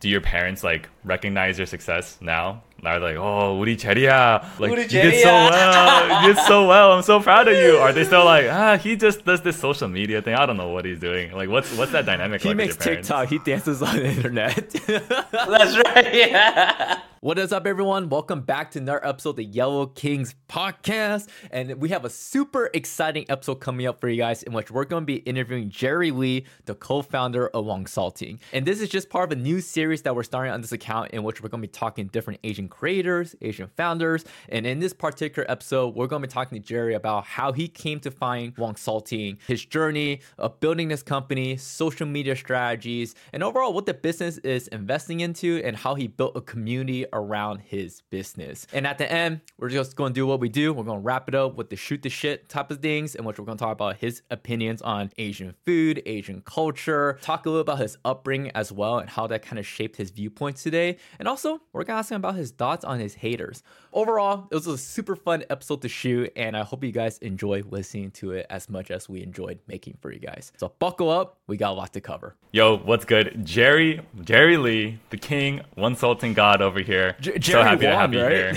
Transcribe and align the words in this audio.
do 0.00 0.08
your 0.08 0.20
parents 0.20 0.64
like 0.64 0.88
recognize 1.04 1.58
your 1.58 1.66
success 1.66 2.18
now? 2.20 2.62
Are 2.82 2.98
they 2.98 3.08
like, 3.08 3.16
oh, 3.16 3.60
우리 3.60 3.76
제리야, 3.76 4.58
like 4.58 4.72
우리 4.72 4.82
you 4.82 4.88
did 4.88 5.20
so 5.20 5.28
제리야." 5.28 5.50
well, 5.50 6.22
you 6.22 6.34
did 6.34 6.42
so 6.44 6.66
well. 6.66 6.92
I'm 6.92 7.02
so 7.02 7.20
proud 7.20 7.46
of 7.48 7.56
you. 7.56 7.76
Are 7.76 7.92
they 7.92 8.04
still 8.04 8.24
like, 8.24 8.46
ah, 8.48 8.78
he 8.78 8.96
just 8.96 9.24
does 9.26 9.42
this 9.42 9.58
social 9.58 9.88
media 9.88 10.22
thing. 10.22 10.34
I 10.34 10.46
don't 10.46 10.56
know 10.56 10.70
what 10.70 10.86
he's 10.86 10.98
doing. 10.98 11.32
Like, 11.32 11.50
what's 11.50 11.76
what's 11.76 11.92
that 11.92 12.06
dynamic? 12.06 12.40
He 12.40 12.48
like 12.48 12.56
with 12.56 12.66
makes 12.66 12.76
your 12.76 12.84
parents? 12.84 13.08
TikTok. 13.08 13.28
He 13.28 13.38
dances 13.38 13.82
on 13.82 13.96
the 13.96 14.06
internet. 14.06 14.70
That's 15.30 15.76
right. 15.84 16.14
Yeah. 16.14 17.00
What 17.22 17.38
is 17.38 17.52
up, 17.52 17.66
everyone? 17.66 18.08
Welcome 18.08 18.40
back 18.40 18.70
to 18.70 18.78
another 18.78 19.06
episode 19.06 19.30
of 19.30 19.36
the 19.36 19.44
Yellow 19.44 19.84
Kings 19.84 20.34
podcast. 20.48 21.28
And 21.50 21.74
we 21.74 21.90
have 21.90 22.06
a 22.06 22.08
super 22.08 22.70
exciting 22.72 23.26
episode 23.28 23.56
coming 23.56 23.86
up 23.86 24.00
for 24.00 24.08
you 24.08 24.16
guys 24.16 24.42
in 24.42 24.54
which 24.54 24.70
we're 24.70 24.86
going 24.86 25.02
to 25.02 25.06
be 25.06 25.16
interviewing 25.16 25.68
Jerry 25.68 26.12
Lee, 26.12 26.46
the 26.64 26.74
co 26.74 27.02
founder 27.02 27.48
of 27.48 27.66
Wonsulting. 27.66 28.38
And 28.54 28.64
this 28.64 28.80
is 28.80 28.88
just 28.88 29.10
part 29.10 29.30
of 29.30 29.38
a 29.38 29.42
new 29.42 29.60
series 29.60 30.00
that 30.00 30.16
we're 30.16 30.22
starting 30.22 30.50
on 30.50 30.62
this 30.62 30.72
account 30.72 31.10
in 31.10 31.22
which 31.22 31.42
we're 31.42 31.50
going 31.50 31.60
to 31.60 31.68
be 31.68 31.70
talking 31.70 32.06
different 32.06 32.40
Asian 32.42 32.68
creators, 32.68 33.36
Asian 33.42 33.68
founders. 33.76 34.24
And 34.48 34.66
in 34.66 34.78
this 34.78 34.94
particular 34.94 35.44
episode, 35.50 35.94
we're 35.94 36.06
going 36.06 36.22
to 36.22 36.26
be 36.26 36.32
talking 36.32 36.58
to 36.58 36.66
Jerry 36.66 36.94
about 36.94 37.26
how 37.26 37.52
he 37.52 37.68
came 37.68 38.00
to 38.00 38.10
find 38.10 38.56
Wonsulting, 38.56 39.36
his 39.46 39.62
journey 39.62 40.20
of 40.38 40.58
building 40.60 40.88
this 40.88 41.02
company, 41.02 41.58
social 41.58 42.06
media 42.06 42.34
strategies, 42.34 43.14
and 43.34 43.42
overall 43.42 43.74
what 43.74 43.84
the 43.84 43.92
business 43.92 44.38
is 44.38 44.68
investing 44.68 45.20
into 45.20 45.60
and 45.62 45.76
how 45.76 45.94
he 45.94 46.06
built 46.06 46.34
a 46.34 46.40
community 46.40 47.04
around 47.12 47.60
his 47.60 48.02
business. 48.10 48.66
And 48.72 48.86
at 48.86 48.98
the 48.98 49.10
end, 49.10 49.40
we're 49.58 49.68
just 49.68 49.96
going 49.96 50.12
to 50.12 50.14
do 50.14 50.26
what 50.26 50.40
we 50.40 50.48
do. 50.48 50.72
We're 50.72 50.84
going 50.84 51.00
to 51.00 51.04
wrap 51.04 51.28
it 51.28 51.34
up 51.34 51.56
with 51.56 51.70
the 51.70 51.76
shoot 51.76 52.02
the 52.02 52.08
shit 52.08 52.48
type 52.48 52.70
of 52.70 52.80
things, 52.80 53.14
in 53.14 53.24
which 53.24 53.38
we're 53.38 53.44
going 53.44 53.58
to 53.58 53.64
talk 53.64 53.72
about 53.72 53.96
his 53.96 54.22
opinions 54.30 54.82
on 54.82 55.10
Asian 55.18 55.54
food, 55.64 56.02
Asian 56.06 56.42
culture, 56.42 57.18
talk 57.22 57.46
a 57.46 57.48
little 57.48 57.62
about 57.62 57.78
his 57.78 57.96
upbringing 58.04 58.50
as 58.54 58.72
well, 58.72 58.98
and 58.98 59.10
how 59.10 59.26
that 59.26 59.42
kind 59.42 59.58
of 59.58 59.66
shaped 59.66 59.96
his 59.96 60.10
viewpoints 60.10 60.62
today. 60.62 60.96
And 61.18 61.28
also, 61.28 61.60
we're 61.72 61.84
going 61.84 61.96
to 61.96 62.00
ask 62.00 62.10
him 62.10 62.16
about 62.16 62.36
his 62.36 62.50
thoughts 62.50 62.84
on 62.84 63.00
his 63.00 63.14
haters. 63.14 63.62
Overall, 63.92 64.46
it 64.50 64.54
was 64.54 64.66
a 64.66 64.78
super 64.78 65.16
fun 65.16 65.44
episode 65.50 65.82
to 65.82 65.88
shoot, 65.88 66.32
and 66.36 66.56
I 66.56 66.62
hope 66.62 66.84
you 66.84 66.92
guys 66.92 67.18
enjoy 67.18 67.62
listening 67.68 68.10
to 68.12 68.32
it 68.32 68.46
as 68.48 68.68
much 68.68 68.90
as 68.90 69.08
we 69.08 69.22
enjoyed 69.22 69.58
making 69.66 69.98
for 70.00 70.12
you 70.12 70.20
guys. 70.20 70.52
So 70.58 70.72
buckle 70.78 71.10
up, 71.10 71.38
we 71.46 71.56
got 71.56 71.72
a 71.72 71.74
lot 71.74 71.92
to 71.94 72.00
cover. 72.00 72.36
Yo, 72.52 72.78
what's 72.78 73.04
good? 73.04 73.44
Jerry, 73.44 74.00
Jerry 74.22 74.56
Lee, 74.56 74.98
the 75.10 75.16
king, 75.16 75.60
Wonsulting 75.76 76.34
god 76.34 76.62
over 76.62 76.80
here. 76.80 76.99
J- 77.20 77.32
so 77.32 77.38
Jerry 77.38 77.62
happy 77.64 77.86
to 77.86 77.96
have 77.96 78.14
you 78.14 78.22
right? 78.22 78.32
here. 78.32 78.54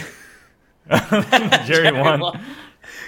Jerry, 1.65 1.91
won. 1.91 2.19
Wan. 2.19 2.43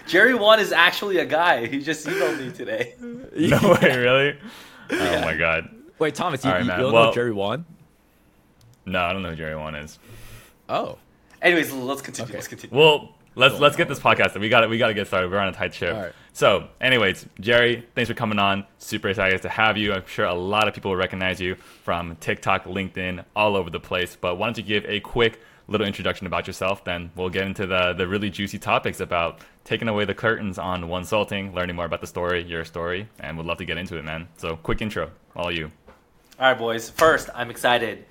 Jerry 0.07 0.33
Wan 0.35 0.59
is 0.59 0.71
actually 0.71 1.17
a 1.17 1.25
guy. 1.25 1.65
He 1.67 1.79
just 1.81 2.05
emailed 2.07 2.39
me 2.39 2.51
today. 2.51 2.93
No 3.01 3.77
way, 3.81 3.97
really? 3.97 4.37
Oh 4.91 5.21
my 5.21 5.35
god. 5.35 5.69
Wait, 5.99 6.15
Thomas, 6.15 6.43
you, 6.43 6.49
All 6.49 6.55
right, 6.55 6.61
you 6.63 6.67
man. 6.67 6.79
don't 6.79 6.93
Well- 6.93 7.05
know 7.07 7.13
Jerry 7.13 7.33
Wan? 7.33 7.65
No, 8.85 9.01
I 9.01 9.13
don't 9.13 9.23
know 9.23 9.31
who 9.31 9.35
Jerry 9.35 9.55
One 9.55 9.73
is. 9.75 9.97
Oh. 10.69 10.97
Anyways, 11.41 11.71
let's 11.73 12.01
continue. 12.01 12.29
Okay. 12.29 12.37
Let's 12.37 12.47
continue. 12.47 12.77
Well, 12.77 13.14
let's 13.35 13.59
let's 13.59 13.75
get 13.75 13.87
this 13.87 13.99
podcast. 13.99 14.39
We 14.39 14.49
got 14.49 14.63
it. 14.63 14.69
We 14.69 14.77
got 14.77 14.87
to 14.87 14.93
get 14.93 15.07
started. 15.07 15.31
We're 15.31 15.39
on 15.39 15.49
a 15.49 15.53
tight 15.53 15.73
ship. 15.73 15.95
All 15.95 16.01
right. 16.01 16.13
So, 16.33 16.67
anyways, 16.81 17.25
Jerry, 17.39 17.87
thanks 17.95 18.09
for 18.09 18.13
coming 18.13 18.39
on. 18.39 18.65
Super 18.77 19.09
excited 19.09 19.41
to 19.43 19.49
have 19.49 19.77
you. 19.77 19.93
I'm 19.93 20.05
sure 20.05 20.25
a 20.25 20.33
lot 20.33 20.67
of 20.67 20.73
people 20.73 20.91
will 20.91 20.97
recognize 20.97 21.39
you 21.39 21.55
from 21.55 22.17
TikTok, 22.17 22.65
LinkedIn, 22.65 23.23
all 23.35 23.55
over 23.55 23.69
the 23.69 23.79
place. 23.79 24.17
But 24.19 24.35
why 24.35 24.47
don't 24.47 24.57
you 24.57 24.63
give 24.63 24.85
a 24.85 24.99
quick 24.99 25.39
little 25.67 25.87
introduction 25.87 26.27
about 26.27 26.45
yourself? 26.47 26.83
Then 26.83 27.11
we'll 27.15 27.29
get 27.29 27.45
into 27.45 27.65
the 27.67 27.93
the 27.93 28.07
really 28.07 28.29
juicy 28.29 28.59
topics 28.59 28.99
about 28.99 29.39
taking 29.63 29.87
away 29.87 30.05
the 30.05 30.13
curtains 30.13 30.57
on 30.57 30.83
Wonsulting, 30.83 31.53
learning 31.53 31.75
more 31.75 31.85
about 31.85 32.01
the 32.01 32.07
story, 32.07 32.43
your 32.43 32.65
story, 32.65 33.07
and 33.19 33.37
would 33.37 33.45
love 33.45 33.57
to 33.59 33.65
get 33.65 33.77
into 33.77 33.97
it, 33.97 34.03
man. 34.03 34.27
So, 34.37 34.57
quick 34.57 34.81
intro, 34.81 35.11
all 35.35 35.51
you. 35.51 35.71
All 36.37 36.49
right, 36.49 36.57
boys. 36.57 36.89
First, 36.89 37.29
I'm 37.33 37.49
excited. 37.49 38.05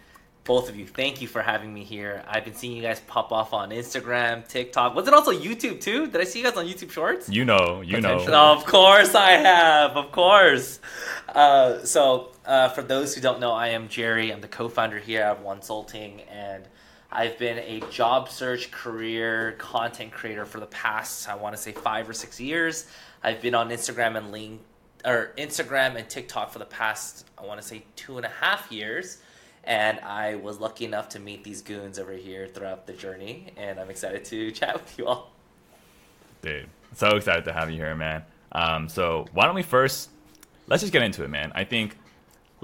Both 0.45 0.69
of 0.69 0.77
you, 0.77 0.87
thank 0.87 1.23
you 1.23 1.29
for 1.29 1.41
having 1.41 1.73
me 1.73 1.85
here. 1.85 2.23
I've 2.29 2.45
been 2.45 2.53
seeing 2.55 2.77
you 2.77 2.83
guys 2.83 3.01
pop 3.07 3.33
off 3.33 3.55
on 3.55 3.71
Instagram, 3.71 4.47
TikTok. 4.47 4.95
Was 4.95 5.09
it 5.09 5.15
also 5.15 5.33
YouTube 5.33 5.81
too? 5.81 6.07
Did 6.07 6.21
I 6.21 6.25
see 6.25 6.41
you 6.41 6.45
guys 6.45 6.55
on 6.59 6.67
YouTube 6.67 6.91
Shorts? 6.91 7.31
You 7.31 7.47
know, 7.47 7.81
you 7.81 7.99
know. 8.03 8.19
Of 8.53 8.67
course 8.67 9.15
I 9.15 9.33
have. 9.33 9.97
Of 9.97 10.13
course. 10.13 10.81
Uh, 11.35 11.83
so, 11.85 12.33
uh, 12.45 12.69
for 12.69 12.83
those 12.83 13.15
who 13.15 13.23
don't 13.23 13.41
know, 13.41 13.53
I 13.53 13.69
am 13.69 13.89
Jerry. 13.89 14.31
I'm 14.31 14.43
the 14.43 14.49
co-founder 14.49 14.99
here 14.99 15.23
at 15.23 15.43
Wonsulting, 15.43 16.21
and 16.31 16.69
I've 17.11 17.39
been 17.39 17.59
a 17.59 17.81
job 17.91 18.29
search 18.29 18.71
career 18.71 19.53
content 19.53 20.13
creator 20.13 20.45
for 20.45 20.61
the 20.61 20.67
past, 20.67 21.27
I 21.27 21.37
want 21.37 21.57
to 21.57 21.63
say, 21.63 21.73
five 21.73 22.07
or 22.07 22.13
six 22.13 22.39
years. 22.39 22.87
I've 23.23 23.41
been 23.41 23.55
on 23.55 23.71
Instagram 23.71 24.19
and 24.19 24.31
Link, 24.31 24.61
or 25.07 25.33
Instagram 25.39 25.97
and 25.97 26.07
TikTok 26.07 26.53
for 26.53 26.59
the 26.59 26.67
past, 26.67 27.27
I 27.39 27.47
want 27.47 27.63
to 27.63 27.67
say, 27.67 27.85
two 27.97 28.19
and 28.19 28.27
a 28.27 28.31
half 28.41 28.71
years. 28.71 29.23
And 29.67 30.01
I 30.01 30.37
was 30.37 30.61
lucky 30.61 30.85
enough 30.85 31.09
to 31.11 31.21
meet 31.21 31.45
these 31.45 31.63
goons 31.63 31.99
over 31.99 32.13
here 32.13 32.47
throughout 32.47 32.87
the 32.87 32.93
journey, 32.93 33.53
and 33.57 33.79
I'm 33.79 33.91
excited 33.91 34.25
to 34.27 34.51
chat 34.53 34.75
with 34.75 34.99
you 34.99 35.07
all. 35.07 35.33
Dude, 36.43 36.69
so 36.95 37.17
excited 37.17 37.45
to 37.47 37.53
have 37.53 37.71
you 37.71 37.77
here, 37.77 37.95
man. 37.95 38.25
Um, 38.53 38.89
so 38.89 39.27
why 39.33 39.47
don't 39.47 39.55
we 39.55 39.63
first 39.63 40.11
let's 40.67 40.83
just 40.83 40.93
get 40.93 41.03
into 41.03 41.25
it, 41.25 41.29
man. 41.29 41.53
I 41.55 41.65
think 41.65 41.97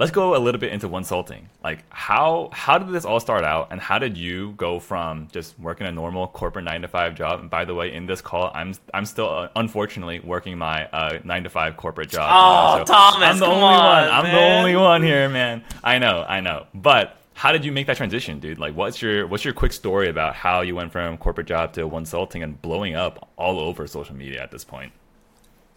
let's 0.00 0.10
go 0.10 0.34
a 0.34 0.40
little 0.40 0.58
bit 0.58 0.72
into 0.72 0.88
Wonsulting. 0.88 1.42
Like 1.62 1.84
how 1.90 2.48
how 2.52 2.78
did 2.78 2.88
this 2.88 3.04
all 3.04 3.20
start 3.20 3.44
out, 3.44 3.68
and 3.70 3.80
how 3.80 3.98
did 3.98 4.16
you 4.16 4.52
go 4.52 4.80
from 4.80 5.28
just 5.30 5.58
working 5.60 5.86
a 5.86 5.92
normal 5.92 6.26
corporate 6.26 6.64
nine 6.64 6.80
to 6.82 6.88
five 6.88 7.14
job? 7.14 7.40
And 7.40 7.50
by 7.50 7.66
the 7.66 7.74
way, 7.74 7.92
in 7.92 8.06
this 8.06 8.22
call, 8.22 8.50
I'm 8.54 8.72
I'm 8.94 9.04
still 9.04 9.28
uh, 9.28 9.48
unfortunately 9.54 10.20
working 10.20 10.56
my 10.56 10.86
uh, 10.86 11.18
nine 11.22 11.44
to 11.44 11.50
five 11.50 11.76
corporate 11.76 12.08
job. 12.08 12.30
Oh, 12.32 12.84
Thomas, 12.84 13.28
I'm 13.28 13.38
the 13.38 13.46
only 13.46 13.62
on, 13.62 13.84
one. 13.84 14.08
I'm 14.08 14.24
the 14.24 14.40
only 14.40 14.74
one 14.74 15.02
here, 15.02 15.28
man. 15.28 15.62
I 15.84 15.98
know, 15.98 16.24
I 16.26 16.40
know, 16.40 16.66
but. 16.74 17.16
How 17.32 17.52
did 17.52 17.64
you 17.64 17.72
make 17.72 17.86
that 17.86 17.96
transition, 17.96 18.38
dude? 18.38 18.58
Like, 18.58 18.74
what's 18.76 19.00
your 19.00 19.26
what's 19.26 19.46
your 19.46 19.54
quick 19.54 19.72
story 19.72 20.10
about 20.10 20.34
how 20.34 20.60
you 20.60 20.76
went 20.76 20.92
from 20.92 21.16
corporate 21.16 21.46
job 21.46 21.72
to 21.72 21.88
Wonsulting 21.88 22.42
and 22.42 22.60
blowing 22.60 22.94
up 22.94 23.30
all 23.38 23.58
over 23.58 23.86
social 23.86 24.14
media 24.14 24.42
at 24.42 24.50
this 24.50 24.62
point? 24.62 24.92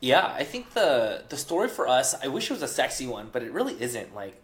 Yeah, 0.04 0.26
I 0.26 0.44
think 0.44 0.74
the 0.74 1.24
the 1.30 1.38
story 1.38 1.70
for 1.70 1.88
us, 1.88 2.14
I 2.22 2.28
wish 2.28 2.52
it 2.52 2.54
was 2.54 2.62
a 2.62 2.68
sexy 2.68 3.08
one, 3.08 3.30
but 3.32 3.42
it 3.42 3.54
really 3.54 3.82
isn't. 3.82 4.14
Like 4.14 4.36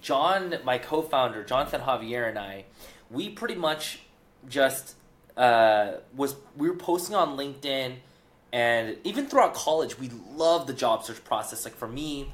John, 0.00 0.54
my 0.62 0.78
co-founder, 0.78 1.42
Jonathan 1.42 1.80
Javier 1.80 2.28
and 2.28 2.38
I, 2.38 2.66
we 3.10 3.28
pretty 3.28 3.56
much 3.56 4.02
just 4.48 4.94
uh, 5.36 5.94
was 6.14 6.36
we 6.56 6.70
were 6.70 6.76
posting 6.76 7.16
on 7.16 7.36
LinkedIn 7.36 7.96
and 8.52 8.96
even 9.02 9.26
throughout 9.26 9.54
college, 9.54 9.98
we 9.98 10.08
loved 10.36 10.68
the 10.68 10.72
job 10.72 11.02
search 11.02 11.24
process. 11.24 11.64
Like 11.64 11.74
for 11.74 11.88
me, 11.88 12.30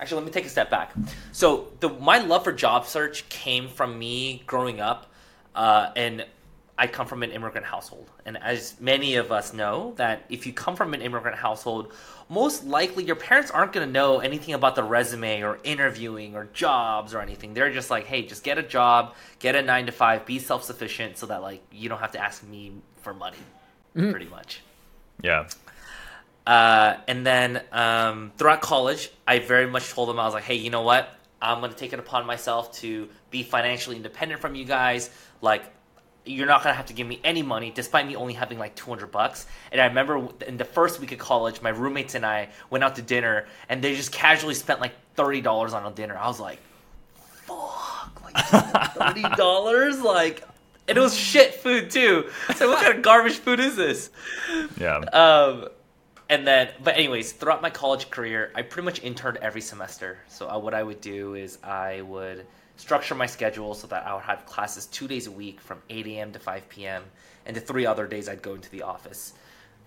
actually 0.00 0.16
let 0.16 0.26
me 0.26 0.32
take 0.32 0.46
a 0.46 0.48
step 0.48 0.68
back. 0.68 0.92
So 1.30 1.68
the 1.78 1.90
my 1.90 2.18
love 2.18 2.42
for 2.42 2.50
job 2.50 2.86
search 2.86 3.28
came 3.28 3.68
from 3.68 3.96
me 3.96 4.42
growing 4.48 4.80
up 4.80 5.12
uh, 5.54 5.92
and 5.94 6.26
I 6.80 6.86
come 6.86 7.06
from 7.06 7.22
an 7.22 7.30
immigrant 7.30 7.66
household, 7.66 8.10
and 8.24 8.38
as 8.38 8.74
many 8.80 9.16
of 9.16 9.30
us 9.30 9.52
know, 9.52 9.92
that 9.96 10.24
if 10.30 10.46
you 10.46 10.52
come 10.54 10.76
from 10.76 10.94
an 10.94 11.02
immigrant 11.02 11.36
household, 11.36 11.92
most 12.30 12.64
likely 12.64 13.04
your 13.04 13.16
parents 13.16 13.50
aren't 13.50 13.74
going 13.74 13.86
to 13.86 13.92
know 13.92 14.20
anything 14.20 14.54
about 14.54 14.76
the 14.76 14.82
resume 14.82 15.42
or 15.42 15.58
interviewing 15.62 16.34
or 16.36 16.48
jobs 16.54 17.12
or 17.12 17.20
anything. 17.20 17.52
They're 17.52 17.70
just 17.70 17.90
like, 17.90 18.06
hey, 18.06 18.22
just 18.22 18.42
get 18.42 18.56
a 18.56 18.62
job, 18.62 19.14
get 19.40 19.56
a 19.56 19.62
nine 19.62 19.84
to 19.86 19.92
five, 19.92 20.24
be 20.24 20.38
self 20.38 20.64
sufficient, 20.64 21.18
so 21.18 21.26
that 21.26 21.42
like 21.42 21.62
you 21.70 21.90
don't 21.90 21.98
have 22.00 22.12
to 22.12 22.18
ask 22.18 22.42
me 22.42 22.72
for 23.02 23.12
money, 23.12 23.36
pretty 23.94 24.26
much. 24.30 24.62
Yeah, 25.22 25.48
Uh, 26.46 26.96
and 27.06 27.26
then 27.26 27.62
um, 27.72 28.32
throughout 28.38 28.62
college, 28.62 29.10
I 29.26 29.40
very 29.40 29.66
much 29.66 29.90
told 29.90 30.08
them 30.08 30.18
I 30.18 30.24
was 30.24 30.32
like, 30.32 30.44
hey, 30.44 30.54
you 30.54 30.70
know 30.70 30.82
what? 30.82 31.14
I'm 31.42 31.60
going 31.60 31.72
to 31.72 31.76
take 31.76 31.92
it 31.92 31.98
upon 31.98 32.26
myself 32.26 32.72
to 32.80 33.08
be 33.30 33.42
financially 33.42 33.96
independent 33.96 34.40
from 34.40 34.54
you 34.54 34.64
guys. 34.64 35.10
Like, 35.42 35.62
you're 36.24 36.46
not 36.46 36.62
going 36.62 36.72
to 36.72 36.76
have 36.76 36.86
to 36.86 36.92
give 36.92 37.06
me 37.06 37.20
any 37.24 37.42
money, 37.42 37.72
despite 37.74 38.06
me 38.06 38.16
only 38.16 38.34
having 38.34 38.58
like 38.58 38.74
200 38.74 39.10
bucks. 39.10 39.46
And 39.72 39.80
I 39.80 39.86
remember 39.86 40.28
in 40.46 40.56
the 40.56 40.64
first 40.64 41.00
week 41.00 41.12
of 41.12 41.18
college, 41.18 41.62
my 41.62 41.70
roommates 41.70 42.14
and 42.14 42.24
I 42.26 42.48
went 42.68 42.84
out 42.84 42.96
to 42.96 43.02
dinner, 43.02 43.46
and 43.68 43.82
they 43.82 43.94
just 43.94 44.12
casually 44.12 44.54
spent 44.54 44.80
like 44.80 44.92
$30 45.16 45.72
on 45.72 45.90
a 45.90 45.94
dinner. 45.94 46.16
I 46.16 46.26
was 46.26 46.40
like, 46.40 46.58
fuck, 47.46 48.22
like 48.22 48.34
$30? 48.34 50.02
like, 50.02 50.42
and 50.88 50.98
it 50.98 51.00
was 51.00 51.16
shit 51.16 51.54
food 51.54 51.90
too. 51.90 52.28
So 52.56 52.68
what 52.68 52.82
kind 52.82 52.96
of 52.96 53.02
garbage 53.02 53.38
food 53.38 53.60
is 53.60 53.76
this? 53.76 54.10
yeah. 54.76 54.96
Um, 54.98 55.68
and 56.28 56.46
then, 56.46 56.68
but 56.84 56.94
anyways, 56.96 57.32
throughout 57.32 57.60
my 57.60 57.70
college 57.70 58.08
career, 58.10 58.52
I 58.54 58.62
pretty 58.62 58.84
much 58.84 59.02
interned 59.02 59.38
every 59.38 59.60
semester. 59.60 60.18
So 60.28 60.48
uh, 60.48 60.58
what 60.58 60.74
I 60.74 60.82
would 60.82 61.00
do 61.00 61.34
is 61.34 61.58
I 61.64 62.02
would 62.02 62.46
structure 62.80 63.14
my 63.14 63.26
schedule 63.26 63.74
so 63.74 63.86
that 63.88 64.06
I 64.06 64.14
would 64.14 64.22
have 64.22 64.46
classes 64.46 64.86
two 64.86 65.06
days 65.06 65.26
a 65.26 65.30
week 65.30 65.60
from 65.60 65.82
8 65.90 66.06
a.m. 66.06 66.32
to 66.32 66.38
5 66.38 66.68
p.m. 66.70 67.04
And 67.44 67.54
the 67.54 67.60
three 67.60 67.84
other 67.84 68.06
days 68.06 68.28
I'd 68.28 68.40
go 68.40 68.54
into 68.54 68.70
the 68.70 68.82
office. 68.82 69.34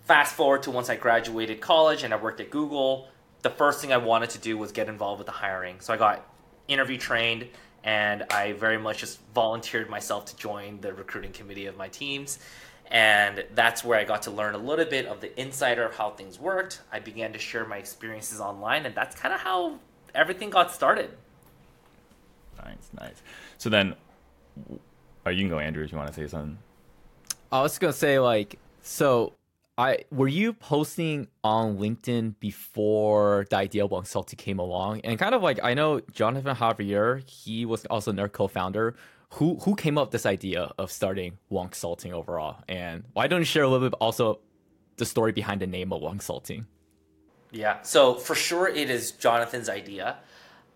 Fast 0.05 0.35
forward 0.35 0.63
to 0.63 0.71
once 0.71 0.89
I 0.89 0.95
graduated 0.95 1.59
college 1.59 2.03
and 2.03 2.13
I 2.13 2.17
worked 2.17 2.39
at 2.39 2.51
Google, 2.51 3.07
the 3.41 3.49
first 3.49 3.81
thing 3.81 3.91
I 3.91 3.97
wanted 3.97 4.29
to 4.31 4.37
do 4.37 4.57
was 4.57 4.71
get 4.71 4.89
involved 4.89 5.19
with 5.19 5.25
the 5.25 5.33
hiring. 5.33 5.79
So 5.79 5.91
I 5.91 5.97
got 5.97 6.25
interview 6.67 6.97
trained 6.97 7.47
and 7.83 8.23
I 8.29 8.53
very 8.53 8.77
much 8.77 8.99
just 8.99 9.19
volunteered 9.33 9.89
myself 9.89 10.25
to 10.27 10.35
join 10.35 10.79
the 10.79 10.93
recruiting 10.93 11.31
committee 11.31 11.65
of 11.65 11.75
my 11.75 11.87
teams. 11.87 12.37
And 12.91 13.43
that's 13.55 13.83
where 13.83 13.99
I 13.99 14.03
got 14.03 14.21
to 14.23 14.31
learn 14.31 14.53
a 14.53 14.59
little 14.59 14.85
bit 14.85 15.07
of 15.07 15.19
the 15.19 15.39
insider 15.39 15.83
of 15.83 15.95
how 15.95 16.11
things 16.11 16.39
worked. 16.39 16.81
I 16.91 16.99
began 16.99 17.33
to 17.33 17.39
share 17.39 17.65
my 17.65 17.77
experiences 17.77 18.39
online, 18.39 18.85
and 18.85 18.93
that's 18.93 19.15
kind 19.15 19.33
of 19.33 19.39
how 19.39 19.79
everything 20.13 20.51
got 20.51 20.71
started. 20.71 21.09
Nice, 22.63 22.89
nice. 22.99 23.21
So 23.57 23.69
then, 23.69 23.95
are 25.25 25.31
you 25.31 25.41
can 25.41 25.49
go, 25.49 25.59
Andrew, 25.59 25.83
if 25.83 25.91
you 25.91 25.97
want 25.97 26.09
to 26.09 26.13
say 26.13 26.27
something. 26.27 26.57
I 27.51 27.61
was 27.61 27.77
gonna 27.77 27.93
say 27.93 28.19
like 28.19 28.59
so. 28.81 29.33
I 29.75 29.99
were 30.11 30.27
you 30.27 30.53
posting 30.53 31.27
on 31.43 31.77
LinkedIn 31.77 32.35
before 32.39 33.47
the 33.49 33.55
idea 33.57 33.85
of 33.85 33.91
Wonsulting 33.91 34.37
came 34.37 34.59
along, 34.59 35.01
and 35.01 35.17
kind 35.17 35.33
of 35.33 35.41
like 35.41 35.59
I 35.63 35.73
know 35.73 35.99
Jonathan 36.11 36.55
Javier, 36.55 37.27
he 37.27 37.65
was 37.65 37.85
also 37.85 38.11
their 38.11 38.29
co-founder. 38.29 38.95
Who 39.31 39.57
who 39.57 39.75
came 39.75 39.97
up 39.97 40.07
with 40.07 40.11
this 40.11 40.25
idea 40.27 40.71
of 40.77 40.91
starting 40.91 41.39
Wonsulting 41.51 42.11
overall, 42.11 42.63
and 42.69 43.03
why 43.13 43.27
don't 43.27 43.39
you 43.41 43.45
share 43.45 43.63
a 43.63 43.67
little 43.67 43.89
bit 43.89 43.97
also 43.99 44.39
the 44.97 45.05
story 45.05 45.31
behind 45.31 45.61
the 45.61 45.67
name 45.67 45.91
of 45.91 46.01
Wonsulting? 46.01 46.65
Yeah. 47.51 47.81
So 47.81 48.13
for 48.13 48.35
sure, 48.35 48.67
it 48.67 48.91
is 48.91 49.11
Jonathan's 49.11 49.69
idea. 49.69 50.17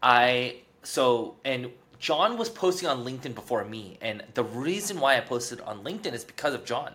I 0.02 0.62
so 0.88 1.36
and 1.44 1.70
John 2.00 2.38
was 2.38 2.50
posting 2.50 2.88
on 2.88 3.04
LinkedIn 3.04 3.36
before 3.36 3.66
me, 3.66 3.98
and 4.02 4.24
the 4.36 4.44
reason 4.44 5.00
why 5.02 5.18
I 5.18 5.20
posted 5.20 5.60
on 5.62 5.84
LinkedIn 5.84 6.14
is 6.14 6.24
because 6.24 6.54
of 6.54 6.64
John. 6.64 6.94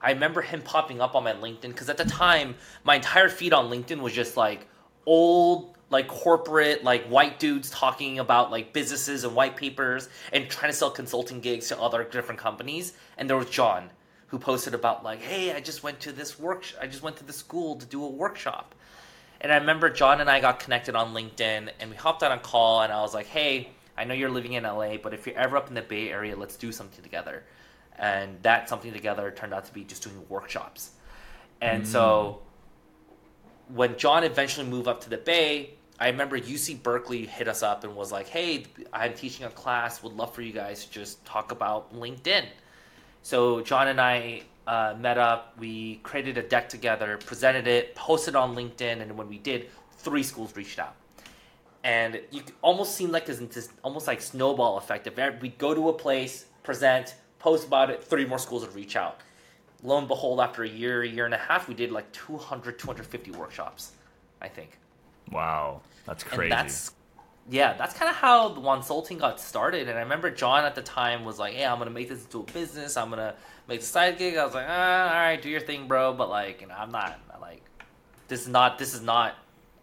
I 0.00 0.12
remember 0.12 0.40
him 0.40 0.62
popping 0.62 1.02
up 1.02 1.14
on 1.14 1.24
my 1.24 1.34
LinkedIn 1.34 1.68
because 1.68 1.90
at 1.90 1.98
the 1.98 2.06
time 2.06 2.54
my 2.82 2.96
entire 2.96 3.28
feed 3.28 3.52
on 3.52 3.70
LinkedIn 3.70 4.00
was 4.00 4.14
just 4.14 4.38
like 4.38 4.66
old 5.04 5.76
like 5.90 6.08
corporate 6.08 6.82
like 6.82 7.04
white 7.08 7.38
dudes 7.38 7.68
talking 7.70 8.18
about 8.18 8.50
like 8.50 8.72
businesses 8.72 9.24
and 9.24 9.34
white 9.34 9.56
papers 9.56 10.08
and 10.32 10.48
trying 10.48 10.72
to 10.72 10.76
sell 10.76 10.90
consulting 10.90 11.40
gigs 11.40 11.68
to 11.68 11.80
other 11.80 12.04
different 12.04 12.40
companies 12.40 12.94
and 13.18 13.28
there 13.28 13.36
was 13.36 13.50
John 13.50 13.90
who 14.28 14.38
posted 14.38 14.74
about 14.74 15.04
like 15.04 15.20
hey 15.20 15.52
I 15.52 15.60
just 15.60 15.82
went 15.82 16.00
to 16.00 16.12
this 16.12 16.38
work 16.38 16.64
I 16.80 16.86
just 16.86 17.02
went 17.02 17.16
to 17.18 17.24
the 17.24 17.32
school 17.32 17.76
to 17.76 17.86
do 17.86 18.04
a 18.04 18.08
workshop 18.08 18.74
and 19.40 19.52
I 19.52 19.56
remember 19.56 19.90
John 19.90 20.20
and 20.20 20.30
I 20.30 20.40
got 20.40 20.60
connected 20.60 20.94
on 20.94 21.14
LinkedIn 21.14 21.70
and 21.80 21.90
we 21.90 21.96
hopped 21.96 22.22
on 22.22 22.32
a 22.32 22.38
call 22.38 22.82
and 22.82 22.92
I 22.92 23.00
was 23.00 23.14
like 23.14 23.26
hey 23.26 23.70
I 23.96 24.04
know 24.04 24.14
you're 24.14 24.30
living 24.30 24.54
in 24.54 24.64
LA 24.64 24.96
but 24.96 25.14
if 25.14 25.26
you're 25.26 25.36
ever 25.36 25.56
up 25.56 25.68
in 25.68 25.74
the 25.74 25.82
Bay 25.82 26.10
Area 26.10 26.36
let's 26.36 26.56
do 26.56 26.72
something 26.72 27.02
together 27.02 27.44
and 27.98 28.42
that 28.42 28.68
something 28.68 28.92
together 28.92 29.30
turned 29.30 29.54
out 29.54 29.64
to 29.64 29.72
be 29.72 29.84
just 29.84 30.02
doing 30.02 30.24
workshops 30.28 30.90
and 31.60 31.84
mm. 31.84 31.86
so 31.86 32.42
when 33.68 33.96
John 33.96 34.24
eventually 34.24 34.66
moved 34.66 34.88
up 34.88 35.00
to 35.02 35.10
the 35.10 35.16
Bay, 35.16 35.74
I 35.98 36.08
remember 36.08 36.38
UC 36.38 36.82
Berkeley 36.82 37.26
hit 37.26 37.48
us 37.48 37.62
up 37.62 37.84
and 37.84 37.96
was 37.96 38.12
like, 38.12 38.28
"Hey, 38.28 38.66
I'm 38.92 39.14
teaching 39.14 39.46
a 39.46 39.50
class. 39.50 40.02
Would 40.02 40.12
love 40.12 40.34
for 40.34 40.42
you 40.42 40.52
guys 40.52 40.84
to 40.84 40.90
just 40.90 41.24
talk 41.24 41.52
about 41.52 41.94
LinkedIn." 41.94 42.44
So 43.22 43.60
John 43.62 43.88
and 43.88 44.00
I 44.00 44.42
uh, 44.66 44.94
met 44.98 45.18
up. 45.18 45.56
We 45.58 45.96
created 46.02 46.38
a 46.38 46.42
deck 46.42 46.68
together, 46.68 47.18
presented 47.24 47.66
it, 47.66 47.94
posted 47.94 48.36
on 48.36 48.54
LinkedIn, 48.54 49.00
and 49.02 49.16
when 49.16 49.28
we 49.28 49.38
did, 49.38 49.68
three 49.98 50.22
schools 50.22 50.54
reached 50.56 50.78
out. 50.78 50.94
And 51.84 52.20
you 52.30 52.42
almost 52.62 52.96
seemed 52.96 53.12
like 53.12 53.26
this, 53.26 53.38
this 53.38 53.68
almost 53.82 54.06
like 54.06 54.20
snowball 54.20 54.78
effect. 54.78 55.06
If 55.06 55.40
we'd 55.40 55.58
go 55.58 55.72
to 55.72 55.88
a 55.88 55.92
place, 55.92 56.46
present, 56.62 57.14
post 57.38 57.66
about 57.66 57.90
it, 57.90 58.02
three 58.02 58.24
more 58.24 58.38
schools 58.38 58.66
would 58.66 58.74
reach 58.74 58.96
out 58.96 59.20
lo 59.82 59.98
and 59.98 60.08
behold, 60.08 60.40
after 60.40 60.64
a 60.64 60.68
year, 60.68 61.02
a 61.02 61.08
year 61.08 61.24
and 61.24 61.34
a 61.34 61.38
half, 61.38 61.68
we 61.68 61.74
did 61.74 61.92
like 61.92 62.10
200, 62.12 62.78
250 62.78 63.30
workshops, 63.32 63.92
I 64.40 64.48
think. 64.48 64.78
Wow, 65.30 65.80
that's 66.04 66.22
crazy. 66.22 66.42
And 66.44 66.52
that's 66.52 66.92
yeah, 67.48 67.74
that's 67.74 67.94
kind 67.94 68.10
of 68.10 68.16
how 68.16 68.48
the 68.48 68.60
Wonsulting 68.60 69.20
got 69.20 69.40
started. 69.40 69.88
And 69.88 69.96
I 69.96 70.02
remember 70.02 70.30
John 70.30 70.64
at 70.64 70.74
the 70.74 70.82
time 70.82 71.24
was 71.24 71.38
like, 71.38 71.54
"Hey, 71.54 71.64
I'm 71.64 71.78
gonna 71.78 71.90
make 71.90 72.08
this 72.08 72.24
into 72.24 72.40
a 72.40 72.42
business. 72.42 72.96
I'm 72.96 73.08
gonna 73.08 73.34
make 73.68 73.80
the 73.80 73.86
side 73.86 74.18
gig." 74.18 74.36
I 74.36 74.44
was 74.44 74.54
like, 74.54 74.66
ah, 74.68 75.08
"All 75.08 75.14
right, 75.14 75.40
do 75.40 75.48
your 75.48 75.60
thing, 75.60 75.88
bro." 75.88 76.12
But 76.12 76.28
like, 76.28 76.60
you 76.60 76.68
know, 76.68 76.74
I'm 76.76 76.90
not 76.90 77.18
like 77.40 77.62
this 78.28 78.42
is 78.42 78.48
not 78.48 78.78
this 78.78 78.94
is 78.94 79.02
not 79.02 79.34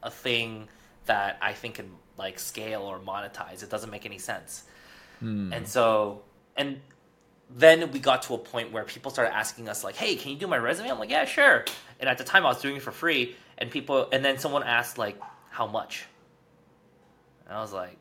a 0.02 0.12
thing 0.12 0.68
that 1.06 1.38
I 1.42 1.54
think 1.54 1.76
can 1.76 1.92
like 2.18 2.40
scale 2.40 2.82
or 2.82 3.00
monetize. 3.00 3.64
It 3.64 3.70
doesn't 3.70 3.90
make 3.90 4.06
any 4.06 4.20
sense. 4.20 4.64
Hmm. 5.20 5.52
And 5.54 5.68
so, 5.68 6.22
and 6.56 6.82
then 7.50 7.92
we 7.92 8.00
got 8.00 8.24
to 8.24 8.34
a 8.34 8.38
point 8.38 8.72
where 8.72 8.84
people 8.84 9.12
started 9.12 9.34
asking 9.34 9.70
us 9.70 9.84
like, 9.84 9.96
"Hey, 9.96 10.16
can 10.16 10.32
you 10.32 10.38
do 10.38 10.48
my 10.48 10.58
resume?" 10.58 10.90
I'm 10.90 11.00
like, 11.00 11.10
"Yeah, 11.10 11.26
sure." 11.26 11.66
And 12.00 12.10
at 12.10 12.18
the 12.18 12.24
time, 12.24 12.46
I 12.46 12.50
was 12.50 12.62
doing 12.62 12.78
it 12.78 12.82
for 12.82 12.92
free, 12.92 13.36
and 13.58 13.70
people, 13.72 14.10
and 14.12 14.24
then 14.24 14.38
someone 14.38 14.64
asked 14.64 14.98
like, 14.98 15.20
"How 15.50 15.68
much?" 15.68 16.06
And 17.48 17.58
I 17.58 17.62
was 17.62 17.74
like, 17.74 17.98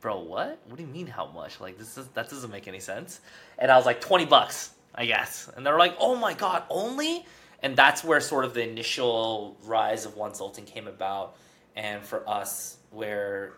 "Bro, 0.00 0.20
what? 0.20 0.58
What 0.66 0.76
do 0.76 0.82
you 0.82 0.88
mean 0.88 1.06
how 1.06 1.26
much? 1.26 1.60
Like 1.60 1.78
this 1.78 1.96
is 1.96 2.06
that 2.08 2.28
doesn't 2.28 2.50
make 2.50 2.68
any 2.68 2.80
sense." 2.80 3.20
And 3.58 3.70
I 3.70 3.76
was 3.76 3.86
like, 3.86 4.00
20 4.00 4.26
bucks, 4.26 4.70
I 5.00 5.06
guess." 5.06 5.50
And 5.56 5.64
they're 5.64 5.78
like, 5.78 5.96
"Oh 5.98 6.14
my 6.16 6.34
god, 6.34 6.64
only?" 6.68 7.26
And 7.62 7.76
that's 7.76 8.02
where 8.04 8.20
sort 8.20 8.44
of 8.44 8.54
the 8.54 8.62
initial 8.62 9.56
rise 9.64 10.06
of 10.06 10.16
Wonsulting 10.16 10.66
came 10.66 10.86
about, 10.86 11.36
and 11.76 12.04
for 12.04 12.28
us, 12.28 12.78
where 12.90 13.54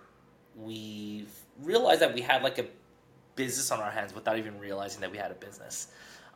we 0.56 1.26
realized 1.62 2.00
that 2.00 2.14
we 2.14 2.20
had 2.20 2.42
like 2.42 2.58
a 2.58 2.66
business 3.36 3.70
on 3.70 3.80
our 3.80 3.90
hands 3.90 4.14
without 4.14 4.38
even 4.38 4.58
realizing 4.58 5.00
that 5.00 5.10
we 5.10 5.18
had 5.18 5.30
a 5.30 5.34
business. 5.34 5.88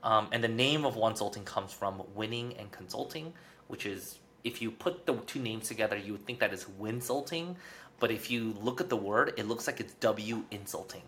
Um, 0.02 0.28
and 0.32 0.42
the 0.42 0.48
name 0.48 0.84
of 0.84 0.96
Wonsulting 0.96 1.44
comes 1.44 1.72
from 1.72 2.02
winning 2.14 2.54
and 2.58 2.70
consulting, 2.70 3.32
which 3.68 3.86
is 3.86 4.18
if 4.44 4.62
you 4.62 4.70
put 4.70 5.06
the 5.06 5.14
two 5.26 5.40
names 5.40 5.68
together, 5.68 5.96
you 5.96 6.12
would 6.12 6.24
think 6.24 6.38
that 6.38 6.52
is 6.52 6.66
winsulting, 6.80 7.56
but 7.98 8.10
if 8.10 8.30
you 8.30 8.54
look 8.62 8.80
at 8.80 8.88
the 8.88 8.96
word, 8.96 9.34
it 9.36 9.46
looks 9.48 9.66
like 9.66 9.80
it's 9.80 9.94
W 9.94 10.44
insulting. 10.50 11.02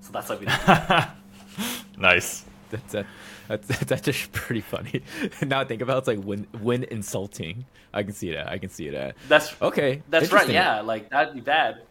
So 0.00 0.10
that's 0.10 0.28
what 0.28 0.40
we 0.40 0.46
did. 1.96 2.00
nice. 2.00 2.44
That's 2.72 3.06
that's 3.48 3.78
that's 3.84 4.02
just 4.02 4.32
pretty 4.32 4.62
funny. 4.62 5.02
now 5.42 5.60
I 5.60 5.64
think 5.64 5.80
about 5.82 5.96
it, 5.96 5.98
it's 5.98 6.08
like 6.08 6.22
when 6.22 6.46
win 6.60 6.84
insulting. 6.84 7.66
I 7.94 8.02
can 8.02 8.12
see 8.12 8.32
that. 8.32 8.48
I 8.48 8.58
can 8.58 8.70
see 8.70 8.90
that. 8.90 9.16
That's 9.28 9.54
okay. 9.62 10.02
That's 10.10 10.32
right. 10.32 10.48
Yeah, 10.48 10.80
like 10.80 11.10
that'd 11.10 11.34
be 11.34 11.40
bad 11.40 11.82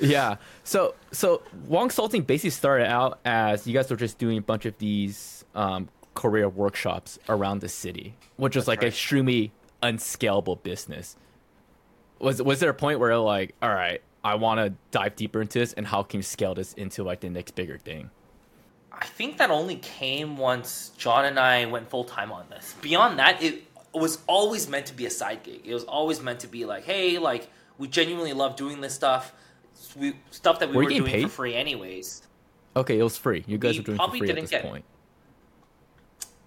yeah. 0.00 0.36
So 0.64 0.94
so 1.12 1.42
Wonsulting 1.68 2.26
basically 2.26 2.50
started 2.50 2.88
out 2.88 3.20
as 3.24 3.66
you 3.66 3.74
guys 3.74 3.90
were 3.90 3.96
just 3.96 4.18
doing 4.18 4.38
a 4.38 4.42
bunch 4.42 4.66
of 4.66 4.76
these 4.78 5.44
um, 5.54 5.88
career 6.14 6.48
workshops 6.48 7.18
around 7.28 7.60
the 7.60 7.68
city, 7.68 8.16
which 8.36 8.56
was 8.56 8.64
That's 8.64 8.68
like 8.68 8.82
right. 8.82 8.88
extremely 8.88 9.52
unscalable 9.82 10.56
business. 10.56 11.16
Was 12.18 12.42
was 12.42 12.60
there 12.60 12.70
a 12.70 12.74
point 12.74 12.98
where 12.98 13.16
like, 13.18 13.54
all 13.62 13.70
right, 13.72 14.02
I 14.24 14.34
want 14.34 14.58
to 14.58 14.74
dive 14.90 15.16
deeper 15.16 15.40
into 15.40 15.58
this, 15.58 15.72
and 15.72 15.86
how 15.86 16.02
can 16.02 16.18
you 16.18 16.22
scale 16.22 16.54
this 16.54 16.72
into 16.74 17.02
like 17.02 17.20
the 17.20 17.30
next 17.30 17.54
bigger 17.54 17.78
thing? 17.78 18.10
I 18.92 19.06
think 19.06 19.38
that 19.38 19.50
only 19.50 19.76
came 19.76 20.36
once 20.36 20.90
John 20.96 21.24
and 21.24 21.38
I 21.38 21.66
went 21.66 21.88
full 21.88 22.04
time 22.04 22.32
on 22.32 22.46
this. 22.50 22.74
Beyond 22.80 23.18
that, 23.18 23.42
it 23.42 23.64
was 23.94 24.18
always 24.26 24.68
meant 24.68 24.86
to 24.86 24.94
be 24.94 25.06
a 25.06 25.10
side 25.10 25.42
gig. 25.42 25.62
It 25.64 25.74
was 25.74 25.84
always 25.84 26.20
meant 26.20 26.40
to 26.40 26.48
be 26.48 26.64
like, 26.64 26.84
hey, 26.84 27.18
like 27.18 27.48
we 27.78 27.88
genuinely 27.88 28.32
love 28.32 28.56
doing 28.56 28.80
this 28.80 28.94
stuff 28.94 29.32
we, 29.96 30.14
stuff 30.30 30.58
that 30.60 30.70
we 30.70 30.76
were, 30.76 30.84
were 30.84 30.90
doing 30.90 31.04
paid? 31.04 31.22
for 31.24 31.28
free 31.28 31.54
anyways. 31.54 32.22
Okay, 32.76 32.98
it 32.98 33.02
was 33.02 33.16
free. 33.16 33.44
You 33.46 33.58
guys 33.58 33.74
we 33.74 33.80
were 33.80 33.84
doing 33.84 33.98
for 33.98 34.10
free 34.10 34.28
at 34.28 34.36
this 34.36 34.50
get, 34.50 34.62
point. 34.62 34.84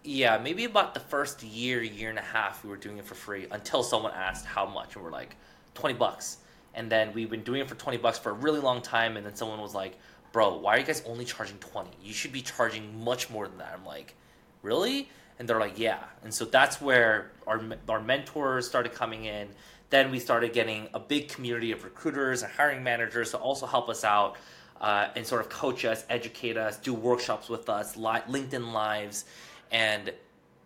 Yeah, 0.03 0.37
maybe 0.37 0.65
about 0.65 0.93
the 0.93 0.99
first 0.99 1.43
year, 1.43 1.81
year 1.81 2.09
and 2.09 2.19
a 2.19 2.23
half, 2.23 2.63
we 2.63 2.69
were 2.69 2.77
doing 2.77 2.97
it 2.97 3.05
for 3.05 3.15
free 3.15 3.47
until 3.51 3.83
someone 3.83 4.11
asked 4.13 4.45
how 4.45 4.65
much, 4.65 4.95
and 4.95 5.03
we're 5.03 5.11
like, 5.11 5.35
twenty 5.73 5.95
bucks. 5.95 6.37
And 6.75 6.91
then 6.91 7.13
we've 7.13 7.29
been 7.29 7.43
doing 7.43 7.61
it 7.61 7.69
for 7.69 7.75
twenty 7.75 7.97
bucks 7.97 8.17
for 8.17 8.31
a 8.31 8.33
really 8.33 8.59
long 8.59 8.81
time, 8.81 9.17
and 9.17 9.25
then 9.25 9.35
someone 9.35 9.61
was 9.61 9.73
like, 9.73 9.97
"Bro, 10.33 10.57
why 10.57 10.75
are 10.75 10.79
you 10.79 10.85
guys 10.85 11.01
only 11.05 11.23
charging 11.23 11.57
twenty? 11.59 11.91
You 12.03 12.13
should 12.13 12.33
be 12.33 12.41
charging 12.41 13.03
much 13.05 13.29
more 13.29 13.47
than 13.47 13.59
that." 13.59 13.73
I'm 13.73 13.85
like, 13.85 14.15
"Really?" 14.61 15.09
And 15.39 15.47
they're 15.47 15.59
like, 15.59 15.79
"Yeah." 15.79 16.03
And 16.23 16.33
so 16.33 16.43
that's 16.43 16.81
where 16.81 17.31
our 17.47 17.61
our 17.87 18.01
mentors 18.01 18.67
started 18.67 18.93
coming 18.93 19.23
in 19.23 19.47
then 19.93 20.09
we 20.09 20.17
started 20.17 20.53
getting 20.53 20.87
a 20.95 20.99
big 20.99 21.27
community 21.27 21.71
of 21.71 21.83
recruiters 21.83 22.41
and 22.41 22.51
hiring 22.51 22.83
managers 22.83 23.29
to 23.29 23.37
also 23.37 23.67
help 23.67 23.89
us 23.89 24.03
out 24.03 24.37
uh, 24.81 25.09
and 25.15 25.23
sort 25.23 25.39
of 25.39 25.49
coach 25.49 25.85
us, 25.85 26.03
educate 26.09 26.57
us, 26.57 26.77
do 26.77 26.95
workshops 26.95 27.47
with 27.47 27.69
us, 27.69 27.95
li- 27.95 28.23
LinkedIn 28.27 28.73
lives, 28.73 29.25
and 29.71 30.11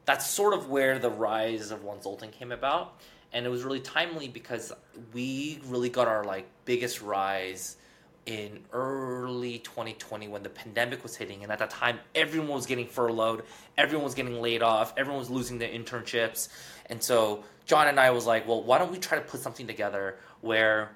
that's 0.06 0.30
sort 0.30 0.54
of 0.54 0.70
where 0.70 0.98
the 0.98 1.10
rise 1.10 1.72
of 1.72 1.84
Wonsulting 1.84 2.32
came 2.32 2.54
about. 2.54 3.02
And 3.34 3.46
it 3.46 3.50
was 3.50 3.64
really 3.64 3.82
timely 3.82 4.30
because 4.30 4.72
we 5.12 5.60
really 5.66 5.90
got 5.90 6.08
our 6.08 6.24
like 6.24 6.48
biggest 6.64 7.02
rise 7.02 7.76
in 8.28 8.60
early 8.74 9.60
2020 9.60 10.28
when 10.28 10.44
the 10.44 10.50
pandemic 10.50 11.02
was 11.02 11.16
hitting 11.16 11.44
and 11.44 11.52
at 11.52 11.60
that 11.60 11.70
time 11.70 11.98
everyone 12.14 12.50
was 12.50 12.66
getting 12.66 12.86
furloughed 12.86 13.44
everyone 13.78 14.04
was 14.04 14.14
getting 14.14 14.42
laid 14.42 14.62
off 14.62 14.94
everyone 14.98 15.18
was 15.18 15.30
losing 15.30 15.58
their 15.58 15.70
internships 15.70 16.50
and 16.88 17.02
so 17.02 17.44
John 17.68 17.90
and 17.90 18.00
I 18.00 18.12
was 18.12 18.26
like, 18.26 18.48
well, 18.48 18.64
why 18.64 18.80
don't 18.80 18.92
we 18.92 18.98
try 18.98 19.18
to 19.20 19.24
put 19.24 19.42
something 19.42 19.68
together 19.68 20.18
where 20.40 20.96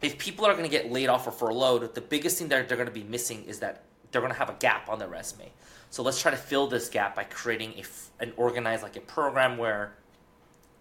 if 0.00 0.16
people 0.18 0.46
are 0.46 0.52
going 0.52 0.64
to 0.64 0.70
get 0.70 0.90
laid 0.90 1.08
off 1.08 1.26
or 1.26 1.32
furloughed, 1.32 1.94
the 1.94 2.00
biggest 2.00 2.38
thing 2.38 2.48
that 2.48 2.68
they're 2.68 2.76
going 2.76 2.88
to 2.88 2.94
be 2.94 3.02
missing 3.02 3.44
is 3.44 3.58
that 3.58 3.82
they're 4.10 4.20
going 4.20 4.32
to 4.32 4.38
have 4.38 4.48
a 4.48 4.56
gap 4.60 4.88
on 4.88 5.00
their 5.00 5.08
resume. 5.08 5.50
So 5.90 6.04
let's 6.04 6.22
try 6.22 6.30
to 6.30 6.36
fill 6.36 6.68
this 6.68 6.88
gap 6.88 7.16
by 7.16 7.24
creating 7.24 7.74
a, 7.76 8.22
an 8.22 8.32
organized 8.36 8.84
like 8.84 8.96
a 8.96 9.00
program 9.00 9.58
where 9.58 9.92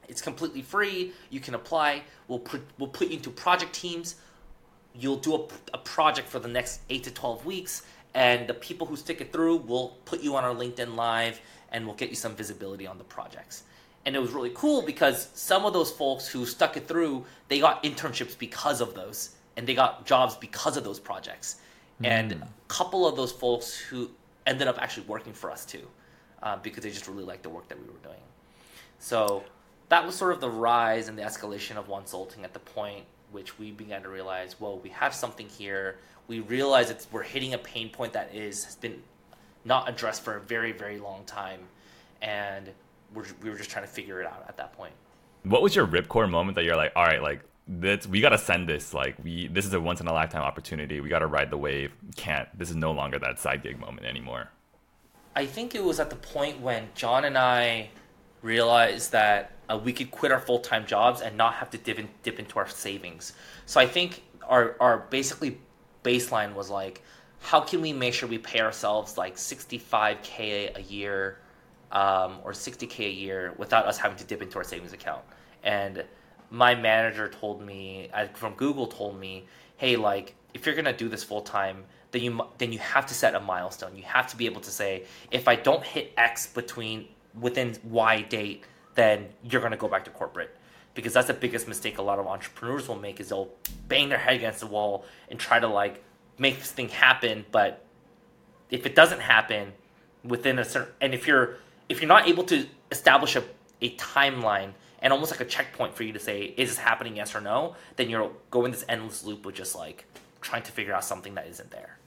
it's 0.07 0.21
completely 0.21 0.61
free. 0.61 1.11
You 1.31 1.39
can 1.39 1.55
apply. 1.55 2.03
We'll 2.27 2.39
put 2.39 2.61
we'll 2.77 2.89
put 2.89 3.07
you 3.07 3.17
into 3.17 3.31
project 3.31 3.73
teams. 3.73 4.15
You'll 4.93 5.17
do 5.17 5.35
a, 5.35 5.47
a 5.73 5.77
project 5.77 6.27
for 6.27 6.39
the 6.39 6.47
next 6.47 6.81
eight 6.89 7.03
to 7.03 7.11
twelve 7.11 7.45
weeks, 7.45 7.83
and 8.13 8.47
the 8.47 8.53
people 8.53 8.87
who 8.87 8.95
stick 8.95 9.21
it 9.21 9.31
through, 9.31 9.57
we'll 9.57 9.97
put 10.05 10.21
you 10.21 10.35
on 10.35 10.43
our 10.43 10.53
LinkedIn 10.53 10.95
Live, 10.95 11.39
and 11.71 11.85
we'll 11.85 11.95
get 11.95 12.09
you 12.09 12.15
some 12.15 12.35
visibility 12.35 12.87
on 12.87 12.97
the 12.97 13.03
projects. 13.03 13.63
And 14.05 14.15
it 14.15 14.19
was 14.19 14.31
really 14.31 14.51
cool 14.55 14.81
because 14.81 15.29
some 15.33 15.65
of 15.65 15.73
those 15.73 15.91
folks 15.91 16.27
who 16.27 16.45
stuck 16.45 16.77
it 16.77 16.87
through 16.87 17.25
they 17.47 17.59
got 17.59 17.83
internships 17.83 18.37
because 18.37 18.81
of 18.81 18.93
those 18.95 19.35
and 19.57 19.67
they 19.67 19.75
got 19.75 20.05
jobs 20.05 20.35
because 20.35 20.77
of 20.77 20.83
those 20.83 20.99
projects. 20.99 21.57
And 22.01 22.31
a 22.31 22.47
couple 22.69 23.05
of 23.05 23.17
those 23.17 23.31
folks 23.31 23.75
who 23.75 24.09
ended 24.47 24.67
up 24.69 24.81
actually 24.81 25.05
working 25.05 25.33
for 25.33 25.51
us 25.51 25.65
too, 25.65 25.85
uh, 26.41 26.55
because 26.57 26.81
they 26.81 26.89
just 26.89 27.07
really 27.07 27.25
liked 27.25 27.43
the 27.43 27.49
work 27.49 27.67
that 27.67 27.77
we 27.77 27.85
were 27.85 27.99
doing. 28.01 28.21
So 28.99 29.43
that 29.89 30.05
was 30.05 30.15
sort 30.15 30.33
of 30.33 30.39
the 30.39 30.49
rise 30.49 31.09
and 31.09 31.17
the 31.17 31.23
escalation 31.23 31.75
of 31.75 31.87
Wonsulting 31.87 32.43
at 32.43 32.53
the 32.53 32.59
point 32.59 33.03
which 33.31 33.57
we 33.59 33.71
began 33.71 34.03
to 34.03 34.09
realize, 34.09 34.59
well, 34.59 34.79
we 34.79 34.89
have 34.89 35.13
something 35.13 35.47
here. 35.47 35.97
We 36.27 36.39
realize 36.41 36.89
it's 36.89 37.07
we're 37.11 37.23
hitting 37.23 37.53
a 37.53 37.57
pain 37.57 37.89
point 37.89 38.13
that 38.13 38.33
is 38.33 38.63
has 38.65 38.75
been 38.75 39.01
not 39.65 39.89
addressed 39.89 40.23
for 40.23 40.35
a 40.35 40.41
very 40.41 40.71
very 40.71 40.99
long 40.99 41.23
time, 41.25 41.61
and 42.21 42.69
we're, 43.13 43.25
we 43.41 43.49
were 43.49 43.57
just 43.57 43.69
trying 43.69 43.85
to 43.85 43.91
figure 43.91 44.21
it 44.21 44.27
out 44.27 44.45
at 44.47 44.57
that 44.57 44.73
point. 44.73 44.93
What 45.43 45.61
was 45.61 45.75
your 45.75 45.87
ripcord 45.87 46.29
moment 46.29 46.55
that 46.55 46.63
you're 46.65 46.75
like, 46.75 46.91
all 46.95 47.05
right, 47.05 47.21
like 47.21 47.41
that's 47.67 48.07
we 48.07 48.21
gotta 48.21 48.37
send 48.37 48.67
this. 48.67 48.93
Like 48.93 49.15
we, 49.23 49.47
this 49.47 49.65
is 49.65 49.73
a 49.73 49.79
once 49.79 50.01
in 50.01 50.07
a 50.07 50.13
lifetime 50.13 50.41
opportunity. 50.41 50.99
We 51.01 51.09
gotta 51.09 51.27
ride 51.27 51.51
the 51.51 51.57
wave. 51.57 51.91
Can't. 52.15 52.47
This 52.57 52.69
is 52.69 52.75
no 52.75 52.91
longer 52.91 53.19
that 53.19 53.39
side 53.39 53.63
gig 53.63 53.79
moment 53.79 54.05
anymore. 54.05 54.49
I 55.35 55.45
think 55.45 55.75
it 55.75 55.83
was 55.83 55.99
at 55.99 56.09
the 56.09 56.15
point 56.15 56.59
when 56.59 56.89
John 56.95 57.23
and 57.25 57.37
I 57.37 57.89
realized 58.41 59.11
that 59.11 59.51
uh, 59.69 59.77
we 59.77 59.93
could 59.93 60.11
quit 60.11 60.31
our 60.31 60.39
full 60.39 60.59
time 60.59 60.85
jobs 60.85 61.21
and 61.21 61.37
not 61.37 61.53
have 61.53 61.69
to 61.69 61.77
dip, 61.77 61.99
in, 61.99 62.09
dip 62.23 62.39
into 62.39 62.57
our 62.57 62.67
savings. 62.67 63.33
So 63.65 63.79
I 63.79 63.87
think 63.87 64.23
our 64.43 64.75
our 64.79 65.05
basically 65.09 65.59
baseline 66.03 66.53
was 66.55 66.69
like, 66.69 67.01
how 67.39 67.61
can 67.61 67.81
we 67.81 67.93
make 67.93 68.13
sure 68.13 68.27
we 68.27 68.39
pay 68.39 68.61
ourselves 68.61 69.17
like 69.17 69.37
sixty 69.37 69.77
five 69.77 70.21
k 70.23 70.71
a 70.75 70.81
year, 70.81 71.37
um, 71.91 72.39
or 72.43 72.53
sixty 72.53 72.87
k 72.87 73.05
a 73.05 73.11
year 73.11 73.53
without 73.57 73.85
us 73.85 73.97
having 73.97 74.17
to 74.17 74.23
dip 74.23 74.41
into 74.41 74.57
our 74.57 74.63
savings 74.63 74.93
account? 74.93 75.23
And 75.63 76.03
my 76.49 76.73
manager 76.73 77.29
told 77.29 77.61
me 77.61 78.09
uh, 78.13 78.27
from 78.33 78.53
Google 78.55 78.87
told 78.87 79.19
me, 79.19 79.45
hey, 79.77 79.95
like 79.95 80.35
if 80.53 80.65
you're 80.65 80.75
gonna 80.75 80.97
do 80.97 81.07
this 81.07 81.23
full 81.23 81.41
time, 81.41 81.83
then 82.11 82.23
you 82.23 82.41
then 82.57 82.73
you 82.73 82.79
have 82.79 83.05
to 83.05 83.13
set 83.13 83.35
a 83.35 83.39
milestone. 83.39 83.95
You 83.95 84.03
have 84.03 84.27
to 84.31 84.35
be 84.35 84.45
able 84.47 84.61
to 84.61 84.71
say, 84.71 85.05
if 85.31 85.47
I 85.47 85.55
don't 85.55 85.83
hit 85.83 86.11
X 86.17 86.47
between 86.47 87.07
within 87.39 87.77
Y 87.83 88.21
date, 88.23 88.63
then 88.99 89.29
you're 89.43 89.61
gonna 89.61 89.77
go 89.77 89.87
back 89.87 90.03
to 90.05 90.11
corporate. 90.11 90.55
Because 90.93 91.13
that's 91.13 91.27
the 91.27 91.33
biggest 91.33 91.67
mistake 91.67 91.97
a 91.97 92.01
lot 92.01 92.19
of 92.19 92.27
entrepreneurs 92.27 92.87
will 92.87 92.95
make 93.07 93.19
is 93.21 93.29
they'll 93.29 93.49
bang 93.87 94.09
their 94.09 94.17
head 94.17 94.35
against 94.35 94.59
the 94.59 94.67
wall 94.67 95.05
and 95.29 95.39
try 95.39 95.59
to 95.59 95.67
like 95.67 96.03
make 96.37 96.59
this 96.59 96.71
thing 96.71 96.89
happen, 96.89 97.45
but 97.51 97.85
if 98.69 98.85
it 98.85 98.95
doesn't 98.95 99.21
happen 99.21 99.73
within 100.23 100.59
a 100.59 100.65
certain 100.65 100.93
and 101.01 101.13
if 101.13 101.27
you're 101.27 101.57
if 101.87 102.01
you're 102.01 102.07
not 102.09 102.27
able 102.27 102.43
to 102.43 102.65
establish 102.91 103.35
a, 103.35 103.43
a 103.81 103.95
timeline 103.95 104.71
and 105.01 105.13
almost 105.13 105.31
like 105.31 105.39
a 105.39 105.45
checkpoint 105.45 105.95
for 105.95 106.03
you 106.03 106.11
to 106.11 106.19
say 106.19 106.53
is 106.57 106.69
this 106.69 106.77
happening 106.77 107.15
yes 107.15 107.33
or 107.33 107.41
no 107.41 107.75
then 107.95 108.09
you're 108.09 108.29
going 108.51 108.69
this 108.71 108.83
endless 108.89 109.23
loop 109.23 109.45
of 109.45 109.53
just 109.53 109.75
like 109.75 110.05
trying 110.41 110.61
to 110.61 110.71
figure 110.73 110.93
out 110.93 111.03
something 111.05 111.35
that 111.35 111.47
isn't 111.47 111.71
there 111.71 111.97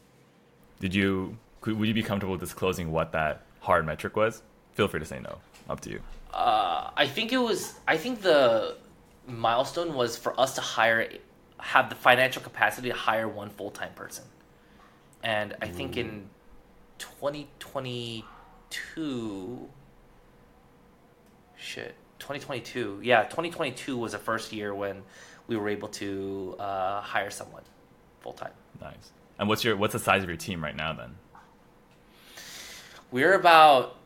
Did 0.81 0.95
you? 0.95 1.39
Would 1.65 1.89
you 1.89 1.95
be 1.95 2.03
comfortable 2.03 2.37
disclosing 2.37 2.91
what 2.93 3.13
that 3.13 3.43
hard 3.61 3.87
metric 3.87 4.15
was? 4.17 4.43
Feel 4.75 4.89
free 4.89 5.01
to 5.01 5.07
say 5.07 5.21
no. 5.21 5.39
Up 5.69 5.81
to 5.81 5.91
you. 5.91 6.01
uh, 6.35 6.91
i 6.97 7.07
think 7.07 7.33
it 7.33 7.39
was 7.39 7.75
i 7.87 7.97
think 7.97 8.21
the 8.23 8.77
milestone 9.27 9.95
was 9.95 10.17
for 10.17 10.39
us 10.41 10.55
to 10.57 10.61
hire 10.61 11.09
have 11.59 11.89
the 11.89 11.95
financial 11.95 12.43
capacity 12.43 12.89
to 12.89 12.95
hire 12.95 13.29
one 13.29 13.49
full-time 13.51 13.93
person 13.95 14.25
and 15.23 15.55
i 15.63 15.69
think 15.69 15.97
in 15.97 16.29
2022 16.99 19.69
shit 21.57 21.95
2022 22.19 23.01
yeah 23.03 23.23
2022 23.25 23.97
was 23.97 24.13
the 24.13 24.19
first 24.19 24.53
year 24.53 24.75
when 24.75 25.03
we 25.47 25.57
were 25.57 25.69
able 25.69 25.89
to 25.89 26.55
uh, 26.59 27.01
hire 27.01 27.31
someone 27.31 27.63
full-time 28.21 28.53
Nice. 28.81 29.13
And 29.39 29.49
what's 29.49 29.63
your 29.65 29.77
what's 29.77 29.93
the 29.93 29.99
size 30.01 30.23
of 30.25 30.29
your 30.29 30.37
team 30.37 30.63
right 30.65 30.75
now 30.75 30.93
then? 30.93 31.15
we're 33.13 33.35
about 33.35 33.97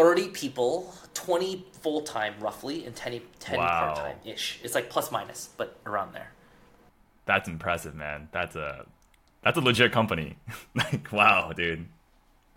30 0.00 0.28
people 0.28 0.94
20 1.14 1.66
full-time 1.82 2.34
roughly 2.40 2.86
and 2.86 2.94
10, 2.96 3.20
10 3.38 3.58
Wow. 3.58 3.94
part-time 3.94 4.16
ish 4.24 4.58
it's 4.62 4.74
like 4.74 4.88
plus 4.88 5.10
minus 5.12 5.50
but 5.56 5.76
around 5.86 6.14
there 6.14 6.32
That's 7.26 7.48
impressive, 7.48 7.94
man. 7.94 8.28
That's 8.32 8.56
a 8.56 8.86
that's 9.42 9.56
a 9.56 9.60
legit 9.60 9.92
company. 9.92 10.36
like 10.74 11.12
wow, 11.12 11.52
dude. 11.52 11.86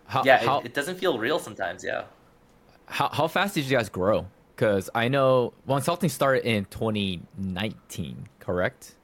How, 0.06 0.24
yeah 0.24 0.44
how, 0.44 0.60
it, 0.60 0.68
it 0.68 0.74
doesn't 0.74 0.98
feel 0.98 1.18
real 1.20 1.40
sometimes 1.40 1.84
yeah 1.84 2.06
how, 2.86 3.10
how 3.10 3.28
fast 3.28 3.56
did 3.56 3.66
you 3.66 3.76
guys 3.78 3.90
grow? 3.90 4.26
Because 4.56 4.90
I 4.94 5.08
know 5.08 5.54
well, 5.66 5.80
Wonsulting 5.80 6.10
started 6.12 6.46
in 6.46 6.66
2019, 6.66 8.28
correct? 8.40 8.96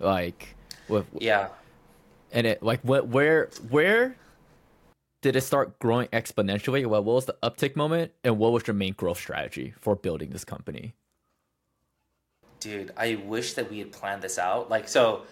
Like, 0.00 0.54
with, 0.88 1.06
yeah 1.18 1.48
and 2.34 2.46
it 2.46 2.62
like 2.62 2.80
what 2.82 3.08
where 3.08 3.48
where 3.70 4.16
did 5.24 5.36
it 5.36 5.40
start 5.40 5.78
growing 5.78 6.06
exponentially? 6.08 6.84
What, 6.84 7.04
what 7.04 7.14
was 7.14 7.24
the 7.24 7.36
uptick 7.42 7.76
moment, 7.76 8.12
and 8.22 8.38
what 8.38 8.52
was 8.52 8.66
your 8.66 8.74
main 8.74 8.92
growth 8.92 9.18
strategy 9.18 9.72
for 9.80 9.96
building 9.96 10.30
this 10.30 10.44
company? 10.44 10.94
dude 12.60 12.90
i 12.96 13.14
wish 13.26 13.52
that 13.54 13.70
we 13.70 13.78
had 13.78 13.92
planned 13.92 14.22
this 14.22 14.38
out. 14.38 14.70
Like 14.70 14.88
so 14.88 15.22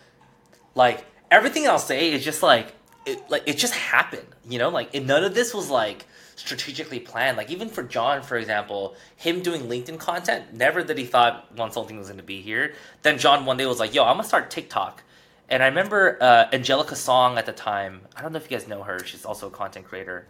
like 0.75 1.07
everything 1.31 1.67
i'll 1.67 1.79
say 1.79 2.13
is 2.13 2.23
just 2.23 2.43
like 2.43 2.75
it 3.07 3.19
like 3.31 3.45
it 3.47 3.57
just 3.57 3.75
happened 3.75 4.27
you 4.49 4.59
know? 4.59 4.69
Like 4.69 4.95
and 4.95 5.07
none 5.07 5.25
of 5.25 5.35
this 5.35 5.55
was 5.55 5.71
like 5.71 6.05
strategically 6.37 7.01
planned. 7.01 7.37
Like 7.39 7.51
even 7.51 7.69
for 7.69 7.83
john 7.83 8.23
for 8.23 8.37
example 8.37 8.97
him 9.17 9.41
doing 9.41 9.63
linkedin 9.63 9.99
content 9.99 10.53
never 10.53 10.83
that 10.85 10.99
he 10.99 11.07
thought 11.07 11.55
Wonsulting 11.57 11.97
was 11.97 12.09
going 12.09 12.19
to 12.19 12.25
be 12.25 12.43
here. 12.43 12.75
Then 13.01 13.19
john 13.19 13.47
one 13.47 13.57
day 13.57 13.67
was 13.67 13.81
like 13.81 13.95
yo 13.95 14.05
i'm 14.05 14.17
gonna 14.17 14.25
start 14.25 14.51
tiktok 14.51 15.03
and 15.53 15.63
i 15.63 15.67
remember 15.67 16.19
uh, 16.21 16.47
angelica 16.53 16.97
song 16.97 17.39
at 17.39 17.47
the 17.47 17.53
time 17.53 18.01
i 18.17 18.23
don't 18.23 18.33
know 18.33 18.39
if 18.39 18.51
you 18.51 18.57
guys 18.57 18.67
know 18.67 18.83
her 18.83 18.99
she's 19.05 19.25
also 19.25 19.47
a 19.47 19.51
content 19.51 19.87
creator 19.87 20.27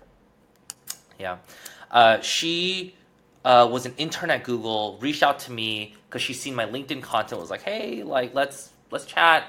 yeah. 1.23 1.39
Uh, 1.91 2.21
she 2.21 2.95
uh, 3.45 3.69
was 3.71 3.87
an 3.87 3.95
intern 3.97 4.31
at 4.31 4.45
Google, 4.45 4.99
reached 5.01 5.23
out 5.23 5.39
to 5.41 5.53
me 5.53 5.95
because 6.09 6.23
she's 6.23 6.41
seen 6.41 6.55
my 6.55 6.67
LinkedIn 6.67 7.03
content, 7.03 7.41
was 7.41 7.51
like, 7.51 7.63
hey, 7.63 8.03
like, 8.03 8.35
let's 8.35 8.71
let's 8.91 9.07
chat. 9.07 9.45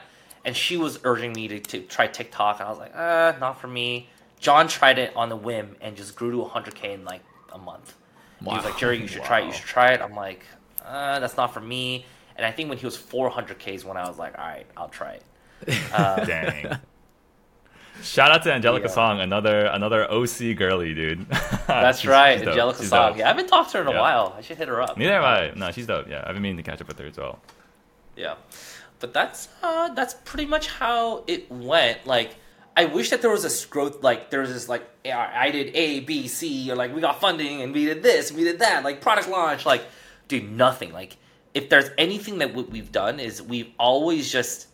And 0.45 0.55
she 0.55 0.77
was 0.77 0.99
urging 1.03 1.33
me 1.33 1.47
to, 1.47 1.59
to 1.59 1.81
try 1.81 2.07
TikTok. 2.07 2.59
And 2.59 2.67
I 2.67 2.69
was 2.69 2.79
like, 2.79 2.95
uh, 2.95 3.33
not 3.39 3.59
for 3.61 3.67
me. 3.67 4.09
John 4.39 4.67
tried 4.67 4.99
it 4.99 5.15
on 5.15 5.29
the 5.29 5.37
whim 5.37 5.77
and 5.79 5.95
just 5.95 6.17
grew 6.17 6.31
to 6.31 6.37
100K 6.37 6.93
in 6.95 7.05
like 7.05 7.21
a 7.53 7.57
month. 7.57 7.95
He 8.41 8.49
was 8.49 8.65
like, 8.65 8.77
Jerry, 8.77 8.99
you 8.99 9.07
should 9.07 9.23
try 9.23 9.39
it. 9.39 9.45
You 9.45 9.53
should 9.53 9.63
try 9.63 9.93
it. 9.93 10.01
I'm 10.01 10.15
like, 10.15 10.43
uh, 10.83 11.21
that's 11.21 11.37
not 11.37 11.53
for 11.53 11.61
me. 11.61 12.05
And 12.35 12.45
I 12.45 12.51
think 12.51 12.67
when 12.67 12.77
he 12.77 12.85
was 12.85 12.97
400K 12.97 13.69
is 13.69 13.85
when 13.85 13.95
I 13.95 14.05
was 14.05 14.19
like, 14.19 14.37
all 14.37 14.45
right, 14.45 14.65
I'll 14.75 14.89
try 14.89 15.13
it. 15.13 15.23
Uh, 15.93 16.23
Dang. 16.25 16.77
Shout 18.01 18.31
out 18.31 18.43
to 18.43 18.51
Angelica 18.53 18.87
Yeah. 18.87 18.93
Song, 18.93 19.19
another 19.21 19.65
another 19.67 20.09
OC 20.11 20.55
girly, 20.57 20.93
dude. 20.93 21.29
That's 21.67 21.99
She's- 21.99 22.11
right, 22.11 22.39
she's. 22.39 22.47
Angelica 22.47 22.79
She's 22.79 22.89
Song. 22.89 23.11
dope. 23.11 23.19
Yeah, 23.19 23.25
I 23.25 23.27
haven't 23.29 23.47
talked 23.47 23.71
to 23.71 23.77
her 23.77 23.83
in 23.83 23.87
a 23.87 23.91
Yeah. 23.93 23.99
while. 24.01 24.35
I 24.37 24.41
should 24.41 24.57
hit 24.57 24.67
her 24.67 24.81
up. 24.81 24.97
Neither 24.97 25.13
have 25.13 25.23
I. 25.23 25.51
No, 25.55 25.71
she's 25.71 25.87
dope. 25.87 26.09
Yeah, 26.09 26.23
I've 26.25 26.33
been 26.33 26.41
meaning 26.41 26.57
to 26.57 26.63
catch 26.63 26.81
up 26.81 26.87
with 26.87 26.99
her 26.99 27.05
as 27.05 27.15
well. 27.17 27.39
Yeah, 28.17 28.35
but 28.99 29.13
that's 29.13 29.47
uh, 29.61 29.93
that's 29.93 30.15
pretty 30.25 30.45
much 30.47 30.67
how 30.67 31.23
it 31.27 31.49
went. 31.49 32.05
Like, 32.05 32.35
I 32.75 32.85
wish 32.85 33.09
that 33.11 33.21
there 33.21 33.31
was 33.31 33.45
a 33.45 33.67
growth. 33.69 34.03
Like, 34.03 34.29
there 34.31 34.41
was 34.41 34.51
this 34.51 34.67
like 34.67 34.83
I 35.05 35.49
did 35.51 35.73
A, 35.75 36.01
B, 36.01 36.27
C, 36.27 36.69
or 36.71 36.75
like 36.75 36.93
we 36.93 36.99
got 36.99 37.21
funding 37.21 37.61
and 37.61 37.73
we 37.73 37.85
did 37.85 38.03
this, 38.03 38.29
and 38.31 38.37
we 38.37 38.43
did 38.43 38.59
that, 38.59 38.83
like 38.83 38.99
product 38.99 39.29
launch. 39.29 39.65
Like, 39.65 39.83
dude, 40.27 40.51
nothing. 40.51 40.91
Like, 40.91 41.15
if 41.53 41.69
there's 41.69 41.89
anything 41.97 42.39
that 42.39 42.53
we've 42.53 42.91
done 42.91 43.21
is 43.21 43.41
we've 43.41 43.71
always 43.79 44.29
just. 44.29 44.67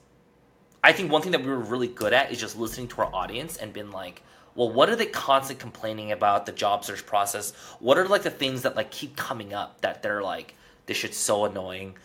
I 0.83 0.93
think 0.93 1.11
one 1.11 1.21
thing 1.21 1.31
that 1.33 1.41
we 1.41 1.49
were 1.49 1.59
really 1.59 1.87
good 1.87 2.13
at 2.13 2.31
is 2.31 2.39
just 2.39 2.57
listening 2.57 2.87
to 2.89 3.01
our 3.01 3.13
audience 3.13 3.57
and 3.57 3.73
been 3.73 3.91
like, 3.91 4.23
well, 4.55 4.71
what 4.71 4.89
are 4.89 4.95
they 4.95 5.05
constantly 5.05 5.61
complaining 5.61 6.11
about 6.11 6.45
the 6.45 6.51
job 6.51 6.83
search 6.83 7.05
process? 7.05 7.53
What 7.79 7.97
are 7.97 8.07
like 8.07 8.23
the 8.23 8.29
things 8.29 8.63
that 8.63 8.75
like 8.75 8.91
keep 8.91 9.15
coming 9.15 9.53
up 9.53 9.81
that 9.81 10.01
they're 10.01 10.21
like, 10.21 10.55
this 10.85 10.97
shit's 10.97 11.17
so 11.17 11.45
annoying? 11.45 11.95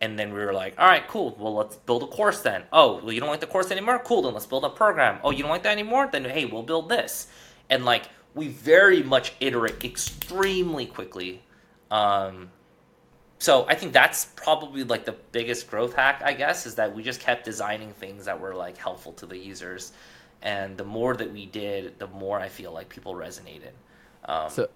And 0.00 0.18
then 0.18 0.32
we 0.32 0.40
were 0.40 0.52
like, 0.52 0.74
all 0.78 0.86
right, 0.86 1.06
cool. 1.08 1.36
Well, 1.38 1.54
let's 1.54 1.76
build 1.76 2.02
a 2.02 2.06
course 2.06 2.40
then. 2.40 2.62
Oh, 2.72 3.00
well, 3.02 3.12
you 3.12 3.20
don't 3.20 3.28
like 3.28 3.40
the 3.40 3.46
course 3.46 3.70
anymore? 3.70 4.00
Cool. 4.04 4.22
Then 4.22 4.32
let's 4.32 4.46
build 4.46 4.64
a 4.64 4.70
program. 4.70 5.18
Oh, 5.22 5.30
you 5.30 5.42
don't 5.42 5.50
like 5.50 5.64
that 5.64 5.72
anymore? 5.72 6.08
Then 6.10 6.24
hey, 6.24 6.46
we'll 6.46 6.62
build 6.62 6.88
this. 6.88 7.26
And 7.68 7.84
like 7.84 8.04
we 8.34 8.48
very 8.48 9.02
much 9.02 9.34
iterate 9.40 9.84
extremely 9.84 10.86
quickly. 10.86 11.42
Um, 11.90 12.50
so 13.40 13.64
I 13.66 13.74
think 13.74 13.94
that's 13.94 14.26
probably 14.36 14.84
like 14.84 15.06
the 15.06 15.16
biggest 15.32 15.66
growth 15.70 15.94
hack, 15.94 16.20
I 16.22 16.34
guess, 16.34 16.66
is 16.66 16.74
that 16.74 16.94
we 16.94 17.02
just 17.02 17.20
kept 17.20 17.46
designing 17.46 17.94
things 17.94 18.26
that 18.26 18.38
were 18.38 18.54
like 18.54 18.76
helpful 18.76 19.14
to 19.14 19.24
the 19.24 19.36
users. 19.36 19.92
And 20.42 20.76
the 20.76 20.84
more 20.84 21.16
that 21.16 21.32
we 21.32 21.46
did, 21.46 21.98
the 21.98 22.06
more 22.06 22.38
I 22.38 22.48
feel 22.48 22.70
like 22.70 22.90
people 22.90 23.14
resonated. 23.14 23.72
Um, 24.26 24.50
So, 24.50 24.68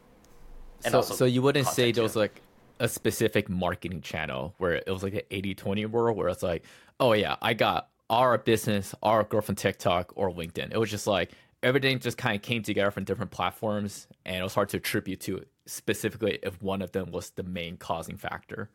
And 0.83 0.93
so, 0.93 0.99
also 0.99 1.15
so 1.15 1.25
you 1.27 1.43
wouldn't 1.43 1.67
say 1.67 1.93
there 1.93 2.03
was 2.03 2.17
like 2.17 2.41
a 2.81 2.89
specific 2.89 3.51
marketing 3.51 4.01
channel 4.01 4.55
where 4.57 4.77
it 4.77 4.89
was 4.89 5.03
like 5.03 5.15
an 5.15 5.23
80 5.31 5.55
20 5.55 5.87
world 5.87 6.17
where 6.17 6.29
it's 6.29 6.43
like, 6.43 6.65
oh 7.01 7.13
yeah, 7.13 7.37
I 7.43 7.53
got 7.53 7.91
our 8.09 8.39
business, 8.39 8.95
our 9.03 9.25
growth 9.25 9.51
on 9.51 9.57
TikTok 9.57 10.15
or 10.17 10.31
LinkedIn. 10.31 10.73
It 10.73 10.79
was 10.79 10.91
just 10.91 11.07
like 11.07 11.33
everything 11.63 11.99
just 11.99 12.17
kind 12.17 12.35
of 12.35 12.41
came 12.41 12.63
together 12.63 12.91
from 12.91 13.05
different 13.05 13.31
platforms 13.31 14.07
and 14.25 14.37
it 14.37 14.43
was 14.43 14.55
hard 14.55 14.71
to 14.71 14.79
attribute 14.79 15.21
to 15.21 15.45
specifically 15.67 16.39
if 16.43 16.61
one 16.63 16.83
of 16.83 16.93
them 16.93 17.11
was 17.11 17.31
the 17.31 17.43
main 17.43 17.77
causing 17.77 18.17
factor. 18.17 18.71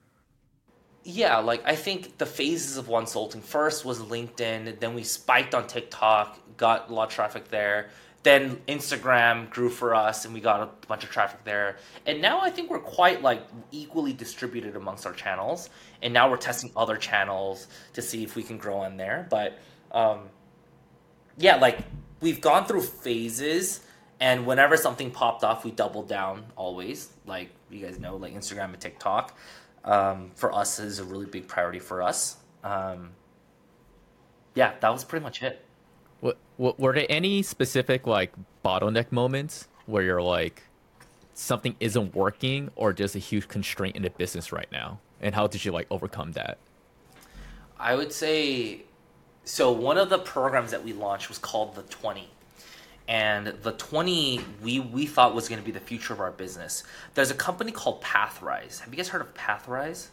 Yeah, 1.03 1.37
like 1.37 1.61
I 1.65 1.75
think 1.75 2.17
the 2.17 2.25
phases 2.25 2.77
of 2.77 2.87
Wonsulting 2.87 3.41
first 3.41 3.85
was 3.85 3.99
LinkedIn, 3.99 4.79
then 4.79 4.93
we 4.93 5.03
spiked 5.03 5.55
on 5.55 5.65
TikTok, 5.65 6.57
got 6.57 6.89
a 6.89 6.93
lot 6.93 7.07
of 7.07 7.13
traffic 7.13 7.47
there. 7.49 7.89
Then 8.21 8.57
Instagram 8.67 9.49
grew 9.49 9.69
for 9.69 9.95
us 9.95 10.25
and 10.25 10.33
we 10.33 10.41
got 10.41 10.61
a 10.61 10.87
bunch 10.87 11.05
of 11.05 11.09
traffic 11.09 11.45
there. 11.45 11.77
And 12.05 12.21
now 12.21 12.41
I 12.41 12.49
think 12.49 12.69
we're 12.69 12.79
quite 12.79 13.21
like 13.21 13.47
equally 13.71 14.11
distributed 14.11 14.75
amongst 14.75 15.05
our 15.05 15.13
channels. 15.13 15.69
And 16.01 16.13
now 16.13 16.29
we're 16.29 16.37
testing 16.37 16.69
other 16.75 16.97
channels 16.97 17.67
to 17.93 18.01
see 18.01 18.23
if 18.23 18.35
we 18.35 18.43
can 18.43 18.57
grow 18.57 18.79
on 18.79 18.97
there. 18.97 19.25
But 19.29 19.57
um, 19.93 20.23
yeah, 21.37 21.55
like 21.55 21.79
we've 22.19 22.41
gone 22.41 22.65
through 22.65 22.81
phases 22.81 23.85
and 24.19 24.45
whenever 24.45 24.75
something 24.77 25.11
popped 25.11 25.43
off, 25.43 25.63
we 25.63 25.71
doubled 25.71 26.07
down 26.07 26.45
always. 26.55 27.09
Like 27.25 27.49
you 27.69 27.85
guys 27.85 27.99
know, 27.99 28.15
like 28.17 28.33
Instagram 28.33 28.73
and 28.73 28.79
TikTok 28.79 29.37
um, 29.83 30.31
for 30.35 30.53
us 30.53 30.79
is 30.79 30.99
a 30.99 31.03
really 31.03 31.25
big 31.25 31.47
priority 31.47 31.79
for 31.79 32.01
us. 32.01 32.37
Um, 32.63 33.11
yeah, 34.55 34.73
that 34.79 34.89
was 34.89 35.03
pretty 35.03 35.23
much 35.23 35.41
it. 35.41 35.63
What, 36.19 36.37
what 36.57 36.79
were 36.79 36.93
there 36.93 37.05
any 37.09 37.41
specific 37.43 38.05
like 38.05 38.33
bottleneck 38.63 39.11
moments 39.11 39.67
where 39.85 40.03
you're 40.03 40.21
like 40.21 40.63
something 41.33 41.75
isn't 41.79 42.13
working 42.13 42.69
or 42.75 42.91
just 42.91 43.15
a 43.15 43.19
huge 43.19 43.47
constraint 43.47 43.95
in 43.95 44.03
the 44.03 44.09
business 44.09 44.51
right 44.51 44.69
now? 44.71 44.99
And 45.21 45.33
how 45.33 45.47
did 45.47 45.63
you 45.63 45.71
like 45.71 45.87
overcome 45.89 46.33
that? 46.33 46.57
I 47.79 47.95
would 47.95 48.11
say 48.11 48.81
so 49.45 49.71
one 49.71 49.97
of 49.97 50.09
the 50.09 50.19
programs 50.19 50.71
that 50.71 50.83
we 50.83 50.91
launched 50.91 51.29
was 51.29 51.37
called 51.37 51.75
the 51.75 51.83
20 51.83 52.29
and 53.09 53.47
the 53.47 53.73
20 53.73 54.39
we 54.63 54.79
we 54.79 55.05
thought 55.05 55.35
was 55.35 55.49
going 55.49 55.59
to 55.59 55.65
be 55.65 55.71
the 55.71 55.79
future 55.79 56.13
of 56.13 56.21
our 56.21 56.31
business 56.31 56.83
there's 57.15 57.31
a 57.31 57.35
company 57.35 57.71
called 57.71 58.01
pathrise 58.01 58.79
have 58.79 58.89
you 58.93 58.97
guys 58.97 59.09
heard 59.09 59.21
of 59.21 59.33
pathrise 59.33 60.07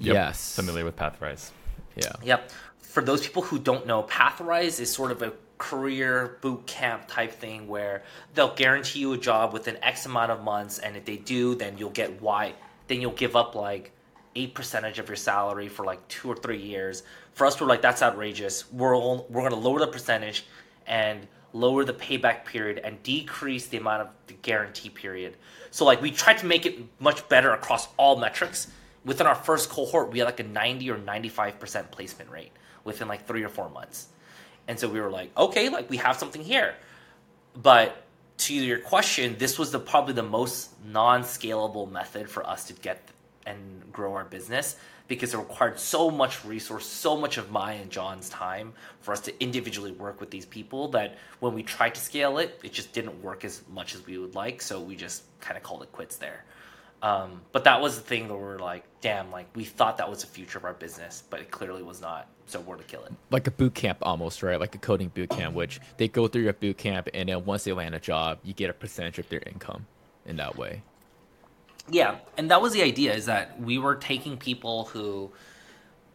Yep, 0.00 0.14
Yes. 0.14 0.56
Familiar 0.56 0.84
with 0.84 0.96
Pathrise. 0.96 1.50
Yeah. 1.94 2.12
Yep. 2.22 2.50
For 2.80 3.02
those 3.02 3.20
people 3.20 3.42
who 3.42 3.58
don't 3.58 3.86
know, 3.86 4.02
Pathrise 4.04 4.80
is 4.80 4.90
sort 4.90 5.12
of 5.12 5.20
a 5.22 5.34
career 5.58 6.38
boot 6.40 6.66
camp 6.66 7.06
type 7.06 7.32
thing 7.32 7.68
where 7.68 8.02
they'll 8.34 8.54
guarantee 8.54 9.00
you 9.00 9.12
a 9.12 9.18
job 9.18 9.52
within 9.52 9.76
X 9.82 10.06
amount 10.06 10.32
of 10.32 10.42
months, 10.42 10.78
and 10.78 10.96
if 10.96 11.04
they 11.04 11.18
do, 11.18 11.54
then 11.54 11.76
you'll 11.76 11.90
get 11.90 12.22
Y. 12.22 12.54
Then 12.88 13.02
you'll 13.02 13.12
give 13.12 13.36
up 13.36 13.54
like 13.54 13.92
eight 14.34 14.54
percentage 14.54 14.98
of 14.98 15.06
your 15.08 15.16
salary 15.16 15.68
for 15.68 15.84
like 15.84 16.06
two 16.08 16.28
or 16.30 16.36
three 16.36 16.62
years. 16.62 17.02
For 17.34 17.46
us, 17.46 17.60
we're 17.60 17.66
like 17.66 17.82
that's 17.82 18.02
outrageous. 18.02 18.72
We're 18.72 18.96
all, 18.96 19.26
we're 19.28 19.42
gonna 19.42 19.60
lower 19.60 19.80
the 19.80 19.86
percentage 19.86 20.46
and 20.86 21.26
lower 21.52 21.84
the 21.84 21.92
payback 21.92 22.44
period 22.44 22.78
and 22.78 23.02
decrease 23.02 23.66
the 23.66 23.76
amount 23.76 24.02
of 24.02 24.08
the 24.26 24.34
guarantee 24.34 24.88
period. 24.88 25.36
So 25.70 25.84
like 25.84 26.00
we 26.02 26.10
tried 26.10 26.38
to 26.38 26.46
make 26.46 26.66
it 26.66 26.78
much 26.98 27.28
better 27.28 27.52
across 27.52 27.88
all 27.96 28.18
metrics. 28.18 28.68
Within 29.04 29.26
our 29.26 29.34
first 29.34 29.70
cohort, 29.70 30.12
we 30.12 30.18
had 30.18 30.26
like 30.26 30.40
a 30.40 30.44
90 30.44 30.90
or 30.90 30.98
95% 30.98 31.90
placement 31.90 32.30
rate 32.30 32.52
within 32.84 33.08
like 33.08 33.26
three 33.26 33.42
or 33.42 33.48
four 33.48 33.68
months. 33.70 34.08
And 34.68 34.78
so 34.78 34.88
we 34.88 35.00
were 35.00 35.10
like, 35.10 35.36
okay, 35.36 35.68
like 35.68 35.90
we 35.90 35.96
have 35.96 36.16
something 36.16 36.42
here. 36.42 36.74
But 37.60 38.04
to 38.38 38.54
your 38.54 38.78
question, 38.78 39.36
this 39.38 39.58
was 39.58 39.70
the 39.70 39.78
probably 39.78 40.14
the 40.14 40.22
most 40.22 40.70
non-scalable 40.84 41.90
method 41.90 42.30
for 42.30 42.46
us 42.46 42.64
to 42.64 42.72
get 42.74 43.08
and 43.46 43.92
grow 43.92 44.14
our 44.14 44.24
business 44.24 44.76
because 45.10 45.34
it 45.34 45.38
required 45.38 45.76
so 45.76 46.08
much 46.08 46.44
resource, 46.44 46.86
so 46.86 47.16
much 47.16 47.36
of 47.36 47.50
my 47.50 47.72
and 47.72 47.90
John's 47.90 48.28
time 48.28 48.72
for 49.00 49.10
us 49.10 49.20
to 49.22 49.42
individually 49.42 49.90
work 49.90 50.20
with 50.20 50.30
these 50.30 50.46
people 50.46 50.86
that 50.86 51.18
when 51.40 51.52
we 51.52 51.64
tried 51.64 51.96
to 51.96 52.00
scale 52.00 52.38
it, 52.38 52.60
it 52.62 52.72
just 52.72 52.92
didn't 52.92 53.20
work 53.20 53.44
as 53.44 53.62
much 53.68 53.96
as 53.96 54.06
we 54.06 54.18
would 54.18 54.36
like. 54.36 54.62
So 54.62 54.80
we 54.80 54.94
just 54.94 55.24
kind 55.40 55.56
of 55.56 55.64
called 55.64 55.82
it 55.82 55.90
quits 55.90 56.16
there. 56.16 56.44
Um, 57.02 57.40
but 57.50 57.64
that 57.64 57.80
was 57.80 57.96
the 57.96 58.02
thing 58.02 58.28
that 58.28 58.36
we're 58.36 58.60
like, 58.60 58.84
damn, 59.00 59.32
like 59.32 59.48
we 59.56 59.64
thought 59.64 59.96
that 59.96 60.08
was 60.08 60.20
the 60.20 60.28
future 60.28 60.58
of 60.58 60.64
our 60.64 60.74
business, 60.74 61.24
but 61.28 61.40
it 61.40 61.50
clearly 61.50 61.82
was 61.82 62.00
not. 62.00 62.28
So 62.46 62.60
we're 62.60 62.76
to 62.76 62.84
kill 62.84 63.02
it. 63.04 63.12
Like 63.30 63.48
a 63.48 63.50
boot 63.50 63.74
camp 63.74 63.98
almost, 64.02 64.44
right? 64.44 64.60
Like 64.60 64.76
a 64.76 64.78
coding 64.78 65.08
boot 65.08 65.30
camp, 65.30 65.56
which 65.56 65.80
they 65.96 66.06
go 66.06 66.28
through 66.28 66.42
your 66.42 66.52
boot 66.52 66.78
camp 66.78 67.08
and 67.12 67.28
then 67.28 67.44
once 67.44 67.64
they 67.64 67.72
land 67.72 67.96
a 67.96 68.00
job, 68.00 68.38
you 68.44 68.52
get 68.52 68.70
a 68.70 68.74
percentage 68.74 69.18
of 69.18 69.28
their 69.28 69.42
income 69.44 69.86
in 70.24 70.36
that 70.36 70.56
way. 70.56 70.82
Yeah, 71.90 72.18
and 72.36 72.50
that 72.50 72.62
was 72.62 72.72
the 72.72 72.82
idea 72.82 73.12
is 73.14 73.26
that 73.26 73.60
we 73.60 73.78
were 73.78 73.96
taking 73.96 74.36
people 74.36 74.84
who 74.86 75.32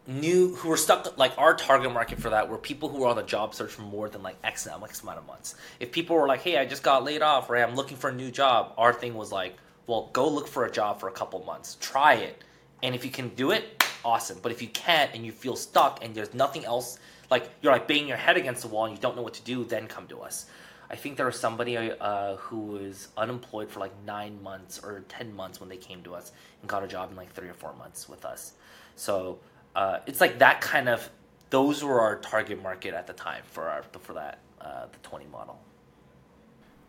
knew 0.06 0.54
who 0.54 0.68
were 0.68 0.76
stuck 0.76 1.18
like 1.18 1.32
our 1.36 1.54
target 1.54 1.92
market 1.92 2.18
for 2.20 2.30
that 2.30 2.48
were 2.48 2.58
people 2.58 2.88
who 2.88 2.98
were 2.98 3.08
on 3.08 3.16
the 3.16 3.22
job 3.24 3.54
search 3.54 3.72
for 3.72 3.82
more 3.82 4.08
than 4.08 4.22
like 4.22 4.36
X 4.44 4.66
amount 4.66 5.18
of 5.18 5.26
months. 5.26 5.56
If 5.80 5.92
people 5.92 6.16
were 6.16 6.28
like, 6.28 6.40
"Hey, 6.42 6.56
I 6.56 6.64
just 6.64 6.82
got 6.82 7.04
laid 7.04 7.22
off," 7.22 7.50
or 7.50 7.56
"I'm 7.56 7.74
looking 7.74 7.96
for 7.96 8.10
a 8.10 8.14
new 8.14 8.30
job," 8.30 8.72
our 8.78 8.92
thing 8.92 9.14
was 9.14 9.32
like, 9.32 9.56
"Well, 9.86 10.08
go 10.12 10.28
look 10.28 10.48
for 10.48 10.64
a 10.64 10.70
job 10.70 11.00
for 11.00 11.08
a 11.08 11.12
couple 11.12 11.44
months, 11.44 11.76
try 11.80 12.14
it, 12.14 12.42
and 12.82 12.94
if 12.94 13.04
you 13.04 13.10
can 13.10 13.28
do 13.30 13.50
it, 13.50 13.84
awesome. 14.04 14.38
But 14.42 14.52
if 14.52 14.62
you 14.62 14.68
can't 14.68 15.12
and 15.14 15.26
you 15.26 15.32
feel 15.32 15.56
stuck 15.56 16.02
and 16.02 16.14
there's 16.14 16.32
nothing 16.32 16.64
else, 16.64 16.98
like 17.30 17.50
you're 17.60 17.72
like 17.72 17.88
banging 17.88 18.08
your 18.08 18.16
head 18.16 18.36
against 18.36 18.62
the 18.62 18.68
wall 18.68 18.86
and 18.86 18.94
you 18.94 19.00
don't 19.02 19.16
know 19.16 19.22
what 19.22 19.34
to 19.34 19.42
do, 19.42 19.64
then 19.64 19.88
come 19.88 20.06
to 20.06 20.20
us." 20.20 20.46
I 20.90 20.96
think 20.96 21.16
there 21.16 21.26
was 21.26 21.38
somebody 21.38 21.76
uh, 21.76 22.36
who 22.36 22.60
was 22.60 23.08
unemployed 23.16 23.70
for 23.70 23.80
like 23.80 23.92
nine 24.06 24.42
months 24.42 24.78
or 24.82 25.00
ten 25.08 25.34
months 25.34 25.60
when 25.60 25.68
they 25.68 25.76
came 25.76 26.02
to 26.04 26.14
us 26.14 26.32
and 26.60 26.68
got 26.68 26.84
a 26.84 26.88
job 26.88 27.10
in 27.10 27.16
like 27.16 27.32
three 27.32 27.48
or 27.48 27.54
four 27.54 27.74
months 27.74 28.08
with 28.08 28.24
us. 28.24 28.52
So 28.94 29.38
uh, 29.74 29.98
it's 30.06 30.20
like 30.20 30.38
that 30.38 30.60
kind 30.60 30.88
of. 30.88 31.08
Those 31.50 31.84
were 31.84 32.00
our 32.00 32.16
target 32.16 32.60
market 32.60 32.92
at 32.92 33.06
the 33.06 33.12
time 33.12 33.42
for 33.52 33.68
our 33.68 33.84
for 34.00 34.14
that 34.14 34.40
uh, 34.60 34.86
the 34.90 34.98
twenty 35.02 35.26
model. 35.26 35.60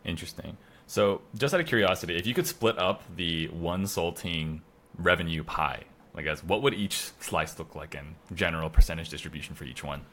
Interesting. 0.04 0.56
So, 0.86 1.20
just 1.36 1.52
out 1.52 1.60
of 1.60 1.66
curiosity, 1.66 2.16
if 2.16 2.26
you 2.26 2.32
could 2.32 2.46
split 2.46 2.78
up 2.78 3.02
the 3.14 3.48
Wonsulting 3.48 4.62
revenue 4.96 5.44
pie, 5.44 5.84
I 6.14 6.22
guess, 6.22 6.42
what 6.42 6.62
would 6.62 6.72
each 6.72 7.10
slice 7.20 7.58
look 7.58 7.74
like 7.74 7.94
in 7.94 8.16
general 8.34 8.70
percentage 8.70 9.10
distribution 9.10 9.54
for 9.54 9.64
each 9.64 9.84
one? 9.84 10.06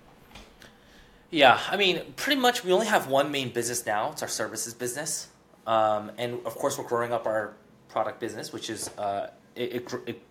Yeah, 1.31 1.59
I 1.69 1.75
mean, 1.75 2.01
pretty 2.15 2.39
much 2.39 2.63
we 2.63 2.71
only 2.71 2.85
have 2.85 3.07
one 3.07 3.31
main 3.31 3.49
business 3.49 3.85
now. 3.85 4.11
It's 4.11 4.21
our 4.21 4.27
services 4.27 4.73
business, 4.73 5.27
um, 5.65 6.11
and 6.17 6.35
of 6.45 6.55
course 6.55 6.77
we're 6.77 6.87
growing 6.87 7.11
up 7.11 7.25
our 7.25 7.55
product 7.89 8.19
business, 8.19 8.53
which 8.53 8.69
is 8.69 8.89
uh, 8.97 9.31
it, 9.55 9.73
it, 9.73 9.93
it 10.05 10.21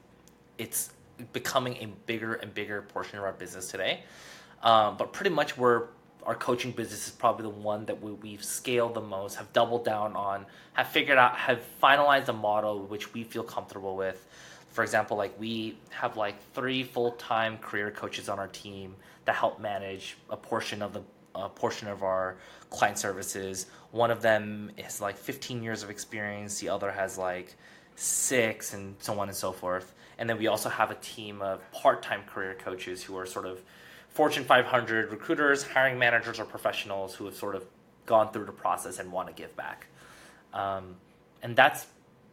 it's 0.56 0.90
becoming 1.32 1.76
a 1.80 1.86
bigger 2.06 2.34
and 2.34 2.54
bigger 2.54 2.82
portion 2.82 3.18
of 3.18 3.24
our 3.24 3.32
business 3.32 3.70
today. 3.70 4.04
Um, 4.62 4.96
but 4.96 5.12
pretty 5.12 5.30
much 5.30 5.58
we're 5.58 5.88
our 6.24 6.34
coaching 6.34 6.70
business 6.70 7.06
is 7.08 7.12
probably 7.12 7.42
the 7.42 7.50
one 7.50 7.84
that 7.84 8.00
we, 8.02 8.12
we've 8.12 8.42
scaled 8.42 8.94
the 8.94 9.00
most, 9.00 9.34
have 9.34 9.52
doubled 9.52 9.84
down 9.84 10.16
on, 10.16 10.46
have 10.72 10.88
figured 10.88 11.18
out, 11.18 11.36
have 11.36 11.60
finalized 11.82 12.28
a 12.28 12.32
model 12.32 12.80
which 12.86 13.12
we 13.12 13.24
feel 13.24 13.42
comfortable 13.42 13.96
with. 13.96 14.26
For 14.74 14.82
example, 14.82 15.16
like 15.16 15.38
we 15.38 15.78
have 15.90 16.16
like 16.16 16.34
three 16.52 16.82
full 16.82 17.12
time 17.12 17.58
career 17.58 17.92
coaches 17.92 18.28
on 18.28 18.40
our 18.40 18.48
team 18.48 18.96
that 19.24 19.36
help 19.36 19.60
manage 19.60 20.16
a 20.28 20.36
portion 20.36 20.82
of 20.82 20.92
the 20.92 21.02
a 21.36 21.48
portion 21.48 21.86
of 21.86 22.02
our 22.02 22.36
client 22.70 22.98
services. 22.98 23.66
One 23.92 24.10
of 24.10 24.20
them 24.20 24.72
is 24.76 25.00
like 25.00 25.16
15 25.16 25.62
years 25.62 25.84
of 25.84 25.90
experience. 25.90 26.58
The 26.58 26.68
other 26.70 26.90
has 26.90 27.16
like 27.16 27.54
six, 27.94 28.74
and 28.74 28.96
so 28.98 29.18
on 29.20 29.28
and 29.28 29.36
so 29.36 29.52
forth. 29.52 29.94
And 30.18 30.28
then 30.28 30.38
we 30.38 30.48
also 30.48 30.68
have 30.68 30.90
a 30.90 30.96
team 30.96 31.40
of 31.40 31.60
part-time 31.72 32.22
career 32.24 32.56
coaches 32.58 33.02
who 33.02 33.16
are 33.16 33.26
sort 33.26 33.46
of 33.46 33.62
Fortune 34.08 34.44
500 34.44 35.10
recruiters, 35.10 35.62
hiring 35.64 35.98
managers, 35.98 36.38
or 36.38 36.44
professionals 36.44 37.14
who 37.14 37.24
have 37.24 37.34
sort 37.34 37.54
of 37.54 37.64
gone 38.06 38.32
through 38.32 38.46
the 38.46 38.52
process 38.52 38.98
and 38.98 39.10
want 39.10 39.28
to 39.28 39.34
give 39.34 39.54
back. 39.56 39.86
Um, 40.52 40.96
and 41.42 41.54
that's 41.56 41.86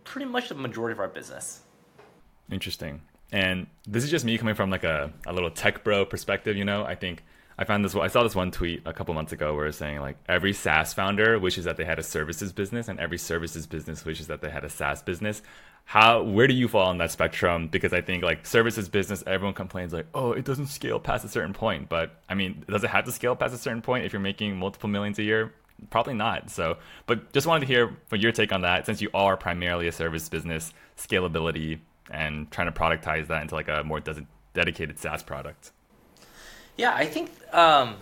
pretty 0.04 0.26
much 0.26 0.50
the 0.50 0.56
majority 0.56 0.94
of 0.94 1.00
our 1.00 1.08
business. 1.08 1.62
Interesting. 2.52 3.02
And 3.32 3.68
this 3.88 4.04
is 4.04 4.12
just 4.12 4.26
me 4.26 4.38
coming 4.38 4.56
from 4.56 4.70
like 4.70 4.84
a, 4.84 5.12
a 5.26 5.34
little 5.34 5.50
tech 5.50 5.84
bro 5.84 6.06
perspective, 6.06 6.58
you 6.58 6.66
know? 6.66 6.84
I 6.84 6.96
think 6.96 7.24
I 7.58 7.64
found 7.64 7.86
this 7.86 7.96
I 7.96 8.08
saw 8.08 8.24
this 8.24 8.36
one 8.36 8.52
tweet 8.52 8.82
a 8.86 8.94
couple 8.94 9.14
months 9.14 9.32
ago 9.32 9.56
where 9.56 9.68
it's 9.68 9.78
saying 9.78 10.02
like 10.02 10.18
every 10.28 10.52
SaaS 10.52 10.94
founder 10.94 11.40
wishes 11.40 11.66
that 11.66 11.78
they 11.78 11.86
had 11.86 12.00
a 12.00 12.04
services 12.04 12.52
business 12.52 12.88
and 12.88 13.00
every 13.00 13.18
services 13.18 13.68
business 13.68 14.04
wishes 14.04 14.28
that 14.28 14.42
they 14.42 14.50
had 14.50 14.66
a 14.66 14.70
SaaS 14.70 15.02
business. 15.02 15.42
How 15.86 16.24
where 16.24 16.48
do 16.48 16.54
you 16.54 16.68
fall 16.68 16.88
on 16.88 16.98
that 16.98 17.12
spectrum? 17.12 17.68
Because 17.68 17.94
I 17.94 18.02
think 18.02 18.24
like 18.24 18.46
services 18.46 18.90
business, 18.90 19.24
everyone 19.28 19.54
complains 19.54 19.94
like, 19.94 20.08
oh, 20.14 20.34
it 20.34 20.44
doesn't 20.44 20.68
scale 20.68 21.00
past 21.00 21.24
a 21.24 21.30
certain 21.30 21.54
point. 21.54 21.88
But 21.88 22.20
I 22.28 22.34
mean, 22.34 22.66
does 22.68 22.84
it 22.84 22.90
have 22.90 23.06
to 23.06 23.12
scale 23.12 23.36
past 23.36 23.54
a 23.54 23.58
certain 23.58 23.82
point 23.82 24.06
if 24.06 24.14
you're 24.14 24.22
making 24.22 24.58
multiple 24.58 24.90
millions 24.90 25.20
a 25.20 25.24
year? 25.24 25.54
Probably 25.90 26.14
not. 26.14 26.50
So, 26.50 26.78
but 27.08 27.32
just 27.34 27.48
wanted 27.48 27.62
to 27.62 27.66
hear 27.68 27.98
your 28.12 28.32
take 28.32 28.52
on 28.52 28.62
that, 28.62 28.86
since 28.86 29.02
you 29.02 29.10
are 29.14 29.36
primarily 29.38 29.88
a 29.88 29.92
service 29.92 30.30
business, 30.30 30.74
scalability, 30.98 31.80
and 32.12 32.52
trying 32.52 32.72
to 32.72 32.78
productize 32.78 33.28
that 33.28 33.42
into 33.42 33.56
like 33.56 33.68
a 33.68 33.84
more 33.84 34.00
des- 34.00 34.26
dedicated 34.54 35.00
SaaS 35.00 35.24
product. 35.24 35.72
Yeah, 36.78 36.94
I 36.94 37.06
think 37.06 37.32
um, 37.54 37.96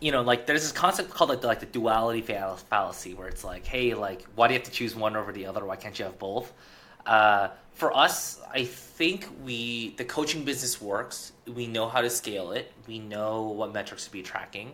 you 0.00 0.12
know, 0.12 0.22
like 0.22 0.46
there's 0.46 0.62
this 0.62 0.72
concept 0.72 1.10
called 1.10 1.30
like 1.30 1.40
the, 1.42 1.46
like 1.46 1.60
the 1.60 1.66
duality 1.66 2.22
fallacy, 2.22 3.14
where 3.14 3.28
it's 3.28 3.44
like, 3.44 3.66
hey, 3.66 3.94
like 3.94 4.24
why 4.34 4.48
do 4.48 4.54
you 4.54 4.60
have 4.60 4.66
to 4.66 4.72
choose 4.72 4.94
one 4.96 5.16
over 5.16 5.32
the 5.32 5.46
other? 5.46 5.64
Why 5.64 5.76
can't 5.76 5.98
you 5.98 6.06
have 6.06 6.18
both? 6.18 6.52
Uh, 7.06 7.48
for 7.72 7.96
us, 7.96 8.40
I 8.52 8.64
think 8.64 9.28
we 9.44 9.94
the 9.96 10.04
coaching 10.04 10.44
business 10.44 10.80
works. 10.80 11.32
We 11.46 11.66
know 11.66 11.88
how 11.88 12.00
to 12.00 12.10
scale 12.10 12.52
it. 12.52 12.72
We 12.86 12.98
know 12.98 13.42
what 13.42 13.72
metrics 13.72 14.04
to 14.06 14.12
be 14.12 14.22
tracking. 14.22 14.72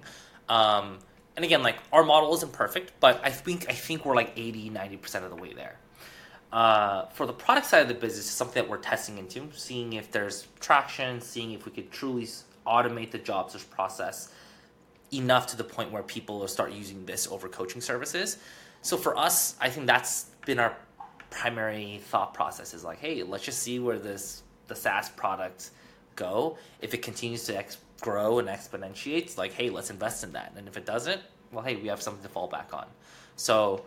Um, 0.49 0.99
and 1.37 1.45
again, 1.45 1.63
like 1.63 1.77
our 1.93 2.05
model 2.05 2.35
isn't 2.35 2.53
perfect, 2.53 2.93
but 3.01 3.21
I 3.23 3.31
think 3.31 3.67
I 3.69 3.73
think 3.73 4.05
we're 4.05 4.17
like 4.17 4.33
80, 4.37 4.71
90 4.71 4.97
percent 4.97 5.25
of 5.25 5.31
the 5.31 5.37
way 5.37 5.53
there. 5.53 5.77
Uh, 6.53 7.07
for 7.07 7.27
the 7.27 7.33
product 7.33 7.67
side 7.67 7.83
of 7.83 7.89
the 7.89 7.95
business, 7.95 8.27
it's 8.27 8.31
something 8.31 8.63
that 8.63 8.71
we're 8.71 8.79
testing 8.79 9.19
into, 9.19 9.49
seeing 9.53 9.95
if 9.95 10.11
there's 10.11 10.47
traction, 10.61 11.21
seeing 11.21 11.53
if 11.53 11.67
we 11.67 11.73
could 11.73 11.91
truly 11.91 12.27
automate 12.67 13.11
the 13.11 13.19
job 13.19 13.51
search 13.51 13.69
process 13.71 14.33
enough 15.13 15.47
to 15.49 15.57
the 15.57 15.65
point 15.65 15.91
where 15.91 16.03
people 16.03 16.39
will 16.39 16.49
start 16.49 16.73
using 16.73 17.05
this 17.07 17.27
over 17.29 17.49
coaching 17.49 17.81
services. 17.81 18.39
So 18.83 18.97
for 18.97 19.17
us, 19.17 19.57
I 19.61 19.69
think 19.69 19.87
that's 19.87 20.27
been 20.45 20.59
our 20.59 20.77
primary 21.31 22.01
thought 22.05 22.35
process 22.35 22.75
is 22.75 22.85
like, 22.85 22.99
hey, 22.99 23.23
let's 23.23 23.45
just 23.45 23.63
see 23.63 23.79
where 23.79 23.99
this 23.99 24.43
the 24.69 24.75
SaaS 24.75 25.09
products 25.11 25.71
go. 26.17 26.59
If 26.81 26.93
it 26.93 27.03
continues 27.03 27.45
to 27.45 27.57
ex- 27.57 27.79
grow 28.01 28.41
and 28.41 28.49
exponentiates, 28.49 29.39
like, 29.39 29.53
hey, 29.53 29.71
let's 29.71 29.91
invest 29.91 30.25
in 30.25 30.33
that. 30.33 30.53
And 30.57 30.67
if 30.67 30.77
it 30.77 30.85
doesn't, 30.85 31.21
well, 31.53 31.65
hey, 31.65 31.77
we 31.77 31.89
have 31.89 32.03
something 32.03 32.23
to 32.23 32.29
fall 32.29 32.49
back 32.49 32.71
on. 32.73 32.87
So 33.37 33.85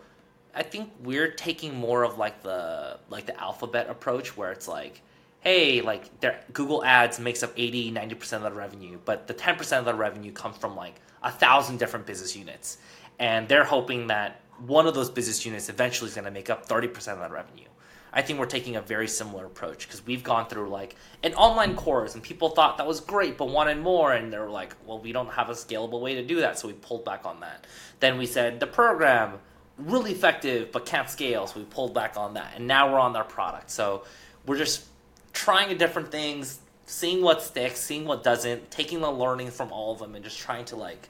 I 0.54 0.62
think 0.62 0.90
we're 1.02 1.30
taking 1.30 1.74
more 1.74 2.02
of 2.02 2.18
like 2.18 2.42
the 2.42 2.98
like 3.08 3.26
the 3.26 3.38
alphabet 3.40 3.88
approach 3.88 4.36
where 4.36 4.52
it's 4.52 4.68
like, 4.68 5.02
hey, 5.40 5.80
like 5.80 6.20
their 6.20 6.40
Google 6.52 6.84
Ads 6.84 7.18
makes 7.20 7.42
up 7.42 7.52
80, 7.56 7.92
90% 7.92 8.32
of 8.34 8.42
the 8.42 8.52
revenue, 8.52 8.98
but 9.04 9.26
the 9.26 9.34
10% 9.34 9.78
of 9.78 9.84
the 9.84 9.94
revenue 9.94 10.32
comes 10.32 10.56
from 10.56 10.76
like 10.76 10.96
a 11.22 11.30
thousand 11.30 11.78
different 11.78 12.06
business 12.06 12.36
units. 12.36 12.78
And 13.18 13.48
they're 13.48 13.64
hoping 13.64 14.06
that 14.08 14.40
one 14.66 14.86
of 14.86 14.94
those 14.94 15.10
business 15.10 15.44
units 15.44 15.68
eventually 15.68 16.08
is 16.08 16.14
going 16.14 16.24
to 16.24 16.30
make 16.30 16.50
up 16.50 16.66
30% 16.66 16.86
of 16.96 17.18
that 17.20 17.30
revenue. 17.30 17.66
I 18.12 18.22
think 18.22 18.38
we're 18.38 18.46
taking 18.46 18.76
a 18.76 18.82
very 18.82 19.06
similar 19.06 19.46
approach 19.46 19.86
because 19.86 20.04
we've 20.04 20.24
gone 20.24 20.48
through 20.48 20.68
like 20.68 20.96
an 21.22 21.34
online 21.34 21.76
course 21.76 22.14
and 22.14 22.22
people 22.22 22.50
thought 22.50 22.78
that 22.78 22.86
was 22.86 23.00
great 23.00 23.38
but 23.38 23.48
wanted 23.48 23.78
more 23.78 24.12
and 24.12 24.32
they 24.32 24.38
were 24.38 24.50
like, 24.50 24.74
well, 24.84 24.98
we 24.98 25.12
don't 25.12 25.30
have 25.30 25.48
a 25.48 25.52
scalable 25.52 26.00
way 26.00 26.14
to 26.14 26.24
do 26.24 26.40
that, 26.40 26.58
so 26.58 26.66
we 26.66 26.74
pulled 26.74 27.04
back 27.04 27.24
on 27.24 27.40
that. 27.40 27.66
Then 28.00 28.18
we 28.18 28.26
said 28.26 28.58
the 28.58 28.66
program 28.66 29.38
really 29.86 30.12
effective 30.12 30.72
but 30.72 30.86
can't 30.86 31.08
scale, 31.08 31.46
so 31.46 31.58
we 31.58 31.66
pulled 31.66 31.94
back 31.94 32.16
on 32.16 32.34
that. 32.34 32.52
And 32.56 32.66
now 32.66 32.92
we're 32.92 33.00
on 33.00 33.12
their 33.12 33.24
product. 33.24 33.70
So 33.70 34.04
we're 34.46 34.58
just 34.58 34.84
trying 35.32 35.76
different 35.78 36.10
things, 36.10 36.58
seeing 36.86 37.22
what 37.22 37.42
sticks, 37.42 37.80
seeing 37.80 38.04
what 38.04 38.22
doesn't, 38.22 38.70
taking 38.70 39.00
the 39.00 39.10
learning 39.10 39.50
from 39.50 39.72
all 39.72 39.92
of 39.92 39.98
them 39.98 40.14
and 40.14 40.24
just 40.24 40.38
trying 40.38 40.64
to 40.66 40.76
like 40.76 41.08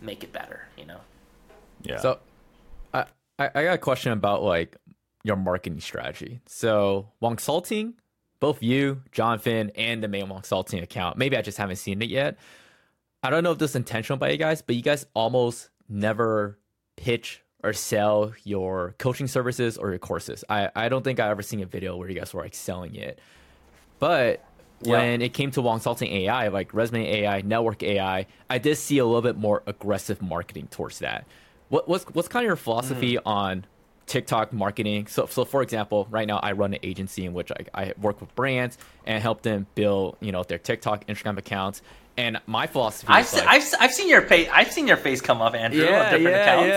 make 0.00 0.24
it 0.24 0.32
better, 0.32 0.66
you 0.76 0.86
know? 0.86 1.00
Yeah. 1.82 1.98
So, 1.98 2.18
I 2.92 3.04
I 3.38 3.50
I 3.54 3.64
got 3.64 3.74
a 3.74 3.78
question 3.78 4.12
about 4.12 4.42
like 4.42 4.76
your 5.22 5.36
marketing 5.36 5.80
strategy. 5.80 6.40
So, 6.46 7.08
Wonsulting, 7.22 7.94
both 8.40 8.62
you, 8.62 9.02
Jonathan, 9.12 9.70
and 9.74 10.02
the 10.02 10.08
main 10.08 10.26
Wonsulting 10.26 10.82
account. 10.82 11.16
Maybe 11.16 11.36
I 11.36 11.42
just 11.42 11.58
haven't 11.58 11.76
seen 11.76 12.02
it 12.02 12.08
yet. 12.08 12.38
I 13.22 13.30
don't 13.30 13.44
know 13.44 13.52
if 13.52 13.58
this 13.58 13.70
is 13.70 13.76
intentional 13.76 14.18
by 14.18 14.30
you 14.30 14.38
guys, 14.38 14.62
but 14.62 14.76
you 14.76 14.82
guys 14.82 15.06
almost 15.14 15.68
never 15.88 16.58
pitch 16.96 17.42
or 17.62 17.72
sell 17.72 18.32
your 18.44 18.94
coaching 18.98 19.26
services 19.26 19.76
or 19.76 19.90
your 19.90 19.98
courses. 19.98 20.44
I, 20.48 20.70
I 20.74 20.88
don't 20.88 21.02
think 21.02 21.20
I 21.20 21.28
ever 21.28 21.42
seen 21.42 21.60
a 21.62 21.66
video 21.66 21.96
where 21.96 22.08
you 22.08 22.18
guys 22.18 22.32
were 22.32 22.42
like 22.42 22.54
selling 22.54 22.94
it. 22.94 23.18
But 23.98 24.44
Yeah. 24.82 24.92
when 24.92 25.22
it 25.22 25.34
came 25.34 25.50
to 25.52 25.60
Wonsulting 25.62 26.10
AI, 26.10 26.48
like 26.48 26.72
Resume 26.72 27.04
AI, 27.06 27.42
Network 27.42 27.82
AI, 27.82 28.26
I 28.48 28.58
did 28.58 28.76
see 28.76 28.98
a 28.98 29.04
little 29.04 29.22
bit 29.22 29.36
more 29.36 29.62
aggressive 29.66 30.22
marketing 30.22 30.68
towards 30.70 31.00
that. 31.00 31.26
What 31.68 31.88
what's 31.88 32.04
what's 32.14 32.28
kind 32.28 32.44
of 32.44 32.48
your 32.48 32.56
philosophy 32.56 33.14
mm. 33.14 33.22
on 33.26 33.64
TikTok 34.06 34.52
marketing? 34.52 35.06
So 35.06 35.26
so 35.26 35.44
for 35.44 35.62
example, 35.62 36.08
right 36.10 36.26
now 36.26 36.38
I 36.38 36.52
run 36.52 36.72
an 36.72 36.80
agency 36.82 37.26
in 37.26 37.34
which 37.34 37.52
I, 37.52 37.82
I 37.82 37.92
work 38.00 38.20
with 38.20 38.34
brands 38.34 38.78
and 39.04 39.22
help 39.22 39.42
them 39.42 39.66
build 39.74 40.16
you 40.20 40.32
know 40.32 40.42
their 40.42 40.58
TikTok, 40.58 41.06
Instagram 41.06 41.38
accounts. 41.38 41.82
And 42.16 42.40
my 42.46 42.66
philosophy 42.66 43.12
I've, 43.12 43.24
is 43.24 43.30
se- 43.30 43.38
like, 43.46 43.48
I've, 43.48 43.74
I've 43.80 43.92
seen 43.92 44.08
your 44.08 44.22
face. 44.22 44.48
I've 44.52 44.70
seen 44.72 44.86
your 44.86 44.96
face 44.96 45.20
come 45.20 45.40
up, 45.40 45.54
Andrew, 45.54 45.86
on 45.86 46.10
different 46.12 46.36
accounts. 46.36 46.68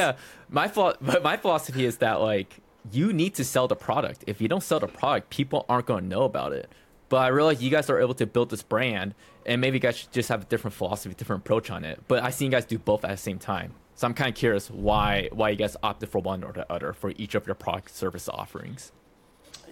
My 0.50 0.68
philo- 0.68 0.96
but 1.02 1.24
my 1.24 1.38
philosophy 1.38 1.86
is 1.86 1.98
that 1.98 2.22
like 2.22 2.60
you 2.92 3.12
need 3.14 3.34
to 3.36 3.44
sell 3.44 3.68
the 3.68 3.76
product. 3.76 4.24
If 4.28 4.42
you 4.42 4.48
don't 4.48 4.64
sell 4.64 4.80
the 4.80 4.88
product, 4.88 5.30
people 5.30 5.66
aren't 5.70 5.86
going 5.86 6.04
to 6.04 6.08
know 6.10 6.24
about 6.24 6.54
it. 6.54 6.70
But 7.10 7.18
I 7.18 7.28
realize 7.28 7.62
you 7.62 7.70
guys 7.70 7.90
are 7.90 8.00
able 8.00 8.14
to 8.16 8.26
build 8.26 8.50
this 8.50 8.64
brand, 8.64 9.14
and 9.46 9.62
maybe 9.62 9.76
you 9.78 9.80
guys 9.82 9.98
should 9.98 10.12
just 10.12 10.30
have 10.30 10.42
a 10.44 10.46
different 10.46 10.74
philosophy, 10.74 11.14
different 11.14 11.44
approach 11.44 11.70
on 11.70 11.84
it. 11.84 12.02
But 12.08 12.24
I 12.24 12.30
seen 12.32 12.48
you 12.48 12.52
guys 12.52 12.66
do 12.66 12.78
both 12.80 13.04
at 13.06 13.12
the 13.12 13.18
same 13.18 13.38
time, 13.40 13.74
so 13.96 14.08
I'm 14.08 14.14
kind 14.14 14.30
of 14.30 14.36
curious 14.36 14.70
why 14.72 15.30
why 15.32 15.50
you 15.50 15.56
guys 15.56 15.76
opted 15.84 16.10
for 16.10 16.20
one 16.20 16.44
or 16.44 16.54
the 16.54 16.72
other 16.72 16.94
for 16.94 17.12
each 17.18 17.36
of 17.36 17.46
your 17.46 17.56
product 17.56 17.96
service 17.96 18.28
offerings. 18.30 18.92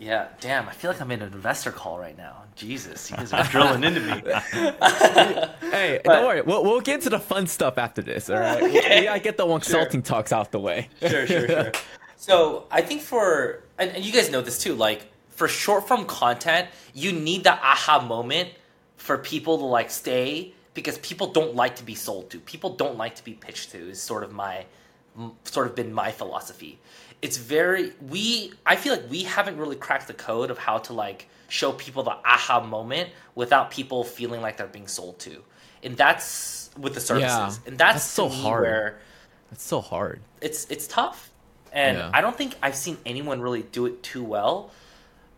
Yeah, 0.02 0.30
damn. 0.40 0.68
I 0.68 0.72
feel 0.72 0.90
like 0.90 1.00
I'm 1.00 1.12
in 1.12 1.22
an 1.22 1.32
investor 1.32 1.72
call 1.72 2.00
right 2.00 2.18
now. 2.18 2.42
Jesus, 2.56 3.12
you 3.12 3.18
guys 3.18 3.32
are 3.34 3.44
drilling 3.52 3.84
into 3.84 4.00
me. 4.00 4.14
Hey, 5.72 6.02
But- 6.04 6.14
don't 6.16 6.26
worry, 6.26 6.42
we'll, 6.42 6.64
we'll 6.64 6.82
get 6.82 7.02
to 7.02 7.12
the 7.12 7.20
fun 7.20 7.46
stuff 7.46 7.78
after 7.78 8.02
this. 8.02 8.28
All 8.28 8.40
right, 8.40 8.64
we 8.64 8.82
gotta 9.04 9.20
get 9.20 9.38
the 9.38 9.46
one 9.46 9.62
Sure. 9.62 9.76
consulting 9.76 10.02
talks 10.02 10.34
out 10.34 10.52
the 10.52 10.60
way. 10.60 10.90
sure, 11.08 11.28
sure, 11.28 11.48
sure. 11.48 11.72
So 12.18 12.66
I 12.70 12.82
think 12.82 13.02
for 13.02 13.64
and, 13.80 13.92
and 13.92 14.06
you 14.06 14.12
guys 14.12 14.30
know 14.32 14.42
this 14.42 14.58
too, 14.60 14.74
like 14.76 15.06
for 15.30 15.48
short 15.48 15.88
form 15.88 16.06
content, 16.06 16.68
you 16.94 17.12
need 17.12 17.44
the 17.44 17.54
aha 17.54 18.00
moment 18.04 18.50
for 18.98 19.18
people 19.18 19.58
to 19.60 19.66
like 19.66 19.90
stay 19.90 20.54
because 20.76 20.98
people 21.00 21.28
don't 21.32 21.56
like 21.56 21.76
to 21.78 21.84
be 21.84 21.96
sold 21.96 22.30
to. 22.32 22.40
People 22.40 22.76
don't 22.76 22.96
like 22.98 23.16
to 23.16 23.24
be 23.24 23.34
pitched 23.34 23.72
to. 23.72 23.78
Is 23.90 24.00
sort 24.02 24.24
of 24.24 24.32
my 24.34 24.66
sort 25.46 25.66
of 25.68 25.76
been 25.76 25.92
my 25.94 26.12
philosophy. 26.12 26.80
It's 27.22 27.38
very 27.38 27.94
we. 28.10 28.54
I 28.66 28.76
feel 28.76 28.94
like 28.94 29.10
we 29.10 29.24
haven't 29.24 29.58
really 29.58 29.76
cracked 29.76 30.08
the 30.08 30.14
code 30.14 30.50
of 30.50 30.58
how 30.58 30.80
to 30.80 30.94
like 30.94 31.28
show 31.50 31.72
people 31.72 32.04
the 32.04 32.12
aha 32.26 32.62
moment 32.62 33.10
without 33.36 33.70
people 33.72 34.04
feeling 34.04 34.42
like 34.42 34.58
they're 34.58 34.68
being 34.68 34.88
sold 34.88 35.20
to, 35.20 35.44
and 35.84 35.96
that's 35.96 36.72
with 36.78 36.94
the 36.96 37.00
services. 37.02 37.30
Yeah, 37.64 37.70
and 37.70 37.78
that's, 37.78 37.94
that's 37.96 38.06
so 38.06 38.28
hard. 38.28 38.64
Where 38.64 39.00
It's 39.52 39.64
so 39.64 39.82
hard. 39.82 40.22
it's 40.42 40.66
it's 40.72 40.88
tough, 40.88 41.30
and 41.72 41.98
Yeah. 41.98 42.10
I 42.14 42.22
don't 42.22 42.36
think 42.36 42.56
I've 42.64 42.76
seen 42.76 42.98
anyone 43.06 43.40
really 43.42 43.64
do 43.64 43.86
it 43.86 44.02
too 44.02 44.24
well. 44.24 44.72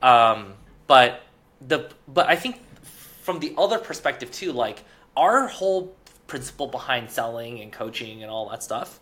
Um, 0.01 0.53
but 0.87 1.21
the 1.59 1.89
but 2.07 2.27
I 2.27 2.35
think 2.37 2.61
from 3.23 3.39
the 3.39 3.53
other 3.57 3.79
perspective 3.79 4.31
too, 4.31 4.51
like 4.53 4.83
our 5.17 5.47
whole 5.47 5.95
principle 6.27 6.67
behind 6.67 7.11
selling 7.11 7.59
and 7.61 7.71
coaching 7.73 8.21
and 8.23 8.31
all 8.31 8.49
that 8.49 8.63
stuff 8.63 8.99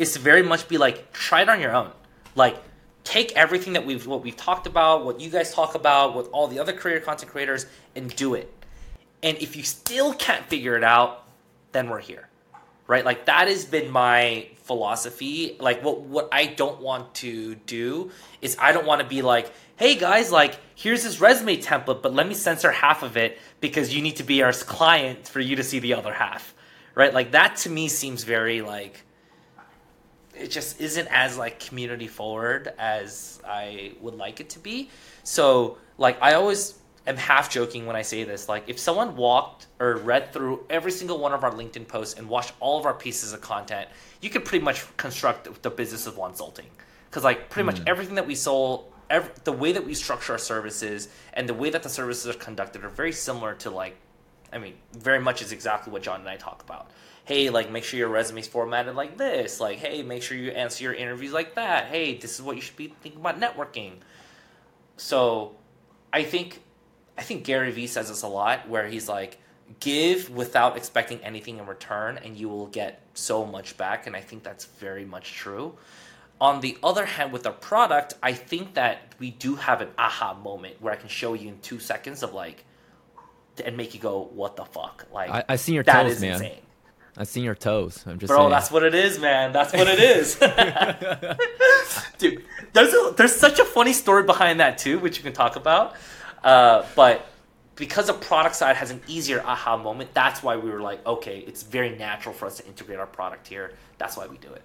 is 0.00 0.14
to 0.14 0.18
very 0.18 0.42
much 0.42 0.66
be 0.66 0.78
like 0.78 1.12
try 1.12 1.42
it 1.42 1.48
on 1.48 1.60
your 1.60 1.76
own, 1.76 1.92
like 2.34 2.56
take 3.04 3.32
everything 3.32 3.74
that 3.74 3.84
we've 3.84 4.06
what 4.06 4.22
we've 4.22 4.36
talked 4.36 4.66
about, 4.66 5.04
what 5.04 5.20
you 5.20 5.30
guys 5.30 5.52
talk 5.54 5.74
about, 5.74 6.16
with 6.16 6.28
all 6.32 6.48
the 6.48 6.58
other 6.58 6.72
creator 6.72 7.00
content 7.04 7.30
creators, 7.30 7.66
and 7.94 8.14
do 8.16 8.34
it. 8.34 8.52
And 9.22 9.36
if 9.38 9.56
you 9.56 9.62
still 9.62 10.14
can't 10.14 10.44
figure 10.46 10.76
it 10.76 10.82
out, 10.82 11.28
then 11.72 11.90
we're 11.90 12.00
here. 12.00 12.28
Right? 12.86 13.04
Like 13.04 13.26
that 13.26 13.46
has 13.46 13.66
been 13.66 13.90
my 13.90 14.48
philosophy. 14.62 15.56
Like 15.60 15.84
what 15.84 16.00
what 16.00 16.28
i 16.32 16.46
don't 16.46 16.80
want 16.80 17.14
to 17.16 17.56
do 17.66 18.10
is 18.40 18.56
i 18.58 18.72
don't 18.72 18.86
want 18.86 19.02
to 19.02 19.06
be 19.06 19.20
like 19.20 19.52
hey 19.76 19.96
guys 19.96 20.30
like 20.30 20.58
here's 20.76 21.02
this 21.02 21.20
resume 21.20 21.56
template 21.56 22.02
but 22.02 22.14
let 22.14 22.26
me 22.26 22.34
censor 22.34 22.70
half 22.70 23.02
of 23.02 23.16
it 23.16 23.38
because 23.60 23.94
you 23.94 24.00
need 24.00 24.16
to 24.16 24.22
be 24.22 24.42
our 24.42 24.52
client 24.52 25.26
for 25.26 25.40
you 25.40 25.56
to 25.56 25.64
see 25.64 25.78
the 25.78 25.94
other 25.94 26.12
half. 26.12 26.54
Right? 26.94 27.12
Like 27.12 27.32
that 27.32 27.56
to 27.56 27.70
me 27.70 27.88
seems 27.88 28.24
very 28.24 28.62
like 28.62 29.04
it 30.40 30.50
just 30.50 30.80
isn't 30.80 31.08
as 31.10 31.36
like 31.36 31.60
community 31.60 32.08
forward 32.08 32.72
as 32.78 33.40
I 33.46 33.92
would 34.00 34.14
like 34.14 34.40
it 34.40 34.50
to 34.50 34.58
be. 34.58 34.90
So 35.22 35.78
like 35.98 36.18
I 36.22 36.34
always 36.34 36.78
am 37.06 37.16
half 37.16 37.50
joking 37.50 37.86
when 37.86 37.96
I 37.96 38.02
say 38.02 38.24
this. 38.24 38.48
Like 38.48 38.68
if 38.68 38.78
someone 38.78 39.16
walked 39.16 39.66
or 39.78 39.96
read 39.96 40.32
through 40.32 40.64
every 40.70 40.92
single 40.92 41.18
one 41.18 41.32
of 41.32 41.44
our 41.44 41.52
LinkedIn 41.52 41.86
posts 41.88 42.18
and 42.18 42.28
watched 42.28 42.52
all 42.60 42.78
of 42.78 42.86
our 42.86 42.94
pieces 42.94 43.32
of 43.32 43.40
content, 43.40 43.88
you 44.20 44.30
could 44.30 44.44
pretty 44.44 44.64
much 44.64 44.84
construct 44.96 45.62
the 45.62 45.70
business 45.70 46.06
of 46.06 46.16
consulting. 46.16 46.66
Because 47.08 47.24
like 47.24 47.50
pretty 47.50 47.66
much 47.66 47.80
mm. 47.80 47.88
everything 47.88 48.14
that 48.14 48.26
we 48.26 48.34
sold, 48.34 48.92
ev 49.10 49.30
the 49.44 49.52
way 49.52 49.72
that 49.72 49.84
we 49.84 49.94
structure 49.94 50.32
our 50.32 50.38
services 50.38 51.08
and 51.34 51.48
the 51.48 51.54
way 51.54 51.70
that 51.70 51.82
the 51.82 51.88
services 51.88 52.34
are 52.34 52.38
conducted 52.38 52.84
are 52.84 52.88
very 52.88 53.12
similar 53.12 53.54
to 53.56 53.70
like 53.70 53.96
I 54.52 54.58
mean, 54.58 54.74
very 54.92 55.20
much 55.20 55.42
is 55.42 55.52
exactly 55.52 55.92
what 55.92 56.02
John 56.02 56.20
and 56.20 56.28
I 56.28 56.36
talk 56.36 56.62
about. 56.62 56.90
Hey, 57.24 57.50
like 57.50 57.70
make 57.70 57.84
sure 57.84 57.98
your 57.98 58.08
resume's 58.08 58.48
formatted 58.48 58.94
like 58.96 59.16
this. 59.16 59.60
Like, 59.60 59.78
hey, 59.78 60.02
make 60.02 60.22
sure 60.22 60.36
you 60.36 60.50
answer 60.50 60.84
your 60.84 60.94
interviews 60.94 61.32
like 61.32 61.54
that. 61.54 61.86
Hey, 61.86 62.16
this 62.18 62.34
is 62.34 62.42
what 62.42 62.56
you 62.56 62.62
should 62.62 62.76
be 62.76 62.94
thinking 63.02 63.20
about 63.20 63.40
networking. 63.40 63.94
So, 64.96 65.56
I 66.12 66.24
think, 66.24 66.60
I 67.16 67.22
think 67.22 67.44
Gary 67.44 67.70
Vee 67.70 67.86
says 67.86 68.08
this 68.08 68.22
a 68.22 68.28
lot, 68.28 68.68
where 68.68 68.88
he's 68.88 69.08
like, 69.08 69.38
give 69.78 70.28
without 70.30 70.76
expecting 70.76 71.20
anything 71.22 71.58
in 71.58 71.66
return, 71.66 72.18
and 72.24 72.36
you 72.36 72.48
will 72.48 72.66
get 72.66 73.00
so 73.14 73.46
much 73.46 73.76
back. 73.76 74.06
And 74.06 74.16
I 74.16 74.20
think 74.20 74.42
that's 74.42 74.64
very 74.64 75.04
much 75.04 75.32
true. 75.32 75.76
On 76.40 76.60
the 76.60 76.76
other 76.82 77.04
hand, 77.04 77.32
with 77.32 77.46
our 77.46 77.52
product, 77.52 78.14
I 78.22 78.32
think 78.32 78.74
that 78.74 79.14
we 79.18 79.30
do 79.30 79.54
have 79.56 79.80
an 79.82 79.90
aha 79.98 80.34
moment 80.34 80.80
where 80.80 80.92
I 80.92 80.96
can 80.96 81.08
show 81.08 81.34
you 81.34 81.48
in 81.48 81.60
two 81.60 81.78
seconds 81.78 82.22
of 82.22 82.32
like, 82.34 82.64
and 83.64 83.76
make 83.76 83.92
you 83.94 84.00
go, 84.00 84.30
"What 84.32 84.56
the 84.56 84.64
fuck?" 84.64 85.06
Like 85.12 85.30
I, 85.30 85.44
I 85.50 85.56
seen 85.56 85.74
your 85.74 85.84
that 85.84 86.02
toes, 86.04 86.12
is 86.12 86.20
man. 86.22 86.32
insane, 86.32 86.60
I 87.16 87.24
seen 87.24 87.44
your 87.44 87.54
toes. 87.54 88.04
I'm 88.06 88.18
just 88.18 88.28
bro. 88.30 88.38
saying. 88.38 88.50
That's 88.50 88.70
what 88.70 88.82
it 88.82 88.94
is, 88.94 89.18
man. 89.18 89.52
That's 89.52 89.72
what 89.72 89.88
it 89.88 89.98
is, 89.98 90.36
dude. 92.18 92.44
There's 92.72 92.94
a, 92.94 93.14
there's 93.16 93.34
such 93.34 93.58
a 93.58 93.64
funny 93.64 93.92
story 93.92 94.22
behind 94.22 94.60
that 94.60 94.78
too, 94.78 94.98
which 94.98 95.16
you 95.16 95.22
can 95.22 95.32
talk 95.32 95.56
about. 95.56 95.94
Uh, 96.44 96.84
but 96.94 97.26
because 97.74 98.06
the 98.06 98.12
product 98.12 98.54
side 98.54 98.76
has 98.76 98.90
an 98.90 99.00
easier 99.06 99.42
aha 99.44 99.76
moment, 99.76 100.12
that's 100.14 100.42
why 100.42 100.56
we 100.56 100.70
were 100.70 100.80
like, 100.80 101.04
okay, 101.06 101.38
it's 101.46 101.62
very 101.62 101.96
natural 101.96 102.34
for 102.34 102.46
us 102.46 102.58
to 102.58 102.66
integrate 102.66 102.98
our 102.98 103.06
product 103.06 103.48
here. 103.48 103.72
That's 103.98 104.16
why 104.16 104.26
we 104.26 104.38
do 104.38 104.52
it. 104.52 104.62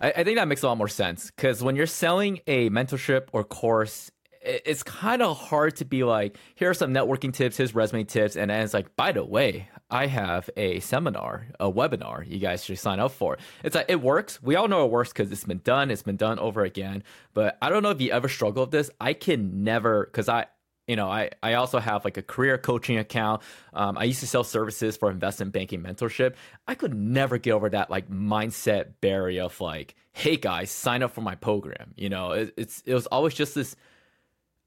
I, 0.00 0.12
I 0.16 0.24
think 0.24 0.36
that 0.36 0.48
makes 0.48 0.62
a 0.62 0.68
lot 0.68 0.78
more 0.78 0.88
sense 0.88 1.30
because 1.36 1.62
when 1.62 1.76
you're 1.76 1.86
selling 1.86 2.40
a 2.46 2.70
mentorship 2.70 3.28
or 3.32 3.44
course, 3.44 4.10
it's 4.46 4.82
kind 4.82 5.22
of 5.22 5.36
hard 5.36 5.76
to 5.76 5.84
be 5.84 6.04
like, 6.04 6.36
here 6.54 6.70
are 6.70 6.74
some 6.74 6.92
networking 6.92 7.32
tips, 7.32 7.56
here's 7.56 7.74
resume 7.74 8.04
tips, 8.04 8.36
and 8.36 8.50
then 8.50 8.62
it's 8.62 8.74
like, 8.74 8.94
by 8.96 9.12
the 9.12 9.24
way, 9.24 9.68
I 9.90 10.06
have 10.06 10.48
a 10.56 10.80
seminar, 10.80 11.48
a 11.60 11.70
webinar 11.70 12.26
you 12.26 12.38
guys 12.38 12.64
should 12.64 12.78
sign 12.78 13.00
up 13.00 13.12
for. 13.12 13.38
It's 13.62 13.74
like 13.74 13.86
it 13.88 14.00
works. 14.00 14.42
We 14.42 14.56
all 14.56 14.68
know 14.68 14.84
it 14.84 14.90
works 14.90 15.12
because 15.12 15.30
it's 15.30 15.44
been 15.44 15.60
done. 15.62 15.90
It's 15.90 16.02
been 16.02 16.16
done 16.16 16.38
over 16.38 16.62
again. 16.62 17.04
But 17.34 17.58
I 17.62 17.68
don't 17.68 17.82
know 17.82 17.90
if 17.90 18.00
you 18.00 18.10
ever 18.10 18.28
struggle 18.28 18.64
with 18.64 18.70
this. 18.70 18.90
I 19.00 19.12
can 19.12 19.64
never 19.64 20.04
because 20.06 20.28
I 20.28 20.46
you 20.86 20.94
know, 20.94 21.08
I, 21.08 21.30
I 21.42 21.54
also 21.54 21.80
have 21.80 22.04
like 22.04 22.16
a 22.16 22.22
career 22.22 22.58
coaching 22.58 22.98
account. 22.98 23.42
Um, 23.74 23.98
I 23.98 24.04
used 24.04 24.20
to 24.20 24.26
sell 24.26 24.44
services 24.44 24.96
for 24.96 25.10
investment 25.10 25.52
banking 25.52 25.82
mentorship. 25.82 26.34
I 26.68 26.74
could 26.76 26.94
never 26.94 27.38
get 27.38 27.52
over 27.52 27.68
that 27.70 27.90
like 27.90 28.08
mindset 28.08 28.92
barrier 29.00 29.44
of 29.44 29.60
like, 29.60 29.96
hey 30.12 30.36
guys, 30.36 30.70
sign 30.70 31.02
up 31.02 31.12
for 31.12 31.22
my 31.22 31.34
program. 31.34 31.92
You 31.96 32.08
know, 32.08 32.32
it, 32.32 32.54
it's 32.56 32.82
it 32.86 32.94
was 32.94 33.06
always 33.06 33.34
just 33.34 33.54
this. 33.54 33.74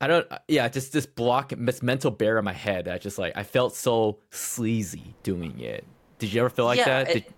I 0.01 0.07
don't, 0.07 0.27
yeah, 0.47 0.67
just 0.69 0.93
this 0.93 1.05
block, 1.05 1.51
this 1.57 1.81
mental 1.83 2.09
barrier 2.11 2.39
in 2.39 2.45
my 2.45 2.53
head 2.53 2.87
I 2.87 2.97
just 2.97 3.17
like 3.19 3.33
I 3.35 3.43
felt 3.43 3.75
so 3.75 4.19
sleazy 4.31 5.13
doing 5.23 5.59
it. 5.59 5.83
Did 6.19 6.33
you 6.33 6.39
ever 6.41 6.49
feel 6.49 6.65
like 6.65 6.77
Yeah, 6.79 7.03
that? 7.03 7.09
it- 7.09 7.13
Did- 7.25 7.33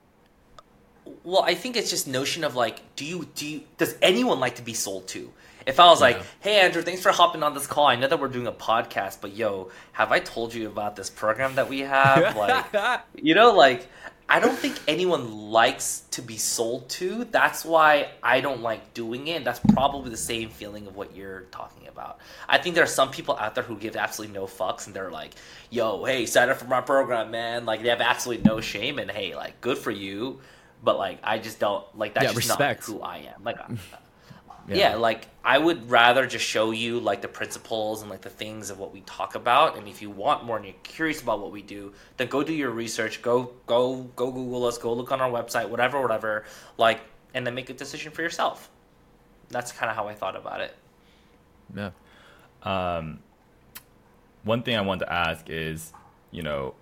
Well, 1.23 1.43
I 1.43 1.55
think 1.55 1.75
it's 1.75 1.89
just 1.89 2.07
notion 2.07 2.43
of 2.43 2.55
like, 2.55 2.95
do 2.95 3.05
you 3.05 3.27
do 3.35 3.47
you, 3.47 3.61
does 3.77 3.95
anyone 4.01 4.39
like 4.39 4.55
to 4.55 4.61
be 4.61 4.73
sold 4.73 5.07
to? 5.09 5.31
If 5.65 5.79
I 5.79 5.85
was 5.87 6.01
like, 6.01 6.19
hey 6.39 6.59
Andrew, 6.61 6.81
thanks 6.81 7.01
for 7.01 7.11
hopping 7.11 7.43
on 7.43 7.53
this 7.53 7.67
call. 7.67 7.85
I 7.85 7.95
know 7.95 8.07
that 8.07 8.19
we're 8.19 8.27
doing 8.29 8.47
a 8.47 8.51
podcast, 8.51 9.17
but 9.21 9.35
yo, 9.35 9.69
have 9.93 10.11
I 10.11 10.19
told 10.19 10.53
you 10.53 10.67
about 10.67 10.95
this 10.95 11.09
program 11.09 11.55
that 11.55 11.69
we 11.69 11.81
have? 11.81 12.35
Like, 12.73 13.01
you 13.15 13.35
know, 13.35 13.51
like 13.53 13.87
I 14.33 14.39
don't 14.39 14.57
think 14.57 14.79
anyone 14.87 15.51
likes 15.51 16.03
to 16.11 16.21
be 16.21 16.37
sold 16.37 16.87
to. 16.91 17.25
That's 17.25 17.65
why 17.65 18.11
I 18.23 18.39
don't 18.39 18.61
like 18.61 18.93
doing 18.93 19.27
it. 19.27 19.43
That's 19.43 19.59
probably 19.73 20.09
the 20.09 20.15
same 20.15 20.49
feeling 20.49 20.87
of 20.87 20.95
what 20.95 21.13
you're 21.13 21.41
talking 21.51 21.89
about. 21.89 22.19
I 22.47 22.57
think 22.57 22.75
there 22.75 22.83
are 22.85 22.87
some 22.87 23.11
people 23.11 23.35
out 23.35 23.55
there 23.55 23.63
who 23.65 23.75
give 23.75 23.97
absolutely 23.97 24.33
no 24.33 24.45
fucks 24.45 24.87
and 24.87 24.95
they're 24.95 25.11
like, 25.11 25.33
yo, 25.69 26.05
hey, 26.05 26.25
sign 26.25 26.49
up 26.49 26.55
for 26.55 26.65
my 26.65 26.79
program, 26.79 27.29
man. 27.29 27.65
Like 27.65 27.83
they 27.83 27.89
have 27.89 27.99
absolutely 27.99 28.45
no 28.45 28.61
shame 28.61 28.99
and 28.99 29.11
hey, 29.11 29.35
like 29.35 29.59
good 29.59 29.77
for 29.77 29.91
you. 29.91 30.39
But 30.81 30.97
like 30.97 31.19
I 31.23 31.37
just 31.37 31.59
don't 31.59 31.83
like 31.97 32.13
that's 32.13 32.23
Yeah, 32.23 32.29
just 32.33 32.47
respect. 32.47 32.87
not 32.87 32.95
who 32.95 33.01
I 33.01 33.17
am. 33.35 33.43
Like 33.43 33.57
Yeah. 34.67 34.75
yeah. 34.75 34.95
like 34.95 35.27
I 35.43 35.57
would 35.57 35.89
rather 35.89 36.27
just 36.27 36.45
show 36.45 36.71
you 36.71 36.99
like 36.99 37.21
the 37.21 37.27
principles 37.27 38.01
and 38.01 38.09
like 38.09 38.21
the 38.21 38.29
things 38.29 38.69
of 38.69 38.77
what 38.79 38.93
we 38.93 39.01
talk 39.01 39.35
about. 39.35 39.77
And 39.77 39.87
if 39.87 40.01
you 40.01 40.09
want 40.09 40.43
more 40.43 40.57
and 40.57 40.65
you're 40.65 40.75
curious 40.83 41.21
about 41.21 41.39
what 41.39 41.51
we 41.51 41.61
do, 41.61 41.93
then 42.17 42.27
go 42.27 42.43
do 42.43 42.53
your 42.53 42.69
research. 42.69 43.21
Go 43.21 43.53
go 43.65 44.03
go 44.15 44.31
Google 44.31 44.65
us. 44.65 44.77
Go 44.77 44.93
look 44.93 45.11
on 45.11 45.19
our 45.21 45.29
website. 45.31 45.67
Whatever, 45.69 46.01
whatever. 46.01 46.45
Like, 46.77 47.01
and 47.33 47.45
then 47.45 47.55
make 47.55 47.69
a 47.69 47.73
decision 47.73 48.11
for 48.11 48.21
yourself. 48.21 48.69
That's 49.49 49.71
kind 49.71 49.89
of 49.89 49.95
how 49.95 50.07
I 50.07 50.13
thought 50.13 50.35
about 50.35 50.61
it. 50.61 50.75
yeah. 51.75 51.91
Um, 52.63 53.19
one 54.43 54.63
thing 54.63 54.75
I 54.75 54.81
wanted 54.81 55.05
to 55.05 55.13
ask 55.13 55.49
is, 55.49 55.91
you 56.29 56.43
know, 56.43 56.75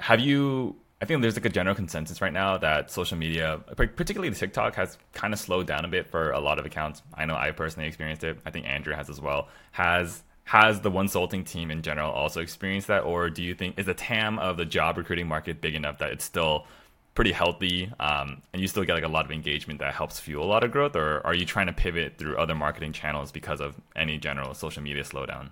have 0.00 0.20
you? 0.20 0.76
I 1.04 1.06
think 1.06 1.20
there's 1.20 1.36
like 1.36 1.44
a 1.44 1.50
general 1.50 1.76
consensus 1.76 2.22
right 2.22 2.32
now 2.32 2.56
that 2.56 2.90
social 2.90 3.18
media, 3.18 3.60
par- 3.76 3.88
particularly 3.88 4.34
TikTok, 4.34 4.74
has 4.76 4.96
kind 5.12 5.34
of 5.34 5.38
slowed 5.38 5.66
down 5.66 5.84
a 5.84 5.88
bit 5.88 6.06
for 6.06 6.30
a 6.30 6.40
lot 6.40 6.58
of 6.58 6.64
accounts. 6.64 7.02
I 7.12 7.26
know 7.26 7.36
I 7.36 7.50
personally 7.50 7.86
experienced 7.86 8.24
it. 8.24 8.38
I 8.46 8.50
think 8.50 8.64
Andrew 8.64 8.94
has 8.94 9.10
as 9.10 9.20
well. 9.20 9.48
Has 9.72 10.22
has 10.44 10.80
the 10.80 10.90
one 10.90 11.04
consulting 11.04 11.44
team 11.44 11.70
in 11.70 11.82
general 11.82 12.10
also 12.10 12.40
experienced 12.40 12.88
that, 12.88 13.04
or 13.04 13.28
do 13.28 13.42
you 13.42 13.54
think 13.54 13.78
is 13.78 13.84
the 13.84 13.92
TAM 13.92 14.38
of 14.38 14.56
the 14.56 14.64
job 14.64 14.96
recruiting 14.96 15.28
market 15.28 15.60
big 15.60 15.74
enough 15.74 15.98
that 15.98 16.10
it's 16.10 16.24
still 16.24 16.66
pretty 17.14 17.32
healthy, 17.32 17.92
um, 18.00 18.40
and 18.54 18.62
you 18.62 18.66
still 18.66 18.84
get 18.84 18.94
like 18.94 19.04
a 19.04 19.08
lot 19.08 19.26
of 19.26 19.30
engagement 19.30 19.80
that 19.80 19.92
helps 19.92 20.18
fuel 20.18 20.42
a 20.42 20.48
lot 20.48 20.64
of 20.64 20.72
growth, 20.72 20.96
or 20.96 21.20
are 21.26 21.34
you 21.34 21.44
trying 21.44 21.66
to 21.66 21.74
pivot 21.74 22.16
through 22.16 22.38
other 22.38 22.54
marketing 22.54 22.94
channels 22.94 23.30
because 23.30 23.60
of 23.60 23.74
any 23.94 24.16
general 24.16 24.54
social 24.54 24.82
media 24.82 25.02
slowdown? 25.02 25.50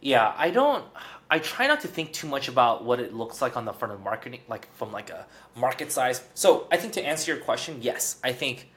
Yeah, 0.00 0.32
I 0.36 0.50
don't. 0.50 0.84
I 1.28 1.40
try 1.40 1.66
not 1.66 1.80
to 1.80 1.88
think 1.88 2.12
too 2.12 2.28
much 2.28 2.48
about 2.48 2.84
what 2.84 3.00
it 3.00 3.12
looks 3.12 3.42
like 3.42 3.56
on 3.56 3.64
the 3.64 3.72
front 3.72 3.92
of 3.92 4.00
marketing, 4.00 4.40
like 4.48 4.72
from 4.74 4.92
like 4.92 5.10
a 5.10 5.26
market 5.56 5.90
size. 5.90 6.22
So 6.34 6.68
I 6.70 6.76
think 6.76 6.92
to 6.94 7.04
answer 7.04 7.32
your 7.32 7.42
question, 7.42 7.78
yes, 7.80 8.20
I 8.22 8.32
think 8.32 8.70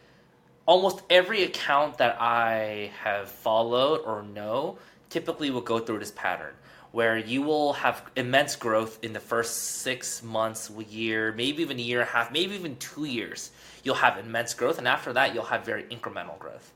almost 0.65 1.01
every 1.09 1.43
account 1.43 1.99
that 1.99 2.19
I 2.19 2.91
have 3.03 3.29
followed 3.29 4.01
or 4.05 4.23
know 4.23 4.79
typically 5.09 5.51
will 5.51 5.62
go 5.62 5.79
through 5.79 5.99
this 5.99 6.12
pattern 6.12 6.53
where 6.91 7.17
you 7.17 7.41
will 7.41 7.73
have 7.73 8.03
immense 8.15 8.55
growth 8.55 8.97
in 9.03 9.13
the 9.13 9.19
first 9.19 9.81
six 9.81 10.23
months, 10.23 10.71
a 10.75 10.83
year, 10.83 11.31
maybe 11.33 11.62
even 11.62 11.77
a 11.77 11.81
year 11.81 12.01
and 12.01 12.09
a 12.09 12.12
half, 12.12 12.31
maybe 12.31 12.55
even 12.55 12.75
two 12.77 13.05
years. 13.05 13.51
You'll 13.83 13.95
have 13.95 14.17
immense 14.17 14.53
growth, 14.53 14.79
and 14.79 14.88
after 14.88 15.13
that, 15.13 15.33
you'll 15.33 15.45
have 15.45 15.65
very 15.65 15.83
incremental 15.83 16.38
growth. 16.39 16.73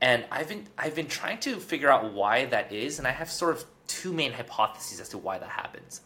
And 0.00 0.24
I've 0.32 0.48
been 0.48 0.66
I've 0.76 0.96
been 0.96 1.06
trying 1.06 1.38
to 1.40 1.60
figure 1.60 1.90
out 1.90 2.12
why 2.12 2.46
that 2.46 2.72
is, 2.72 2.98
and 2.98 3.06
I 3.06 3.12
have 3.12 3.30
sort 3.30 3.54
of 3.54 3.64
two 3.86 4.12
main 4.12 4.32
hypotheses 4.32 5.00
as 5.00 5.08
to 5.10 5.18
why 5.18 5.38
that 5.38 5.48
happens. 5.48 6.00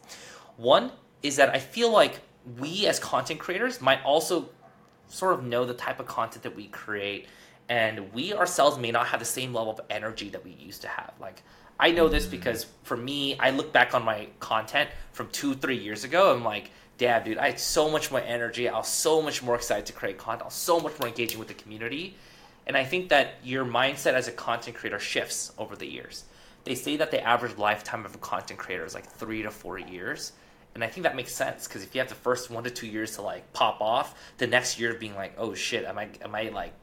One 0.57 0.91
is 1.23 1.35
that 1.37 1.49
I 1.49 1.59
feel 1.59 1.91
like 1.91 2.19
we 2.59 2.87
as 2.87 2.99
content 2.99 3.39
creators 3.39 3.81
might 3.81 4.03
also 4.03 4.49
sort 5.07 5.33
of 5.33 5.43
know 5.43 5.65
the 5.65 5.73
type 5.73 5.99
of 5.99 6.07
content 6.07 6.43
that 6.43 6.55
we 6.55 6.67
create 6.67 7.27
and 7.69 8.13
we 8.13 8.33
ourselves 8.33 8.77
may 8.77 8.91
not 8.91 9.07
have 9.07 9.19
the 9.19 9.25
same 9.25 9.53
level 9.53 9.71
of 9.71 9.81
energy 9.89 10.29
that 10.29 10.43
we 10.43 10.51
used 10.51 10.81
to 10.81 10.87
have. 10.87 11.13
Like 11.19 11.43
i 11.79 11.91
know 11.91 12.07
this 12.07 12.25
mm. 12.25 12.31
because 12.31 12.65
for 12.83 12.97
me 12.97 13.37
i 13.39 13.51
look 13.51 13.71
back 13.71 13.93
on 13.93 14.03
my 14.03 14.27
content 14.39 14.89
from 15.11 15.27
two 15.29 15.53
three 15.53 15.77
years 15.77 16.03
ago 16.03 16.31
and 16.31 16.39
i'm 16.39 16.45
like 16.45 16.71
damn 16.97 17.23
dude 17.23 17.37
i 17.37 17.49
had 17.49 17.59
so 17.59 17.89
much 17.89 18.09
more 18.09 18.21
energy. 18.21 18.67
I 18.67 18.77
was 18.77 18.87
so 18.87 19.21
much 19.21 19.43
more 19.43 19.55
excited 19.55 19.85
to 19.85 19.93
create 19.93 20.17
content. 20.17 20.43
I 20.43 20.45
was 20.45 20.53
so 20.53 20.79
much 20.79 20.97
more 20.99 21.07
engaging 21.07 21.39
with 21.39 21.47
the 21.47 21.53
community. 21.53 22.15
And 22.65 22.75
i 22.75 22.83
think 22.83 23.09
that 23.09 23.35
your 23.43 23.65
mindset 23.65 24.13
as 24.13 24.27
a 24.27 24.31
content 24.31 24.75
creator 24.75 24.99
shifts 24.99 25.53
over 25.57 25.75
the 25.75 25.85
years 25.85 26.25
they 26.67 26.75
say 26.75 26.97
that 26.97 27.11
the 27.11 27.21
average 27.21 27.57
lifetime 27.57 28.05
of 28.05 28.13
a 28.13 28.17
content 28.19 28.59
creator 28.59 28.85
is 28.85 28.93
like 28.93 29.05
three 29.05 29.41
to 29.43 29.51
four 29.51 29.77
years 29.79 30.33
and 30.77 30.83
I 30.83 30.87
think 30.89 31.05
that 31.05 31.15
makes 31.15 31.33
sense 31.33 31.67
because 31.67 31.81
if 31.81 31.95
you 31.95 32.01
have 32.01 32.07
the 32.09 32.13
first 32.13 32.51
one 32.51 32.63
to 32.63 32.69
two 32.69 32.85
years 32.85 33.15
to 33.15 33.23
like 33.23 33.51
pop 33.51 33.81
off, 33.81 34.13
the 34.37 34.45
next 34.45 34.79
year 34.79 34.91
of 34.93 34.99
being 34.99 35.15
like, 35.15 35.33
oh 35.39 35.55
shit, 35.55 35.85
am 35.85 35.97
I 35.97 36.07
am 36.21 36.35
I 36.35 36.49
like 36.49 36.73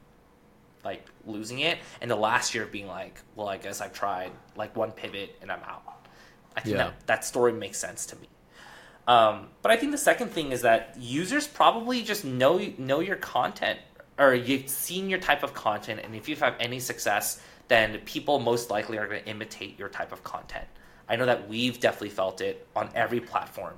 like 0.85 1.07
losing 1.25 1.61
it? 1.61 1.79
And 2.01 2.11
the 2.11 2.17
last 2.17 2.57
year 2.57 2.65
of 2.65 2.73
being 2.73 2.89
like, 2.89 3.21
well, 3.37 3.49
I 3.49 3.57
guess 3.57 3.81
I've 3.81 3.93
tried 3.93 4.33
like 4.57 4.75
one 4.75 4.91
pivot 4.91 5.37
and 5.41 5.53
I'm 5.53 5.63
out. 5.63 6.09
I 6.57 6.61
think 6.61 6.77
Yeah. 6.77 6.87
that 6.87 7.07
that 7.07 7.25
story 7.25 7.53
makes 7.53 7.79
sense 7.79 8.05
to 8.07 8.17
me. 8.17 8.29
Um, 9.07 9.47
but 9.63 9.71
I 9.71 9.77
think 9.77 9.93
the 9.93 9.99
second 9.99 10.31
thing 10.31 10.51
is 10.51 10.63
that 10.63 10.97
users 10.99 11.47
probably 11.47 12.03
just 12.03 12.25
know 12.25 12.61
know 12.79 12.99
your 12.99 13.15
content 13.15 13.79
or 14.19 14.35
you've 14.35 14.69
seen 14.69 15.09
your 15.09 15.21
type 15.21 15.45
of 15.45 15.55
content, 15.55 16.01
and 16.03 16.17
if 16.17 16.29
you 16.29 16.35
have 16.35 16.55
had 16.55 16.61
any 16.61 16.81
success, 16.81 17.41
then 17.69 17.99
people 18.05 18.39
most 18.39 18.71
likely 18.71 18.99
are 18.99 19.07
going 19.07 19.23
to 19.23 19.29
imitate 19.29 19.79
your 19.79 19.89
type 19.89 20.13
of 20.13 20.23
content. 20.23 20.67
I 21.09 21.17
know 21.17 21.27
that 21.27 21.49
we've 21.49 21.79
definitely 21.81 22.11
felt 22.11 22.41
it 22.41 22.67
on 22.75 22.91
every 22.95 23.21
platform, 23.21 23.75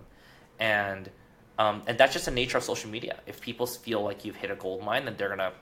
and 0.58 1.10
um, 1.58 1.82
and 1.86 1.96
that's 1.98 2.12
just 2.12 2.26
the 2.26 2.30
nature 2.30 2.58
of 2.58 2.64
social 2.64 2.90
media. 2.90 3.20
If 3.26 3.40
people 3.40 3.66
feel 3.66 4.02
like 4.02 4.24
you've 4.24 4.36
hit 4.36 4.50
a 4.50 4.54
gold 4.54 4.82
mine, 4.84 5.06
then 5.06 5.16
they're 5.16 5.28
gonna 5.28 5.52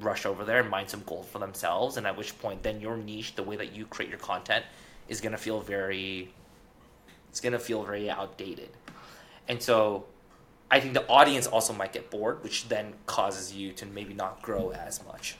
rush 0.00 0.24
over 0.24 0.44
there 0.44 0.60
and 0.60 0.70
mine 0.70 0.88
some 0.88 1.02
gold 1.04 1.26
for 1.26 1.38
themselves, 1.38 1.96
and 1.96 2.06
at 2.06 2.16
which 2.16 2.38
point, 2.38 2.62
then 2.62 2.80
your 2.80 2.96
niche, 2.96 3.34
the 3.34 3.42
way 3.42 3.56
that 3.56 3.74
you 3.74 3.84
create 3.86 4.08
your 4.08 4.18
content, 4.18 4.64
is 5.08 5.20
gonna 5.20 5.36
feel 5.36 5.60
very, 5.60 6.32
it's 7.28 7.40
gonna 7.40 7.58
feel 7.58 7.82
very 7.82 8.08
outdated, 8.08 8.70
and 9.48 9.60
so 9.62 10.06
I 10.70 10.80
think 10.80 10.94
the 10.94 11.06
audience 11.08 11.46
also 11.46 11.74
might 11.74 11.92
get 11.92 12.10
bored, 12.10 12.42
which 12.42 12.68
then 12.68 12.94
causes 13.04 13.52
you 13.52 13.72
to 13.72 13.84
maybe 13.84 14.14
not 14.14 14.40
grow 14.40 14.70
as 14.70 15.04
much. 15.04 15.36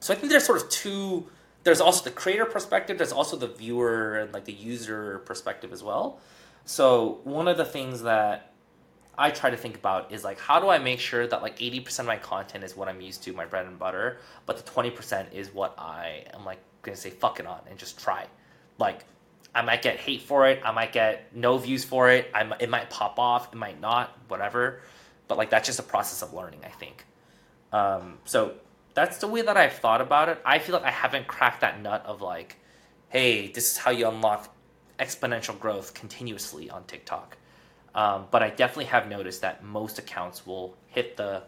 So 0.00 0.12
I 0.12 0.16
think 0.16 0.30
there's 0.32 0.44
sort 0.44 0.60
of 0.60 0.68
two. 0.68 1.28
There's 1.66 1.80
also 1.80 2.04
the 2.04 2.12
creator 2.12 2.44
perspective. 2.44 2.96
There's 2.96 3.10
also 3.10 3.36
the 3.36 3.48
viewer 3.48 4.18
and 4.18 4.32
like 4.32 4.44
the 4.44 4.52
user 4.52 5.18
perspective 5.26 5.72
as 5.72 5.82
well. 5.82 6.20
So 6.64 7.18
one 7.24 7.48
of 7.48 7.56
the 7.56 7.64
things 7.64 8.02
that 8.02 8.52
I 9.18 9.30
try 9.30 9.50
to 9.50 9.56
think 9.56 9.74
about 9.74 10.12
is 10.12 10.22
like 10.22 10.38
how 10.38 10.60
do 10.60 10.68
I 10.68 10.78
make 10.78 11.00
sure 11.00 11.26
that 11.26 11.42
like 11.42 11.58
80% 11.58 11.98
of 11.98 12.06
my 12.06 12.18
content 12.18 12.62
is 12.62 12.76
what 12.76 12.86
I'm 12.86 13.00
used 13.00 13.24
to, 13.24 13.32
my 13.32 13.46
bread 13.46 13.66
and 13.66 13.80
butter, 13.80 14.18
but 14.46 14.64
the 14.64 14.70
20% 14.70 15.32
is 15.32 15.52
what 15.52 15.74
I 15.76 16.26
am 16.34 16.44
like 16.44 16.60
gonna 16.82 16.96
say 16.96 17.10
fuck 17.10 17.40
it 17.40 17.48
on 17.48 17.58
and 17.68 17.76
just 17.76 17.98
try. 17.98 18.26
Like 18.78 19.04
I 19.52 19.62
might 19.62 19.82
get 19.82 19.96
hate 19.96 20.22
for 20.22 20.46
it, 20.46 20.60
I 20.64 20.70
might 20.70 20.92
get 20.92 21.34
no 21.34 21.58
views 21.58 21.84
for 21.84 22.08
it, 22.10 22.30
I 22.32 22.48
it 22.60 22.70
might 22.70 22.90
pop 22.90 23.18
off, 23.18 23.52
it 23.52 23.56
might 23.56 23.80
not, 23.80 24.16
whatever. 24.28 24.82
But 25.26 25.36
like 25.36 25.50
that's 25.50 25.66
just 25.66 25.80
a 25.80 25.88
process 25.94 26.22
of 26.22 26.32
learning, 26.32 26.60
I 26.64 26.70
think. 26.70 27.04
Um, 27.72 28.18
so 28.24 28.54
that's 28.96 29.18
the 29.18 29.28
way 29.28 29.42
that 29.42 29.58
I've 29.58 29.74
thought 29.74 30.00
about 30.00 30.30
it. 30.30 30.40
I 30.42 30.58
feel 30.58 30.74
like 30.74 30.84
I 30.84 30.90
haven't 30.90 31.26
cracked 31.26 31.60
that 31.60 31.82
nut 31.82 32.02
of 32.06 32.22
like, 32.22 32.56
hey, 33.10 33.48
this 33.52 33.70
is 33.72 33.76
how 33.76 33.90
you 33.90 34.08
unlock 34.08 34.52
exponential 34.98 35.56
growth 35.60 35.92
continuously 35.92 36.70
on 36.70 36.82
TikTok. 36.84 37.36
Um, 37.94 38.24
but 38.30 38.42
I 38.42 38.48
definitely 38.48 38.86
have 38.86 39.06
noticed 39.06 39.42
that 39.42 39.62
most 39.62 39.98
accounts 39.98 40.46
will 40.46 40.74
hit 40.86 41.18
the, 41.18 41.42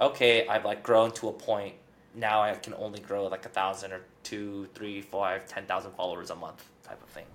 okay, 0.00 0.46
I've 0.46 0.64
like 0.64 0.84
grown 0.84 1.10
to 1.14 1.28
a 1.28 1.32
point. 1.32 1.74
Now 2.14 2.40
I 2.40 2.54
can 2.54 2.72
only 2.74 3.00
grow 3.00 3.26
like 3.26 3.44
a 3.44 3.48
thousand 3.48 3.92
or 3.92 4.02
two, 4.22 4.68
three, 4.74 5.02
five, 5.02 5.46
ten 5.48 5.66
thousand 5.66 5.90
followers 5.92 6.30
a 6.30 6.36
month 6.36 6.64
type 6.84 7.02
of 7.02 7.08
thing. 7.08 7.26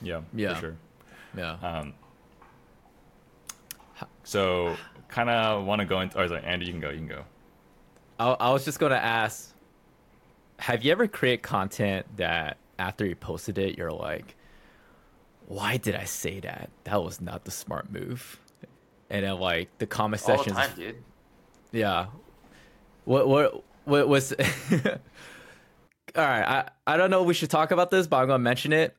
Yeah, 0.00 0.20
Yeah. 0.32 0.54
for 0.54 0.60
sure. 0.60 0.76
Yeah. 1.36 1.56
Um, 1.60 1.94
so, 4.22 4.76
kind 5.08 5.28
of 5.28 5.64
want 5.66 5.80
to 5.80 5.86
go 5.86 6.00
into. 6.00 6.18
Oh, 6.18 6.26
sorry, 6.28 6.42
Andy, 6.44 6.66
you 6.66 6.72
can 6.72 6.80
go. 6.80 6.90
You 6.90 6.98
can 6.98 7.08
go. 7.08 7.24
I, 8.22 8.36
I 8.38 8.50
was 8.50 8.64
just 8.64 8.78
gonna 8.78 8.94
ask, 8.94 9.52
have 10.60 10.84
you 10.84 10.92
ever 10.92 11.08
created 11.08 11.42
content 11.42 12.06
that 12.18 12.56
after 12.78 13.04
you 13.04 13.16
posted 13.16 13.58
it, 13.58 13.76
you're 13.76 13.90
like, 13.92 14.36
why 15.46 15.76
did 15.76 15.96
I 15.96 16.04
say 16.04 16.38
that? 16.40 16.70
That 16.84 17.02
was 17.02 17.20
not 17.20 17.44
the 17.44 17.50
smart 17.50 17.90
move. 17.90 18.38
And 19.10 19.24
then 19.24 19.40
like 19.40 19.76
the 19.78 19.86
comment 19.86 20.22
All 20.28 20.42
the 20.42 20.50
time, 20.50 20.70
dude. 20.76 20.96
yeah. 21.72 22.06
What 23.04 23.28
what 23.28 23.64
what 23.84 24.08
was? 24.08 24.32
All 26.14 26.24
right, 26.24 26.44
I 26.44 26.68
I 26.86 26.96
don't 26.96 27.10
know. 27.10 27.22
if 27.22 27.26
We 27.26 27.34
should 27.34 27.50
talk 27.50 27.72
about 27.72 27.90
this, 27.90 28.06
but 28.06 28.18
I'm 28.18 28.28
gonna 28.28 28.38
mention 28.38 28.72
it. 28.72 28.96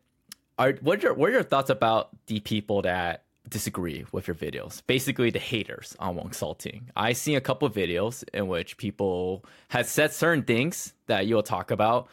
Are 0.60 0.74
what 0.82 1.02
your 1.02 1.14
what 1.14 1.30
are 1.30 1.34
your 1.34 1.44
thoughts 1.44 1.70
about 1.70 2.10
the 2.28 2.42
people 2.42 2.82
that 2.82 3.24
disagree 3.54 4.06
with 4.12 4.28
your 4.28 4.36
videos? 4.36 4.82
Basically, 4.86 5.30
the 5.30 5.40
haters 5.40 5.96
on 6.00 6.16
Wonsulting. 6.16 6.90
I 6.96 7.14
seen 7.14 7.38
a 7.38 7.42
couple 7.42 7.70
videos 7.70 8.24
in 8.34 8.48
which 8.48 8.78
people 8.78 9.46
had 9.70 9.86
said 9.86 10.12
certain 10.12 10.44
things 10.44 10.94
that 11.08 11.28
you'll 11.28 11.44
talk 11.44 11.72
about. 11.72 12.10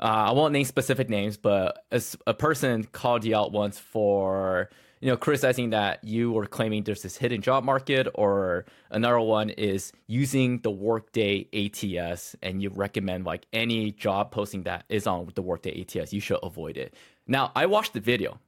Uh, 0.00 0.30
I 0.30 0.32
won't 0.32 0.52
name 0.52 0.64
specific 0.64 1.10
names, 1.10 1.36
but 1.36 1.84
a 2.26 2.34
person 2.34 2.84
called 2.84 3.24
you 3.24 3.36
out 3.36 3.52
once 3.52 3.78
for 3.78 4.70
you 5.00 5.10
know 5.10 5.16
criticizing 5.16 5.70
that 5.70 6.02
you 6.02 6.32
were 6.32 6.46
claiming 6.46 6.82
there's 6.82 7.02
this 7.02 7.16
hidden 7.16 7.42
job 7.42 7.64
market, 7.64 8.08
or 8.14 8.64
another 8.90 9.20
one 9.20 9.50
is 9.50 9.92
using 10.06 10.60
the 10.60 10.70
Workday 10.70 11.46
ATS, 11.52 12.34
and 12.42 12.62
you 12.62 12.70
recommend 12.70 13.24
like 13.24 13.46
any 13.52 13.92
job 13.92 14.30
posting 14.30 14.62
that 14.62 14.84
is 14.88 15.06
on 15.06 15.30
the 15.34 15.42
Workday 15.42 15.82
ATS, 15.82 16.12
you 16.12 16.20
should 16.20 16.40
avoid 16.42 16.76
it. 16.76 16.94
Now, 17.26 17.52
I 17.54 17.66
watched 17.66 17.92
the 17.92 18.00
video. 18.00 18.40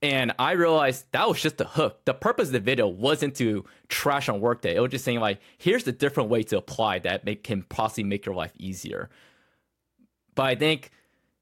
And 0.00 0.32
I 0.38 0.52
realized 0.52 1.06
that 1.10 1.28
was 1.28 1.40
just 1.40 1.58
the 1.58 1.64
hook. 1.64 2.04
The 2.04 2.14
purpose 2.14 2.48
of 2.48 2.52
the 2.52 2.60
video 2.60 2.86
wasn't 2.86 3.34
to 3.36 3.64
trash 3.88 4.28
on 4.28 4.40
Workday. 4.40 4.76
It 4.76 4.80
was 4.80 4.92
just 4.92 5.04
saying 5.04 5.18
like, 5.18 5.40
here's 5.58 5.84
the 5.84 5.92
different 5.92 6.30
way 6.30 6.44
to 6.44 6.56
apply 6.56 7.00
that 7.00 7.24
make, 7.24 7.42
can 7.42 7.62
possibly 7.64 8.04
make 8.04 8.24
your 8.24 8.34
life 8.34 8.52
easier. 8.58 9.10
But 10.36 10.46
I 10.46 10.54
think, 10.54 10.92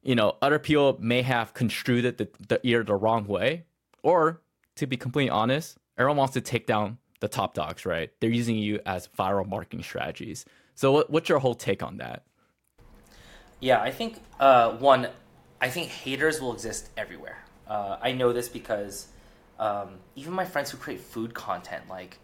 you 0.02 0.14
know, 0.14 0.36
other 0.40 0.58
people 0.58 0.96
may 1.00 1.20
have 1.20 1.52
construed 1.52 2.06
it 2.06 2.16
the, 2.16 2.28
the 2.48 2.66
either 2.66 2.82
the 2.82 2.94
wrong 2.94 3.26
way, 3.26 3.64
or 4.02 4.40
to 4.76 4.86
be 4.86 4.96
completely 4.96 5.30
honest, 5.30 5.76
everyone 5.98 6.16
wants 6.16 6.32
to 6.34 6.40
take 6.40 6.66
down 6.66 6.96
the 7.20 7.28
top 7.28 7.52
dogs, 7.52 7.84
right? 7.84 8.10
They're 8.20 8.30
using 8.30 8.56
you 8.56 8.80
as 8.86 9.08
viral 9.18 9.46
marketing 9.46 9.82
strategies. 9.82 10.46
So, 10.74 10.92
what, 10.92 11.10
what's 11.10 11.28
your 11.28 11.40
whole 11.40 11.54
take 11.54 11.82
on 11.82 11.98
that? 11.98 12.24
Yeah, 13.60 13.80
I 13.80 13.90
think 13.90 14.18
uh, 14.38 14.72
one, 14.72 15.08
I 15.60 15.68
think 15.68 15.88
haters 15.88 16.40
will 16.40 16.52
exist 16.52 16.90
everywhere. 16.96 17.45
Uh, 17.68 17.96
I 18.00 18.12
know 18.12 18.32
this 18.32 18.48
because 18.48 19.08
um, 19.58 19.98
even 20.14 20.32
my 20.32 20.44
friends 20.44 20.70
who 20.70 20.78
create 20.78 21.00
food 21.00 21.34
content, 21.34 21.84
like 21.88 22.18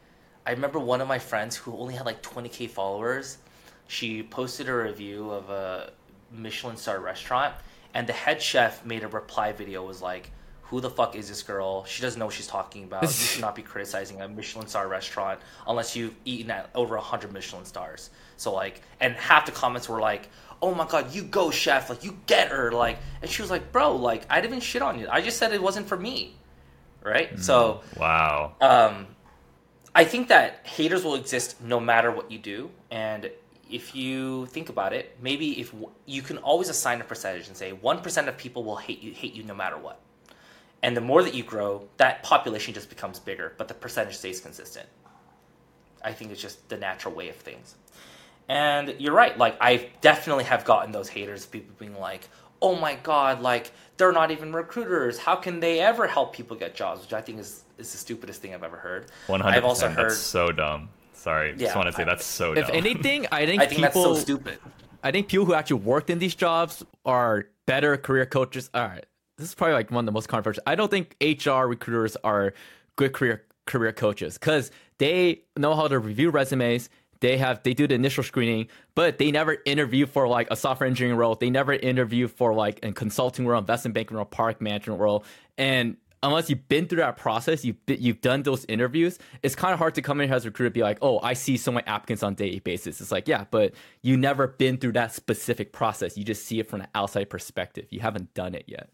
I 0.46 0.52
remember 0.52 0.78
one 0.78 1.00
of 1.00 1.09
my 1.09 1.18
friends 1.18 1.57
who 1.57 1.76
only 1.76 1.94
had 1.94 2.07
like 2.07 2.22
20k 2.22 2.70
followers. 2.70 3.38
She 3.87 4.22
posted 4.22 4.68
a 4.68 4.74
review 4.74 5.31
of 5.31 5.50
a 5.50 5.92
Michelin 6.31 6.76
star 6.76 6.98
restaurant, 6.98 7.55
and 7.94 8.07
the 8.07 8.12
head 8.12 8.40
chef 8.40 8.85
made 8.85 9.02
a 9.05 9.09
reply 9.09 9.52
video. 9.52 9.85
Was 9.85 10.00
like, 10.00 10.31
"Who 10.72 10.80
the 10.80 10.90
fuck 10.90 11.14
is 11.14 11.28
this 11.28 11.42
girl? 11.42 11.85
She 11.85 12.00
doesn't 12.02 12.18
know 12.18 12.24
what 12.24 12.35
she's 12.35 12.46
talking 12.46 12.85
about. 12.85 13.02
You 13.02 13.08
should 13.11 13.42
not 13.42 13.54
be 13.54 13.62
criticizing 13.62 14.22
a 14.22 14.26
Michelin 14.28 14.66
star 14.66 14.88
restaurant 14.88 15.38
unless 15.68 15.94
you've 15.94 16.14
eaten 16.24 16.50
at 16.50 16.70
over 16.74 16.96
hundred 16.96 17.30
Michelin 17.32 17.66
stars." 17.66 18.08
So 18.38 18.52
like, 18.54 18.80
and 18.98 19.14
half 19.14 19.44
the 19.46 19.52
comments 19.52 19.87
were 19.88 20.00
like, 20.00 20.30
"Oh 20.62 20.74
my 20.74 20.87
god, 20.87 21.14
you 21.14 21.22
go 21.24 21.50
chef! 21.50 21.90
Like 21.90 22.02
you 22.04 22.18
get 22.26 22.48
her!" 22.48 22.72
Like, 22.72 22.98
and 23.20 23.30
she 23.30 23.42
was 23.42 23.50
like, 23.50 23.70
"Bro, 23.70 23.96
like 23.96 24.24
I 24.30 24.40
didn't 24.40 24.54
even 24.54 24.61
shit 24.61 24.80
on 24.82 24.98
you. 24.98 25.06
I 25.11 25.20
just 25.20 25.37
said 25.38 25.52
it 25.52 25.62
wasn't 25.62 25.87
for 25.87 25.96
me." 25.98 26.37
Right? 27.04 27.38
So 27.38 27.82
Wow. 27.98 28.54
um, 28.61 29.08
I 29.94 30.04
think 30.04 30.28
that 30.28 30.66
haters 30.66 31.04
will 31.04 31.16
exist 31.16 31.61
no 31.61 31.78
matter 31.80 32.11
what 32.11 32.30
you 32.30 32.38
do, 32.38 32.70
and 32.90 33.30
if 33.70 33.94
you 33.94 34.46
think 34.46 34.68
about 34.70 34.92
it, 34.92 35.16
maybe 35.20 35.61
if 35.61 35.72
w- 35.72 35.90
you 36.06 36.22
can 36.22 36.38
always 36.38 36.68
assign 36.68 37.00
a 37.00 37.04
percentage 37.04 37.48
and 37.48 37.56
say 37.56 37.72
one 37.72 38.00
percent 38.00 38.28
of 38.28 38.37
people 38.38 38.64
will 38.64 38.76
hate 38.76 39.02
you, 39.02 39.12
hate 39.12 39.35
you 39.35 39.42
no 39.42 39.54
matter 39.54 39.76
what, 39.76 39.98
and 40.83 40.97
the 40.97 41.01
more 41.01 41.23
that 41.23 41.35
you 41.35 41.42
grow, 41.42 41.88
that 41.99 42.23
population 42.23 42.75
just 42.75 42.88
becomes 42.88 43.18
bigger, 43.18 43.53
but 43.59 43.68
the 43.68 43.75
percentage 43.75 44.16
stays 44.16 44.40
consistent. 44.40 44.87
I 46.05 46.12
think 46.12 46.31
it's 46.33 46.40
just 46.42 46.68
the 46.68 46.77
natural 46.77 47.14
way 47.14 47.29
of 47.29 47.37
things. 47.37 47.77
And 48.49 48.95
you're 48.99 49.14
right. 49.14 49.37
Like 49.38 49.57
I 49.61 49.90
definitely 50.01 50.45
have 50.45 50.64
gotten 50.64 50.92
those 50.92 51.09
haters, 51.09 51.47
people 51.47 51.75
being 51.79 51.99
like, 51.99 52.29
"Oh 52.61 52.75
my 52.75 52.97
god, 52.97 53.40
like 53.40 53.71
they're 53.97 54.12
not 54.12 54.31
even 54.33 54.53
recruiters. 54.53 55.16
How 55.18 55.37
can 55.37 55.61
they 55.61 55.79
ever 55.81 56.07
help 56.09 56.33
people 56.35 56.57
get 56.57 56.75
jobs?" 56.75 57.03
Which 57.03 57.12
I 57.12 57.21
think 57.21 57.38
is 57.38 57.62
is 57.79 57.92
the 57.92 57.99
stupidest 57.99 58.42
thing 58.42 58.53
I've 58.53 58.64
ever 58.64 58.77
heard. 58.77 59.07
One 59.29 59.40
hundred 59.40 59.59
I've 59.59 59.64
also 59.64 59.87
percent. 59.87 60.01
heard. 60.01 60.11
That's 60.11 60.18
so 60.18 60.51
dumb. 60.51 60.88
Sorry. 61.12 61.51
Yeah, 61.53 61.66
just 61.66 61.77
want 61.77 61.87
to 61.87 61.92
say 61.92 62.03
I- 62.03 62.07
that's 62.07 62.27
so 62.27 62.53
Dumb. 62.55 62.64
If 62.64 62.71
anything, 62.71 63.29
I 63.31 63.47
think 63.47 63.62
I 63.62 63.66
think 63.66 63.81
people 63.85 64.03
that's 64.03 64.18
so 64.18 64.23
stupid. 64.25 64.59
I 65.05 65.12
think 65.12 65.29
people 65.29 65.47
who 65.47 65.55
actually 65.55 65.81
worked 65.81 66.11
in 66.11 66.18
these 66.18 66.35
jobs 66.35 66.85
are 67.05 67.47
better 67.66 67.97
career 67.97 68.27
coaches. 68.27 68.71
All 68.75 68.83
right, 68.83 69.07
this 69.42 69.50
is 69.50 69.55
probably 69.55 69.74
like 69.74 69.90
one 69.90 70.05
of 70.05 70.07
the 70.07 70.12
most 70.12 70.28
controversial. 70.28 70.62
I 70.66 70.74
don't 70.74 70.90
think 70.90 71.16
HR 71.20 71.66
recruiters 71.66 72.16
are 72.24 72.55
good 72.96 73.12
career 73.12 73.44
career 73.66 73.92
coaches 73.92 74.38
because 74.38 74.70
they 74.98 75.42
know 75.57 75.74
how 75.74 75.88
to 75.88 75.98
review 75.98 76.31
resumes. 76.31 76.88
They 77.20 77.37
have 77.38 77.62
they 77.62 77.74
do 77.74 77.87
the 77.87 77.94
initial 77.94 78.24
screening, 78.24 78.68
but 78.94 79.18
they 79.18 79.31
never 79.31 79.59
interview 79.64 80.07
for 80.07 80.26
like 80.28 80.48
a 80.50 80.57
software 80.57 80.88
engineering 80.88 81.18
role. 81.18 81.35
They 81.35 81.50
never 81.50 81.72
interview 81.72 82.28
for 82.28 82.55
like 82.55 82.81
a 82.83 82.92
consulting 82.92 83.46
role, 83.46 83.59
investment 83.59 83.94
banking 83.94 84.16
role, 84.16 84.26
product 84.26 84.61
management 84.61 85.00
role, 85.00 85.24
and 85.59 85.96
unless 86.22 86.48
you've 86.48 86.68
been 86.68 86.87
through 86.87 86.98
that 86.98 87.16
process, 87.16 87.64
you've 87.64 87.76
you've 87.87 88.20
done 88.20 88.42
those 88.42 88.64
interviews, 88.66 89.18
it's 89.42 89.55
kind 89.55 89.72
of 89.72 89.78
hard 89.78 89.94
to 89.96 90.02
come 90.02 90.20
in 90.20 90.28
here 90.28 90.37
as 90.37 90.44
a 90.44 90.48
recruiter 90.48 90.66
and 90.66 90.74
be 90.74 90.83
like, 90.83 90.98
oh, 91.02 91.20
I 91.20 91.35
see 91.35 91.57
so 91.57 91.72
many 91.72 91.87
applicants 91.87 92.22
on 92.22 92.35
daily 92.35 92.61
basis. 92.61 93.00
It's 93.00 93.12
like, 93.12 93.28
yeah, 93.28 93.44
but 93.50 93.74
you 94.02 94.16
never 94.16 94.46
been 94.46 94.78
through 94.78 94.92
that 94.92 95.12
specific 95.12 95.72
process. 95.72 96.16
You 96.16 96.24
just 96.24 96.44
see 96.44 96.61
it 96.61 96.68
from 96.68 96.83
an 96.83 96.88
outside 96.94 97.31
perspective. 97.31 97.87
You 97.90 98.00
haven't 98.00 98.35
done 98.35 98.55
it 98.55 98.64
yet. 98.66 98.88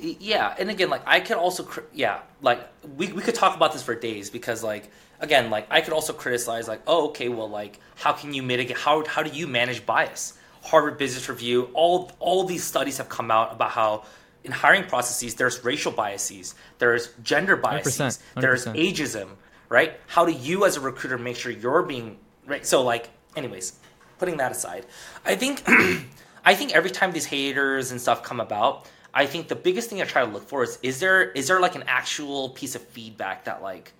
Yeah 0.00 0.54
and 0.58 0.70
again 0.70 0.90
like 0.90 1.02
i 1.06 1.20
could 1.20 1.36
also 1.36 1.62
cri- 1.62 1.84
yeah 1.92 2.20
like 2.42 2.60
we, 2.96 3.12
we 3.12 3.22
could 3.22 3.34
talk 3.34 3.56
about 3.56 3.72
this 3.72 3.82
for 3.82 3.94
days 3.94 4.30
because 4.30 4.62
like 4.62 4.90
again 5.20 5.50
like 5.50 5.66
i 5.70 5.80
could 5.80 5.92
also 5.92 6.12
criticize 6.12 6.68
like 6.68 6.80
oh 6.86 7.08
okay 7.08 7.28
well 7.28 7.48
like 7.48 7.80
how 7.96 8.12
can 8.12 8.32
you 8.32 8.42
mitigate 8.42 8.76
how, 8.76 9.04
how 9.04 9.22
do 9.22 9.30
you 9.30 9.46
manage 9.46 9.84
bias? 9.84 10.34
Harvard 10.62 10.98
business 10.98 11.28
review 11.28 11.70
all 11.72 12.10
all 12.18 12.44
these 12.44 12.64
studies 12.64 12.98
have 12.98 13.08
come 13.08 13.30
out 13.30 13.52
about 13.52 13.70
how 13.70 14.04
in 14.44 14.52
hiring 14.52 14.84
processes 14.84 15.34
there's 15.36 15.64
racial 15.64 15.92
biases 15.92 16.54
there's 16.78 17.10
gender 17.22 17.56
biases 17.56 18.18
100%, 18.36 18.40
there's 18.40 18.66
100%. 18.66 18.92
ageism 18.92 19.28
right? 19.70 20.00
How 20.06 20.24
do 20.24 20.32
you 20.32 20.64
as 20.64 20.76
a 20.76 20.80
recruiter 20.80 21.18
make 21.18 21.36
sure 21.36 21.52
you're 21.52 21.82
being 21.82 22.18
right? 22.46 22.66
So 22.66 22.82
like 22.82 23.08
anyways 23.36 23.74
putting 24.18 24.36
that 24.38 24.52
aside 24.52 24.84
i 25.24 25.34
think 25.34 25.62
i 26.44 26.54
think 26.54 26.74
every 26.74 26.90
time 26.90 27.12
these 27.12 27.26
haters 27.26 27.90
and 27.90 28.00
stuff 28.00 28.22
come 28.22 28.40
about 28.40 28.86
i 29.18 29.26
think 29.26 29.48
the 29.48 29.60
biggest 29.68 29.90
thing 29.90 30.00
i 30.00 30.04
try 30.04 30.24
to 30.24 30.30
look 30.30 30.46
for 30.48 30.62
is 30.62 30.78
is 30.82 31.00
there 31.00 31.30
is 31.32 31.48
there 31.48 31.60
like 31.60 31.74
an 31.74 31.84
actual 31.86 32.50
piece 32.50 32.74
of 32.74 32.82
feedback 32.82 33.44
that 33.44 33.62
like 33.62 33.92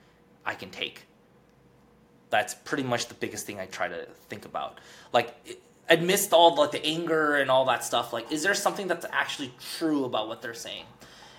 i 0.47 0.55
can 0.55 0.71
take? 0.71 1.05
That's 2.31 2.55
pretty 2.55 2.83
much 2.83 3.07
the 3.09 3.15
biggest 3.15 3.47
thing 3.47 3.59
i 3.59 3.67
try 3.67 3.89
to 3.89 4.07
think 4.29 4.45
about. 4.45 4.79
Like 5.13 5.29
amidst 5.91 6.33
all 6.33 6.55
like 6.57 6.73
the 6.73 6.85
anger 6.85 7.37
and 7.37 7.51
all 7.51 7.65
that 7.65 7.83
stuff 7.83 8.13
like 8.13 8.31
is 8.31 8.43
there 8.43 8.55
something 8.55 8.87
that's 8.87 9.07
actually 9.11 9.53
true 9.79 10.05
about 10.05 10.29
what 10.29 10.41
they're 10.43 10.55
saying? 10.55 10.85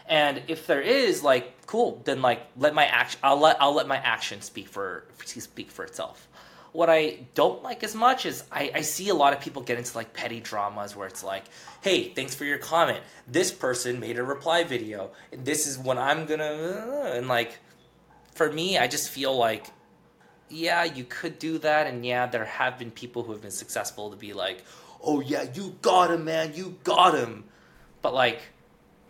And 0.08 0.42
if 0.48 0.65
there 0.65 0.82
is 0.82 1.24
like 1.24 1.46
cool 1.68 2.02
then 2.04 2.22
like 2.22 2.42
let 2.58 2.74
my 2.74 2.86
action 2.86 3.20
i'll 3.22 3.39
let 3.39 3.56
i'll 3.62 3.76
let 3.76 3.88
my 3.88 3.98
action 3.98 4.42
speak 4.42 4.68
for 4.68 5.06
speak 5.26 5.70
for 5.70 5.86
itself 5.86 6.28
what 6.71 6.89
i 6.89 7.17
don't 7.34 7.63
like 7.63 7.84
as 7.84 7.95
much 7.95 8.25
is 8.25 8.43
I, 8.51 8.71
I 8.75 8.82
see 8.82 9.10
a 9.10 9.15
lot 9.15 9.34
of 9.34 9.39
people 9.39 9.62
get 9.62 9.77
into 9.77 9.95
like 9.95 10.13
petty 10.13 10.39
dramas 10.39 10.95
where 10.95 11.08
it's 11.08 11.23
like 11.23 11.45
hey 11.82 12.10
thanks 12.10 12.36
for 12.36 12.45
your 12.45 12.58
comment 12.58 13.01
this 13.27 13.51
person 13.51 13.99
made 13.99 14.17
a 14.17 14.23
reply 14.23 14.63
video 14.63 15.12
this 15.32 15.67
is 15.67 15.77
when 15.77 15.97
i'm 15.97 16.25
gonna 16.25 16.43
uh, 16.43 17.12
and 17.13 17.27
like 17.27 17.58
for 18.36 18.51
me 18.51 18.77
i 18.77 18.88
just 18.88 19.10
feel 19.10 19.36
like 19.36 19.67
yeah, 20.49 20.84
you 20.84 21.03
could 21.03 21.39
do 21.39 21.58
that, 21.60 21.88
and 21.88 22.05
yeah, 22.05 22.25
there 22.25 22.45
have 22.45 22.79
been 22.79 22.91
people 22.91 23.23
who 23.23 23.32
have 23.32 23.41
been 23.41 23.51
successful 23.51 24.10
to 24.10 24.17
be 24.17 24.34
like, 24.34 24.63
"Oh 25.01 25.19
yeah, 25.21 25.45
you 25.53 25.77
got 25.82 26.12
him, 26.12 26.25
man, 26.25 26.53
you 26.55 26.77
got 26.84 27.15
him." 27.15 27.45
But 28.01 28.13
like, 28.13 28.41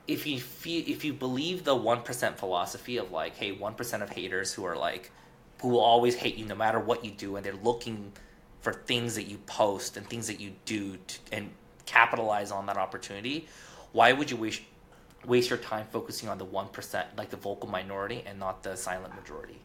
if 0.07 0.27
you 0.27 0.39
feel, 0.39 0.83
if 0.87 1.05
you 1.05 1.13
believe 1.13 1.63
the 1.63 1.75
one 1.75 2.01
percent 2.01 2.37
philosophy 2.37 2.97
of 2.97 3.11
like, 3.11 3.35
hey, 3.35 3.51
one 3.51 3.73
percent 3.75 4.03
of 4.03 4.09
haters 4.09 4.53
who 4.53 4.65
are 4.65 4.75
like, 4.77 5.11
who 5.61 5.69
will 5.69 5.79
always 5.79 6.15
hate 6.15 6.35
you 6.35 6.45
no 6.45 6.55
matter 6.55 6.79
what 6.79 7.03
you 7.03 7.11
do, 7.11 7.35
and 7.35 7.45
they're 7.45 7.53
looking 7.63 8.11
for 8.61 8.73
things 8.73 9.15
that 9.15 9.23
you 9.23 9.37
post 9.45 9.97
and 9.97 10.07
things 10.07 10.27
that 10.27 10.39
you 10.39 10.51
do 10.65 10.97
to, 10.97 11.19
and 11.31 11.49
capitalize 11.85 12.51
on 12.51 12.65
that 12.65 12.77
opportunity, 12.77 13.47
why 13.93 14.13
would 14.13 14.29
you 14.29 14.37
waste 14.37 14.61
waste 15.25 15.49
your 15.49 15.59
time 15.59 15.85
focusing 15.91 16.29
on 16.29 16.37
the 16.37 16.45
one 16.45 16.67
percent, 16.67 17.07
like 17.17 17.29
the 17.29 17.37
vocal 17.37 17.69
minority, 17.69 18.23
and 18.25 18.39
not 18.39 18.63
the 18.63 18.75
silent 18.75 19.13
majority? 19.15 19.59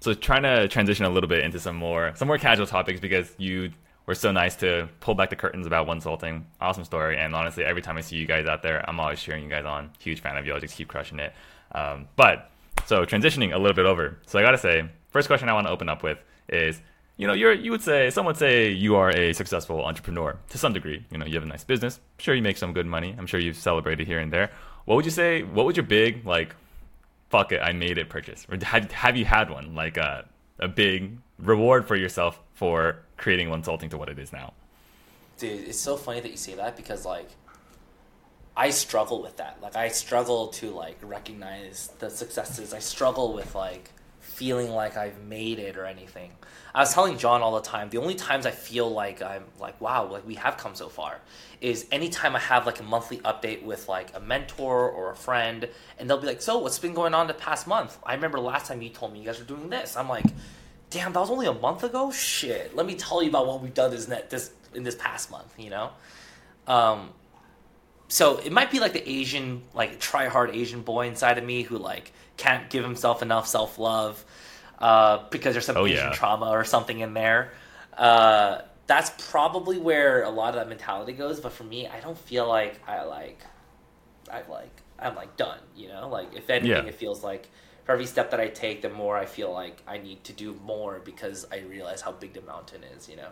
So 0.00 0.14
trying 0.14 0.42
to 0.44 0.68
transition 0.68 1.04
a 1.06 1.10
little 1.10 1.28
bit 1.28 1.44
into 1.44 1.58
some 1.58 1.76
more 1.76 2.12
some 2.14 2.28
more 2.28 2.38
casual 2.38 2.66
topics 2.66 3.00
because 3.00 3.34
you 3.38 3.70
were 4.06 4.14
so 4.14 4.32
nice 4.32 4.56
to 4.56 4.88
pull 5.00 5.14
back 5.14 5.28
the 5.28 5.36
curtains 5.36 5.66
about 5.66 5.86
Wonsulting. 5.86 6.44
Awesome 6.60 6.84
story, 6.84 7.18
and 7.18 7.34
honestly, 7.34 7.64
every 7.64 7.82
time 7.82 7.96
I 7.96 8.00
see 8.00 8.16
you 8.16 8.26
guys 8.26 8.46
out 8.46 8.62
there, 8.62 8.82
I'm 8.88 8.98
always 9.00 9.20
cheering 9.20 9.44
you 9.44 9.50
guys 9.50 9.64
on. 9.64 9.90
Huge 9.98 10.20
fan 10.20 10.36
of 10.36 10.46
you. 10.46 10.54
I'll 10.54 10.60
just 10.60 10.76
keep 10.76 10.88
crushing 10.88 11.18
it. 11.18 11.32
Um, 11.72 12.08
but 12.16 12.50
so 12.86 13.04
transitioning 13.04 13.54
a 13.54 13.58
little 13.58 13.74
bit 13.74 13.86
over. 13.86 14.18
So 14.26 14.38
I 14.38 14.42
gotta 14.42 14.58
say, 14.58 14.88
first 15.10 15.28
question 15.28 15.48
I 15.48 15.52
want 15.52 15.66
to 15.66 15.72
open 15.72 15.88
up 15.88 16.02
with 16.02 16.18
is 16.48 16.80
you 17.18 17.26
know, 17.26 17.32
you're 17.34 17.52
you 17.52 17.72
would 17.72 17.82
say 17.82 18.10
some 18.10 18.24
would 18.26 18.36
say 18.36 18.70
you 18.70 18.94
are 18.94 19.10
a 19.10 19.32
successful 19.32 19.84
entrepreneur 19.84 20.38
to 20.50 20.56
some 20.56 20.72
degree. 20.72 21.04
You 21.10 21.18
know, 21.18 21.26
you 21.26 21.34
have 21.34 21.42
a 21.42 21.46
nice 21.46 21.64
business. 21.64 21.96
I'm 21.96 22.22
sure 22.22 22.34
you 22.34 22.42
make 22.42 22.56
some 22.56 22.72
good 22.72 22.86
money. 22.86 23.14
I'm 23.18 23.26
sure 23.26 23.40
you've 23.40 23.56
celebrated 23.56 24.06
here 24.06 24.20
and 24.20 24.32
there. 24.32 24.52
What 24.84 24.94
would 24.94 25.04
you 25.04 25.10
say? 25.10 25.42
What 25.42 25.66
would 25.66 25.76
your 25.76 25.84
big 25.84 26.24
like, 26.24 26.54
fuck 27.28 27.50
it, 27.50 27.60
I 27.60 27.72
made 27.72 27.98
it 27.98 28.08
purchase? 28.08 28.46
Or 28.48 28.56
have 28.64 28.92
have 28.92 29.16
you 29.16 29.24
had 29.24 29.50
one 29.50 29.74
like 29.74 29.96
a 29.96 30.26
a 30.60 30.68
big 30.68 31.18
reward 31.40 31.88
for 31.88 31.96
yourself 31.96 32.40
for 32.54 33.00
creating 33.16 33.48
Wonsulting 33.48 33.90
to 33.90 33.98
what 33.98 34.08
it 34.08 34.18
is 34.20 34.32
now? 34.32 34.54
Dude, 35.38 35.68
it's 35.68 35.78
so 35.78 35.96
funny 35.96 36.20
that 36.20 36.30
you 36.30 36.36
say 36.36 36.54
that 36.54 36.76
because 36.76 37.04
like 37.04 37.30
I 38.56 38.70
struggle 38.70 39.22
with 39.22 39.38
that. 39.38 39.58
Like 39.60 39.74
I 39.74 39.88
struggle 39.88 40.48
to 40.48 40.70
like 40.70 40.98
recognize 41.02 41.90
the 41.98 42.10
successes. 42.10 42.72
I 42.72 42.78
struggle 42.78 43.34
with 43.34 43.56
like 43.56 43.90
feeling 44.38 44.70
like 44.70 44.96
I've 44.96 45.20
made 45.24 45.58
it 45.58 45.76
or 45.76 45.84
anything. 45.84 46.30
I 46.72 46.78
was 46.78 46.94
telling 46.94 47.18
John 47.18 47.42
all 47.42 47.56
the 47.56 47.68
time, 47.68 47.90
the 47.90 47.98
only 47.98 48.14
times 48.14 48.46
I 48.46 48.52
feel 48.52 48.88
like 48.88 49.20
I'm 49.20 49.42
like, 49.58 49.80
wow, 49.80 50.06
like 50.06 50.24
we 50.24 50.36
have 50.36 50.56
come 50.56 50.76
so 50.76 50.88
far 50.88 51.20
is 51.60 51.86
anytime 51.90 52.36
I 52.36 52.38
have 52.38 52.64
like 52.64 52.78
a 52.78 52.84
monthly 52.84 53.18
update 53.18 53.64
with 53.64 53.88
like 53.88 54.14
a 54.14 54.20
mentor 54.20 54.88
or 54.88 55.10
a 55.10 55.16
friend, 55.16 55.68
and 55.98 56.08
they'll 56.08 56.20
be 56.20 56.28
like, 56.28 56.40
so 56.40 56.58
what's 56.58 56.78
been 56.78 56.94
going 56.94 57.14
on 57.14 57.26
the 57.26 57.34
past 57.34 57.66
month? 57.66 57.98
I 58.06 58.14
remember 58.14 58.38
last 58.38 58.68
time 58.68 58.80
you 58.80 58.90
told 58.90 59.12
me 59.12 59.18
you 59.18 59.24
guys 59.24 59.40
were 59.40 59.44
doing 59.44 59.70
this. 59.70 59.96
I'm 59.96 60.08
like, 60.08 60.26
damn, 60.90 61.12
that 61.14 61.18
was 61.18 61.30
only 61.30 61.46
a 61.46 61.52
month 61.52 61.82
ago? 61.82 62.12
Shit. 62.12 62.76
Let 62.76 62.86
me 62.86 62.94
tell 62.94 63.20
you 63.20 63.30
about 63.30 63.48
what 63.48 63.60
we've 63.60 63.74
done 63.74 63.90
this 63.90 64.06
net 64.06 64.30
this 64.30 64.52
in 64.72 64.84
this 64.84 64.94
past 64.94 65.32
month, 65.32 65.52
you 65.58 65.70
know? 65.70 65.90
Um 66.68 67.10
so 68.08 68.38
it 68.38 68.52
might 68.52 68.70
be 68.70 68.80
like 68.80 68.92
the 68.94 69.08
Asian, 69.08 69.62
like 69.74 70.00
try 70.00 70.28
hard 70.28 70.50
Asian 70.54 70.82
boy 70.82 71.06
inside 71.08 71.38
of 71.38 71.44
me 71.44 71.62
who 71.62 71.78
like 71.78 72.12
can't 72.36 72.68
give 72.70 72.82
himself 72.84 73.22
enough 73.22 73.46
self 73.46 73.78
love 73.78 74.24
uh, 74.78 75.24
because 75.30 75.54
there's 75.54 75.66
some 75.66 75.76
Oh, 75.76 75.86
Asian 75.86 76.06
yeah. 76.06 76.12
trauma 76.12 76.50
or 76.50 76.64
something 76.64 77.00
in 77.00 77.14
there. 77.14 77.52
Uh, 77.96 78.62
that's 78.86 79.10
probably 79.30 79.76
where 79.78 80.22
a 80.22 80.30
lot 80.30 80.50
of 80.50 80.54
that 80.54 80.68
mentality 80.68 81.12
goes. 81.12 81.40
But 81.40 81.52
for 81.52 81.64
me, 81.64 81.86
I 81.86 82.00
don't 82.00 82.16
feel 82.16 82.48
like 82.48 82.80
I 82.88 83.02
like, 83.02 83.40
I 84.32 84.42
like, 84.48 84.82
I'm 84.98 85.14
like 85.14 85.36
done. 85.36 85.58
You 85.76 85.88
know, 85.88 86.08
like 86.08 86.34
if 86.34 86.48
anything, 86.48 86.70
Yeah. 86.70 86.88
it 86.88 86.94
feels 86.94 87.22
like 87.22 87.48
for 87.84 87.92
every 87.92 88.06
step 88.06 88.30
that 88.30 88.40
I 88.40 88.48
take, 88.48 88.80
the 88.82 88.88
more 88.88 89.16
I 89.18 89.26
feel 89.26 89.52
like 89.52 89.82
I 89.86 89.98
need 89.98 90.24
to 90.24 90.32
do 90.32 90.54
more 90.64 91.00
because 91.04 91.44
I 91.52 91.58
realize 91.60 92.00
how 92.00 92.12
big 92.12 92.32
the 92.32 92.40
mountain 92.42 92.82
is. 92.96 93.08
You 93.08 93.16
know. 93.16 93.28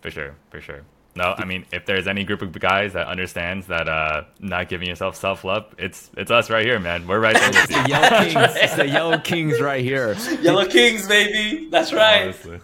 For 0.00 0.10
sure, 0.10 0.34
for 0.50 0.60
sure. 0.62 0.82
No, 1.20 1.34
I 1.36 1.44
mean, 1.44 1.66
if 1.70 1.84
there's 1.84 2.06
any 2.06 2.24
group 2.24 2.40
of 2.40 2.58
guys 2.58 2.94
that 2.94 3.06
understands 3.06 3.66
that 3.66 3.90
uh, 3.90 4.24
not 4.38 4.70
giving 4.70 4.88
yourself 4.88 5.16
self 5.16 5.44
love, 5.44 5.74
it's 5.76 6.10
it's 6.16 6.30
us 6.30 6.48
right 6.48 6.64
here, 6.64 6.80
man. 6.80 7.06
We're 7.06 7.20
right 7.20 7.34
there 7.34 7.50
with 7.50 7.68
The. 7.68 7.86
Yellow 7.90 8.24
Kings. 8.24 8.56
It's 8.56 8.76
the 8.76 8.88
Yellow 8.88 9.18
Kings 9.18 9.60
right 9.60 9.84
here. 9.84 10.16
Yellow 10.40 10.64
Kings, 10.64 11.06
baby. 11.06 11.68
That's 11.68 11.92
right. 11.92 12.22
Honestly. 12.22 12.60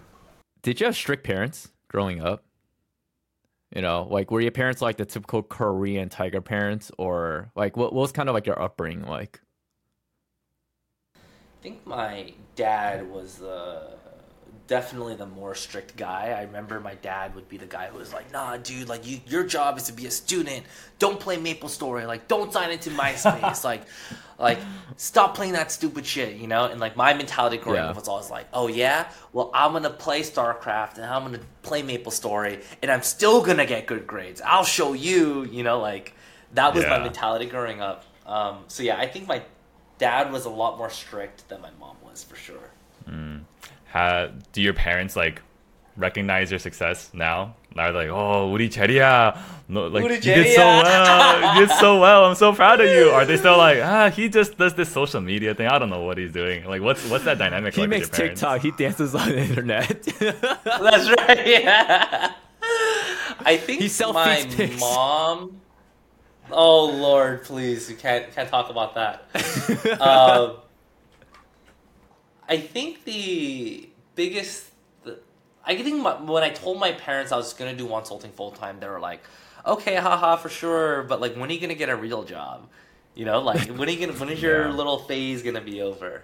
Did 0.63 0.81
you 0.81 0.87
have 0.87 0.97
strict 0.97 1.23
parents 1.23 1.69
growing 1.89 2.23
up? 2.23 2.45
You 3.75 3.83
know, 3.83 4.09
like 4.11 4.31
were 4.31 4.41
your 4.41 4.53
parents 4.53 4.81
like 4.81 4.97
the 4.97 5.05
typical 5.05 5.43
Korean 5.43 6.09
tiger 6.09 6.41
parents, 6.41 6.91
or 6.97 7.51
like 7.55 7.77
what, 7.77 7.93
what 7.93 8.01
was 8.01 8.13
kind 8.13 8.31
of 8.31 8.35
like 8.35 8.47
your 8.47 8.59
upbringing 8.59 9.05
like? 9.05 9.39
I 11.15 11.19
think 11.63 11.87
my 11.87 12.33
dad 12.55 13.11
was 13.11 13.35
the 13.35 13.99
definitely 14.67 15.15
the 15.15 15.27
more 15.27 15.55
strict 15.55 15.97
guy. 15.97 16.35
I 16.37 16.43
remember 16.43 16.81
my 16.81 16.95
dad 16.97 17.35
would 17.35 17.49
be 17.49 17.57
the 17.57 17.67
guy 17.67 17.87
who 17.87 17.99
was 17.99 18.13
like, 18.13 18.33
"Nah, 18.33 18.57
dude, 18.57 18.89
like 18.89 19.07
you, 19.07 19.21
your 19.27 19.45
job 19.45 19.77
is 19.79 19.85
to 19.85 19.93
be 19.93 20.07
a 20.07 20.11
student. 20.11 20.65
Don't 20.99 21.21
play 21.21 21.37
Maple 21.37 21.69
Story. 21.69 22.05
Like, 22.07 22.29
don't 22.29 22.53
sign 22.53 22.71
into 22.71 22.91
MySpace. 22.91 23.65
like, 23.73 23.83
like 24.39 24.59
stop 24.97 25.35
playing 25.35 25.53
that 25.53 25.71
stupid 25.73 26.05
shit. 26.05 26.37
You 26.37 26.47
know." 26.47 26.65
And 26.67 26.81
like 26.81 26.97
my 26.97 27.15
mentality 27.15 27.57
growing 27.59 27.79
Yeah. 27.79 27.91
up 27.91 27.97
was 27.97 28.09
always 28.09 28.31
like, 28.31 28.47
"Oh 28.53 28.67
yeah, 28.69 29.09
well 29.33 29.51
I'm 29.55 29.73
gonna 29.73 29.91
play 29.91 30.23
StarCraft 30.23 30.97
and 30.97 31.05
I'm 31.07 31.25
gonna 31.25 31.41
play 31.63 31.83
Maple 31.83 32.13
Story 32.13 32.61
and 32.83 32.91
I'm 32.91 33.03
still 33.03 33.43
gonna 33.43 33.67
get 33.67 33.87
good 33.87 34.07
grades. 34.07 34.41
I'll 34.45 34.65
show 34.65 34.93
you." 34.93 35.45
You 35.45 35.63
know, 35.63 35.81
like 35.81 36.15
that 36.55 36.75
was 36.75 36.85
my 36.85 36.99
mentality 36.99 37.47
growing 37.47 37.81
up. 37.81 38.05
Um, 38.27 38.65
so 38.69 38.83
yeah, 38.83 38.97
I 38.99 39.07
think 39.07 39.29
my 39.29 39.43
dad 39.99 40.33
was 40.33 40.45
a 40.45 40.51
lot 40.51 40.77
more 40.79 40.91
strict 40.91 41.49
than 41.49 41.61
my 41.61 41.71
mom 41.79 41.97
was 42.05 42.25
for 42.25 42.37
sure. 42.37 42.71
Ha, 43.94 44.28
do 44.54 44.62
your 44.62 44.74
parents 44.74 45.16
like 45.16 45.42
recognize 45.98 46.50
your 46.52 46.60
success 46.60 47.10
now? 47.14 47.56
Are 47.78 47.92
they 47.94 48.00
like, 48.00 48.10
oh, 48.10 48.50
우리 48.52 48.70
제리야, 48.70 49.38
no, 49.70 49.88
like 49.88 50.04
우리 50.04 50.16
you 50.16 50.20
did 50.22 50.56
so 50.56 50.62
제리야." 50.62 50.84
well, 50.84 51.56
you 51.56 51.66
did 51.68 51.76
so 51.78 52.00
well. 52.02 52.26
I'm 52.26 52.36
so 52.36 52.52
proud 52.54 52.82
of 52.82 52.90
you. 52.90 53.10
Are 53.12 53.26
they 53.26 53.38
still 53.38 53.58
like, 53.58 53.80
ah, 53.82 54.10
he 54.10 54.28
just 54.30 54.58
does 54.58 54.74
this 54.74 54.90
social 54.90 55.22
media 55.22 55.56
thing. 55.56 55.68
I 55.68 55.80
don't 55.80 55.90
know 55.90 56.02
what 56.02 56.18
he's 56.18 56.34
doing. 56.34 56.66
Like, 56.66 56.82
what's 56.82 57.08
what's 57.10 57.24
that 57.26 57.38
dynamic 57.38 57.74
He 57.76 57.82
like 57.82 57.90
makes 57.90 58.10
with 58.10 58.18
your 58.20 58.28
parents? 58.36 58.42
TikTok. 58.42 58.62
He 58.62 58.72
dances 58.72 59.16
on 59.16 59.30
the 59.30 59.40
internet. 59.40 60.02
That's 60.20 61.10
right. 61.18 61.48
Yeah. 61.48 62.34
I 63.46 63.58
think 63.58 63.82
He 63.82 63.88
self 63.88 64.14
my 64.16 64.36
feeds 64.44 64.56
pics. 64.56 64.80
mom. 64.80 65.62
Oh 66.52 66.86
Lord, 66.86 67.44
please, 67.44 67.90
you 67.90 67.96
can't 67.96 68.30
can't 68.36 68.50
talk 68.50 68.70
about 68.70 68.96
that. 68.96 69.24
um, 70.02 70.58
I 72.49 72.59
think 72.59 73.05
the 73.05 73.89
biggest. 74.15 74.71
The, 75.05 75.19
I 75.65 75.77
think 75.77 76.03
my, 76.03 76.15
when 76.23 76.43
I 76.43 76.51
told 76.51 76.79
my 76.79 76.93
parents 76.93 77.33
I 77.33 77.37
was 77.37 77.53
gonna 77.53 77.75
do 77.77 77.87
consulting 77.89 78.33
full 78.33 78.51
time, 78.53 78.79
they 78.81 78.89
were 78.89 79.01
like, 79.01 79.21
"Okay, 79.67 79.97
haha, 79.97 80.37
for 80.37 80.49
sure." 80.49 81.03
But 81.05 81.21
like, 81.21 81.35
when 81.37 81.49
are 81.51 81.53
you 81.53 81.61
gonna 81.61 81.75
get 81.75 81.89
a 81.89 81.97
real 81.97 82.25
job? 82.25 82.69
You 83.15 83.25
know, 83.25 83.41
like 83.41 83.69
when 83.79 83.89
are 83.89 83.93
you 83.93 84.07
gonna 84.07 84.19
when 84.19 84.29
is 84.29 84.41
your 84.43 84.69
Yeah. 84.69 84.75
little 84.75 84.99
phase 84.99 85.43
gonna 85.43 85.61
be 85.61 85.83
over? 85.83 86.23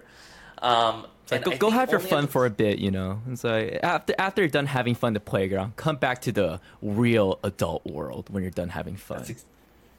Um, 0.61 1.07
Like, 1.31 1.43
go, 1.43 1.57
go 1.57 1.69
have 1.71 1.89
your 1.91 1.99
fun 1.99 2.27
for 2.27 2.45
a 2.45 2.49
bit, 2.49 2.79
you 2.79 2.91
know. 2.91 3.21
And 3.25 3.37
so 3.39 3.49
after 3.81 4.13
after 4.19 4.41
you're 4.41 4.49
done 4.49 4.67
having 4.67 4.95
fun 4.95 5.15
at 5.15 5.25
the 5.25 5.29
playground, 5.29 5.75
come 5.75 5.95
back 5.97 6.21
to 6.21 6.31
the 6.31 6.61
real 6.81 7.39
adult 7.43 7.85
world 7.85 8.29
when 8.29 8.43
you're 8.43 8.51
done 8.51 8.69
having 8.69 8.95
fun. 8.95 9.17
That's, 9.17 9.29
ex- 9.29 9.45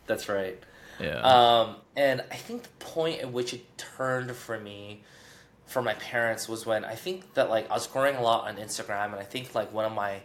that's 0.06 0.28
right. 0.28 0.58
yeah. 1.00 1.20
Um, 1.20 1.76
and 1.96 2.22
I 2.30 2.36
think 2.36 2.62
the 2.62 2.68
point 2.84 3.20
at 3.20 3.32
which 3.32 3.52
it 3.52 3.76
turned 3.76 4.30
for 4.32 4.58
me, 4.60 5.02
for 5.74 5.82
my 5.82 5.94
parents, 5.94 6.48
was 6.48 6.64
when 6.64 6.84
I 6.84 6.94
think 6.94 7.34
that 7.34 7.50
like 7.50 7.68
I 7.68 7.74
was 7.74 7.86
growing 7.88 8.14
a 8.16 8.22
lot 8.22 8.48
on 8.48 8.56
Instagram, 8.56 9.06
and 9.06 9.16
I 9.16 9.24
think 9.24 9.54
like 9.54 9.72
one 9.72 9.84
of 9.84 9.92
my 9.92 10.20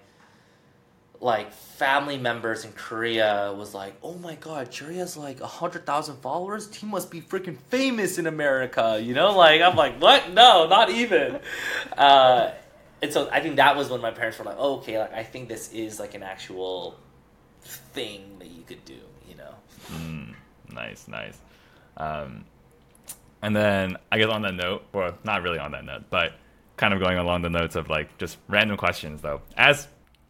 like 1.22 1.52
family 1.52 2.18
members 2.18 2.64
in 2.64 2.72
Korea 2.74 3.54
was 3.58 3.74
like, 3.74 3.96
"Oh 4.04 4.14
my 4.14 4.36
God, 4.36 4.72
Jerry 4.72 4.98
has 4.98 5.18
like 5.18 5.42
a 5.42 5.48
hundred 5.48 5.86
thousand 5.88 6.18
followers. 6.18 6.74
He 6.74 6.86
must 6.86 7.10
be 7.10 7.20
freaking 7.20 7.58
famous 7.70 8.20
in 8.20 8.28
America." 8.28 9.00
You 9.02 9.16
know, 9.16 9.36
like 9.36 9.60
I'm 9.62 9.76
like, 9.76 10.00
"What? 10.00 10.32
No, 10.32 10.68
not 10.68 10.90
even." 10.92 11.40
Uh, 11.98 12.52
and 13.02 13.12
so 13.12 13.28
I 13.32 13.42
think 13.42 13.56
that 13.56 13.76
was 13.76 13.90
when 13.90 14.02
my 14.02 14.12
parents 14.12 14.38
were 14.38 14.46
like, 14.46 14.58
oh, 14.60 14.76
"Okay, 14.78 15.00
like 15.00 15.14
I 15.14 15.24
think 15.24 15.50
this 15.50 15.74
is 15.74 16.00
like 16.00 16.14
an 16.14 16.22
actual 16.24 16.96
thing 17.64 18.38
that 18.40 18.50
you 18.50 18.62
could 18.68 18.86
do." 18.86 19.00
You 19.28 19.36
know. 19.36 19.56
Mm, 19.92 20.36
Nice, 20.72 21.08
nice. 21.08 21.38
Um, 21.98 22.46
and 23.42 23.56
then 23.56 23.98
I 24.12 24.18
guess 24.18 24.30
on 24.30 24.42
that 24.44 24.56
note, 24.56 24.86
or 24.94 25.14
not 25.24 25.44
really 25.44 25.60
on 25.60 25.72
that 25.72 25.86
note, 25.86 26.04
but 26.10 26.34
kind 26.78 26.94
of 26.94 27.00
going 27.00 27.18
along 27.18 27.42
the 27.42 27.50
notes 27.50 27.76
of 27.76 27.90
like 27.90 28.18
just 28.18 28.38
random 28.48 28.78
questions 28.78 29.22
though. 29.22 29.42
As 29.58 29.88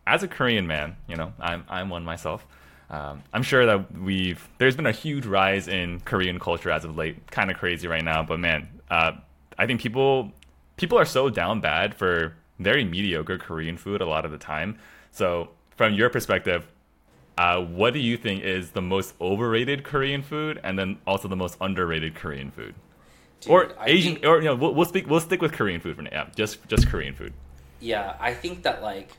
as 0.07 0.23
a 0.23 0.27
Korean 0.27 0.67
man, 0.67 0.97
you 1.07 1.15
know, 1.15 1.33
I'm 1.39 1.63
I'm 1.69 1.89
one 1.89 2.03
myself. 2.03 2.45
Um, 2.89 3.21
I'm 3.33 3.43
sure 3.43 3.65
that 3.67 3.95
we've 3.95 4.47
there's 4.57 4.75
been 4.75 4.87
a 4.87 4.91
huge 4.91 5.25
rise 5.25 5.67
in 5.67 5.99
Korean 6.01 6.39
culture 6.39 6.71
as 6.71 6.85
of 6.85 6.97
late. 6.97 7.29
Kind 7.31 7.51
of 7.51 7.57
crazy 7.57 7.87
right 7.87 8.03
now, 8.03 8.23
but 8.23 8.39
man, 8.39 8.67
uh, 8.89 9.13
I 9.57 9.65
think 9.65 9.81
people 9.81 10.31
people 10.77 10.97
are 10.97 11.05
so 11.05 11.29
down 11.29 11.61
bad 11.61 11.93
for 11.93 12.35
very 12.57 12.83
mediocre 12.83 13.37
Korean 13.37 13.77
food 13.77 14.01
a 14.01 14.05
lot 14.05 14.25
of 14.25 14.31
the 14.31 14.37
time. 14.37 14.79
So 15.11 15.49
from 15.75 15.93
your 15.93 16.09
perspective, 16.09 16.67
uh, 17.37 17.61
what 17.61 17.93
do 17.93 17.99
you 17.99 18.17
think 18.17 18.43
is 18.43 18.71
the 18.71 18.81
most 18.81 19.13
overrated 19.21 19.83
Korean 19.83 20.21
food, 20.21 20.59
and 20.63 20.77
then 20.77 20.97
also 21.07 21.27
the 21.27 21.37
most 21.37 21.57
underrated 21.61 22.15
Korean 22.15 22.51
food, 22.51 22.75
Dude, 23.41 23.51
or 23.51 23.71
I 23.79 23.89
Asian, 23.89 24.13
think- 24.15 24.25
or 24.25 24.37
you 24.39 24.45
know, 24.45 24.55
we'll, 24.55 24.73
we'll 24.73 24.85
speak, 24.85 25.07
we'll 25.09 25.19
stick 25.19 25.41
with 25.41 25.53
Korean 25.53 25.79
food 25.79 25.95
for 25.95 26.01
now. 26.01 26.09
Yeah, 26.11 26.27
just 26.35 26.67
just 26.67 26.87
Korean 26.89 27.13
food. 27.13 27.33
Yeah, 27.79 28.15
I 28.19 28.33
think 28.33 28.63
that 28.63 28.81
like 28.81 29.09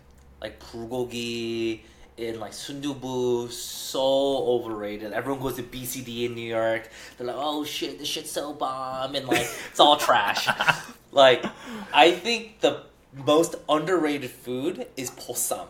like 0.43 0.61
bulgogi 0.61 1.81
in 2.17 2.39
like 2.39 2.53
sundubu 2.53 3.51
so 3.51 4.01
overrated. 4.03 5.13
Everyone 5.13 5.41
goes 5.41 5.57
to 5.57 5.63
BCD 5.63 6.27
in 6.27 6.35
New 6.35 6.47
York. 6.49 6.89
They're 7.17 7.27
like, 7.27 7.37
oh 7.39 7.65
shit, 7.65 7.99
this 7.99 8.09
shit's 8.09 8.31
so 8.31 8.53
bomb, 8.53 9.15
and 9.15 9.27
like 9.27 9.49
it's 9.71 9.81
all 9.81 9.97
trash. 9.97 10.49
like, 11.13 11.45
I 11.93 12.11
think 12.13 12.61
the 12.61 12.83
most 13.15 13.55
underrated 13.69 14.31
food 14.31 14.87
is 14.97 15.11
bossam. 15.11 15.67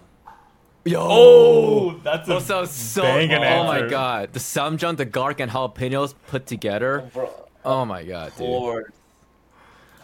Yo. 0.85 0.99
Oh, 1.01 1.93
that's 2.03 2.27
a 2.29 2.33
That 2.35 2.43
sounds 2.43 2.71
so. 2.71 3.03
banging 3.03 3.33
Oh 3.37 3.65
my 3.65 3.83
god, 3.87 4.33
the 4.33 4.41
ssamjang, 4.41 4.97
the 4.97 5.05
garlic, 5.05 5.39
and 5.41 5.51
jalapenos 5.53 6.15
put 6.27 6.47
together. 6.47 7.09
Bro, 7.13 7.31
Oh 7.65 7.85
my 7.85 8.05
god, 8.05 8.29
of 8.29 8.37
dude. 8.37 8.47
course, 8.47 8.93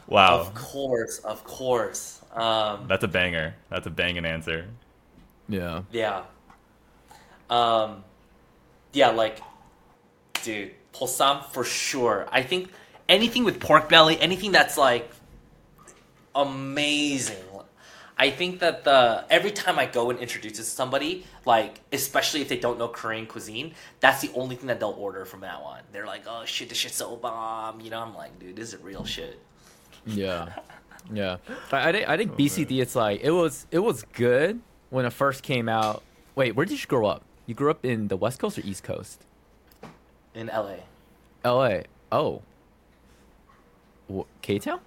wow. 0.06 0.40
of 0.40 0.54
course, 0.54 1.18
of 1.20 1.44
course. 1.44 2.20
Um, 2.34 2.86
That's 2.88 3.04
a 3.04 3.08
banger. 3.08 3.54
That's 3.70 3.86
a 3.86 3.90
banging 3.90 4.26
answer. 4.26 4.66
Yeah. 5.48 5.82
Yeah. 5.90 6.24
Um, 7.48 8.04
yeah, 8.92 9.10
like, 9.10 9.40
dude, 10.42 10.72
bossam 10.92 11.44
for 11.44 11.64
sure. 11.64 12.26
I 12.30 12.42
think 12.42 12.70
anything 13.08 13.44
with 13.44 13.60
pork 13.60 13.88
belly, 13.88 14.20
anything 14.20 14.52
that's 14.52 14.76
like 14.76 15.10
amazing. 16.34 17.36
I 18.18 18.30
think 18.30 18.60
that 18.60 18.84
the 18.84 19.24
every 19.28 19.50
time 19.50 19.78
I 19.78 19.84
go 19.84 20.08
and 20.08 20.18
introduce 20.18 20.52
it 20.52 20.56
to 20.56 20.62
somebody, 20.64 21.24
like 21.44 21.80
especially 21.92 22.40
if 22.40 22.48
they 22.48 22.56
don't 22.56 22.78
know 22.78 22.88
Korean 22.88 23.26
cuisine, 23.26 23.74
that's 24.00 24.22
the 24.22 24.30
only 24.34 24.56
thing 24.56 24.68
that 24.68 24.80
they'll 24.80 24.90
order 24.90 25.26
from 25.26 25.40
now 25.40 25.60
on. 25.62 25.80
They're 25.92 26.06
like, 26.06 26.22
"Oh 26.26 26.44
shit, 26.46 26.70
this 26.70 26.78
shit's 26.78 26.94
so 26.96 27.16
bomb," 27.16 27.80
you 27.80 27.90
know. 27.90 28.00
I'm 28.00 28.14
like, 28.14 28.38
dude, 28.38 28.56
this 28.56 28.72
is 28.72 28.80
real 28.80 29.04
shit. 29.04 29.38
Yeah, 30.06 30.54
yeah. 31.12 31.36
I, 31.70 31.88
I 31.88 31.92
think 31.92 32.08
oh, 32.08 32.12
I 32.12 32.16
think 32.16 32.32
BCD. 32.32 32.80
It's 32.80 32.96
like 32.96 33.20
it 33.20 33.32
was 33.32 33.66
it 33.70 33.80
was 33.80 34.02
good 34.14 34.60
when 34.88 35.04
it 35.04 35.12
first 35.12 35.42
came 35.42 35.68
out. 35.68 36.02
Wait, 36.34 36.56
where 36.56 36.64
did 36.64 36.80
you 36.80 36.86
grow 36.86 37.06
up? 37.06 37.22
You 37.44 37.54
grew 37.54 37.70
up 37.70 37.84
in 37.84 38.08
the 38.08 38.16
West 38.16 38.38
Coast 38.38 38.58
or 38.58 38.62
East 38.62 38.82
Coast? 38.82 39.22
In 40.34 40.48
LA, 40.48 40.76
L.A. 41.44 41.84
Oh, 42.12 42.42
K 44.42 44.58
Town, 44.58 44.80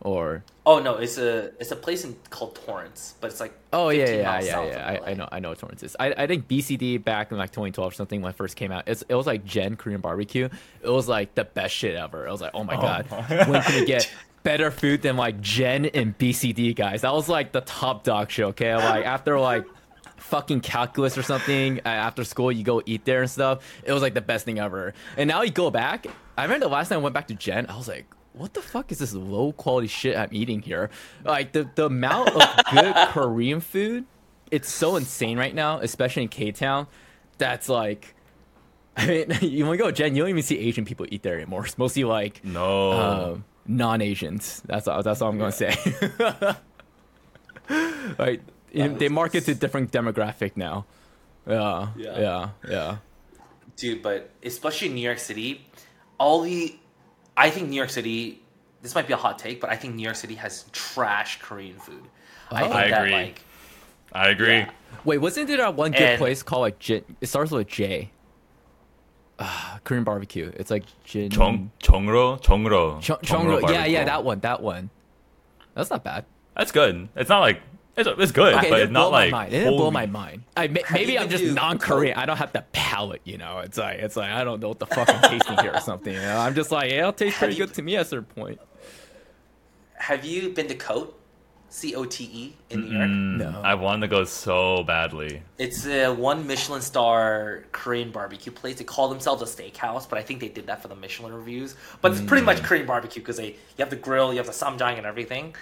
or 0.00 0.44
oh 0.64 0.78
no, 0.78 0.96
it's 0.96 1.18
a 1.18 1.52
it's 1.60 1.70
a 1.70 1.76
place 1.76 2.04
in 2.04 2.16
called 2.30 2.54
Torrance, 2.54 3.14
but 3.20 3.30
it's 3.30 3.40
like 3.40 3.52
Oh 3.72 3.88
yeah, 3.90 4.06
15 4.06 4.20
yeah, 4.20 4.40
yeah, 4.40 4.64
yeah. 4.64 5.00
I, 5.04 5.10
I 5.10 5.14
know, 5.14 5.28
I 5.30 5.40
know 5.40 5.48
what 5.50 5.58
Torrance 5.58 5.82
is. 5.82 5.96
I, 5.98 6.12
I 6.16 6.26
think 6.26 6.48
BCD 6.48 7.02
back 7.02 7.32
in 7.32 7.38
like 7.38 7.50
2012 7.50 7.92
or 7.92 7.94
something 7.94 8.22
when 8.22 8.30
it 8.30 8.36
first 8.36 8.56
came 8.56 8.72
out. 8.72 8.84
It's, 8.86 9.02
it 9.08 9.14
was 9.14 9.26
like 9.26 9.44
Gen 9.44 9.76
Korean 9.76 10.00
barbecue. 10.00 10.48
It 10.82 10.88
was 10.88 11.08
like 11.08 11.34
the 11.34 11.44
best 11.44 11.74
shit 11.74 11.96
ever. 11.96 12.26
It 12.26 12.30
was 12.30 12.40
like, 12.40 12.52
oh 12.54 12.64
my 12.64 12.76
god, 12.76 13.06
when 13.48 13.62
can 13.62 13.80
we 13.80 13.86
get 13.86 14.10
better 14.42 14.70
food 14.70 15.02
than 15.02 15.16
like 15.16 15.40
Gen 15.40 15.86
and 15.86 16.16
BCD 16.16 16.74
guys? 16.74 17.02
That 17.02 17.12
was 17.12 17.28
like 17.28 17.52
the 17.52 17.62
top 17.62 18.04
dog 18.04 18.30
show. 18.30 18.48
Okay, 18.48 18.74
like 18.74 19.04
after 19.04 19.38
like 19.38 19.66
fucking 20.16 20.60
calculus 20.60 21.16
or 21.18 21.22
something 21.22 21.78
uh, 21.84 21.88
after 21.88 22.24
school, 22.24 22.52
you 22.52 22.62
go 22.62 22.82
eat 22.86 23.04
there 23.04 23.22
and 23.22 23.30
stuff. 23.30 23.64
It 23.84 23.92
was 23.92 24.02
like 24.02 24.14
the 24.14 24.20
best 24.20 24.44
thing 24.44 24.58
ever. 24.58 24.94
And 25.16 25.28
now 25.28 25.42
you 25.42 25.50
go 25.50 25.70
back. 25.70 26.06
I 26.36 26.44
remember 26.44 26.66
the 26.66 26.72
last 26.72 26.88
time 26.88 27.00
I 27.00 27.02
went 27.02 27.14
back 27.14 27.28
to 27.28 27.34
Gen, 27.34 27.66
I 27.66 27.76
was 27.76 27.88
like. 27.88 28.06
What 28.38 28.54
the 28.54 28.62
fuck 28.62 28.90
is 28.92 28.98
this 28.98 29.12
low 29.12 29.52
quality 29.52 29.88
shit 29.88 30.16
I'm 30.16 30.28
eating 30.32 30.62
here? 30.62 30.90
Like 31.24 31.52
the, 31.52 31.68
the 31.74 31.86
amount 31.86 32.30
of 32.30 32.42
good 32.72 32.94
Korean 33.08 33.60
food 33.60 34.04
it's 34.50 34.72
so 34.72 34.96
insane 34.96 35.36
right 35.38 35.54
now, 35.54 35.78
especially 35.80 36.22
in 36.22 36.28
K 36.30 36.52
Town. 36.52 36.86
That's 37.36 37.68
like, 37.68 38.14
I 38.96 39.06
mean, 39.06 39.26
you 39.42 39.66
want 39.66 39.78
to 39.78 39.84
go 39.84 39.90
Gen, 39.90 40.14
you 40.16 40.22
don't 40.22 40.30
even 40.30 40.42
see 40.42 40.58
Asian 40.58 40.84
people 40.86 41.04
eat 41.10 41.22
there 41.22 41.34
anymore. 41.36 41.66
It's 41.66 41.76
mostly 41.76 42.04
like 42.04 42.42
No. 42.44 42.92
um, 42.92 43.44
non-Asians. 43.66 44.62
That's 44.64 44.88
all. 44.88 45.02
That's 45.02 45.20
all 45.20 45.28
I'm 45.30 45.38
gonna 45.38 45.52
say. 45.52 45.76
like 48.18 48.40
they 48.72 49.08
market 49.08 49.44
to 49.44 49.54
different 49.54 49.92
demographic 49.92 50.52
now. 50.56 50.86
Yeah, 51.46 51.88
Yeah. 51.96 52.18
yeah, 52.18 52.48
yeah. 52.68 52.96
dude. 53.76 54.02
But 54.02 54.30
especially 54.42 54.88
in 54.88 54.94
New 54.94 55.00
York 55.02 55.18
City, 55.18 55.66
all 56.18 56.40
the 56.42 56.76
I 57.38 57.50
think 57.50 57.68
New 57.68 57.76
York 57.76 57.90
City. 57.90 58.42
This 58.82 58.94
might 58.94 59.06
be 59.06 59.12
a 59.12 59.16
hot 59.16 59.38
take, 59.38 59.60
but 59.60 59.70
I 59.70 59.76
think 59.76 59.94
New 59.94 60.02
York 60.02 60.16
City 60.16 60.34
has 60.34 60.64
trash 60.72 61.40
Korean 61.40 61.78
food. 61.78 62.02
Oh. 62.50 62.56
I, 62.56 62.62
I, 62.62 62.84
agree. 62.84 63.10
That, 63.10 63.16
like, 63.16 63.44
I 64.12 64.28
agree. 64.28 64.58
Yeah. 64.58 64.70
Wait, 65.04 65.18
wasn't 65.18 65.48
there 65.48 65.70
one 65.70 65.92
good 65.92 66.02
and, 66.02 66.18
place 66.18 66.42
called 66.42 66.62
like 66.62 66.78
J- 66.78 67.04
It 67.20 67.26
starts 67.26 67.50
with 67.50 67.66
a 67.66 67.70
J. 67.70 68.10
Uh, 69.38 69.78
Korean 69.84 70.04
barbecue. 70.04 70.50
It's 70.56 70.70
like 70.70 70.84
Jin. 71.04 71.30
Chong 71.30 71.70
Jongro 71.80 72.42
Jongro. 72.42 73.00
Jongro. 73.00 73.70
Yeah, 73.70 73.86
yeah, 73.86 74.04
that 74.04 74.24
one. 74.24 74.40
That 74.40 74.60
one. 74.60 74.90
That's 75.74 75.90
not 75.90 76.02
bad. 76.02 76.24
That's 76.56 76.72
good. 76.72 77.08
It's 77.14 77.28
not 77.28 77.40
like 77.40 77.60
it's, 77.98 78.08
it's 78.18 78.32
good, 78.32 78.54
Okay, 78.54 78.66
it 78.66 78.70
but 78.70 78.76
didn't 78.76 78.82
it's 78.88 78.92
not 78.92 79.00
blow 79.02 79.10
like 79.10 79.30
my 79.30 79.38
mind. 79.38 79.52
It 79.54 79.58
didn't 79.58 79.76
blow 79.76 79.90
my 79.90 80.06
mind. 80.06 80.42
I, 80.56 80.66
maybe 80.92 81.18
I'm 81.18 81.28
just 81.28 81.44
to 81.44 81.52
non-Korean. 81.52 82.16
I 82.16 82.26
don't 82.26 82.36
have 82.36 82.52
the 82.52 82.64
palate, 82.72 83.22
you 83.24 83.38
know. 83.38 83.58
It's 83.58 83.78
like 83.78 83.98
it's 83.98 84.16
like 84.16 84.30
I 84.30 84.44
don't 84.44 84.60
know 84.60 84.68
what 84.68 84.78
the 84.78 84.86
fuck 84.86 85.08
I'm 85.08 85.22
tasting 85.22 85.58
here 85.58 85.72
or 85.74 85.80
something. 85.80 86.12
You 86.14 86.20
know? 86.20 86.38
I'm 86.38 86.54
just 86.54 86.70
like 86.70 86.90
yeah, 86.90 87.00
it'll 87.00 87.12
taste 87.12 87.36
pretty 87.36 87.56
good 87.56 87.74
to 87.74 87.82
me 87.82 87.96
at 87.96 88.02
a 88.02 88.04
certain 88.04 88.24
point. 88.26 88.60
Have 89.94 90.24
you 90.24 90.50
been 90.50 90.68
to 90.68 90.74
Cote? 90.74 91.14
C 91.70 91.94
O 91.94 92.04
T 92.06 92.24
E 92.32 92.56
in 92.70 92.80
New 92.80 92.96
York. 92.96 93.08
Mm, 93.10 93.36
No. 93.36 93.60
I 93.62 93.74
want 93.74 94.00
to 94.00 94.08
go 94.08 94.24
so 94.24 94.82
badly. 94.84 95.42
It's 95.58 95.86
a 95.86 96.08
one 96.08 96.46
Michelin 96.46 96.80
star 96.80 97.64
Korean 97.72 98.10
barbecue 98.10 98.50
place. 98.50 98.76
They 98.76 98.84
call 98.84 99.10
themselves 99.10 99.42
a 99.42 99.44
steakhouse, 99.44 100.08
but 100.08 100.18
I 100.18 100.22
think 100.22 100.40
they 100.40 100.48
did 100.48 100.66
that 100.68 100.80
for 100.80 100.88
the 100.88 100.96
Michelin 100.96 101.34
reviews. 101.34 101.76
But 102.00 102.12
it's 102.12 102.22
pretty 102.22 102.44
much 102.44 102.62
Korean 102.62 102.86
barbecue 102.86 103.20
because 103.20 103.36
they 103.36 103.48
you 103.48 103.80
have 103.80 103.90
the 103.90 103.96
grill, 103.96 104.32
you 104.32 104.38
have 104.38 104.46
the 104.46 104.52
ssamjang 104.52 104.96
and 104.96 105.06
everything. 105.06 105.54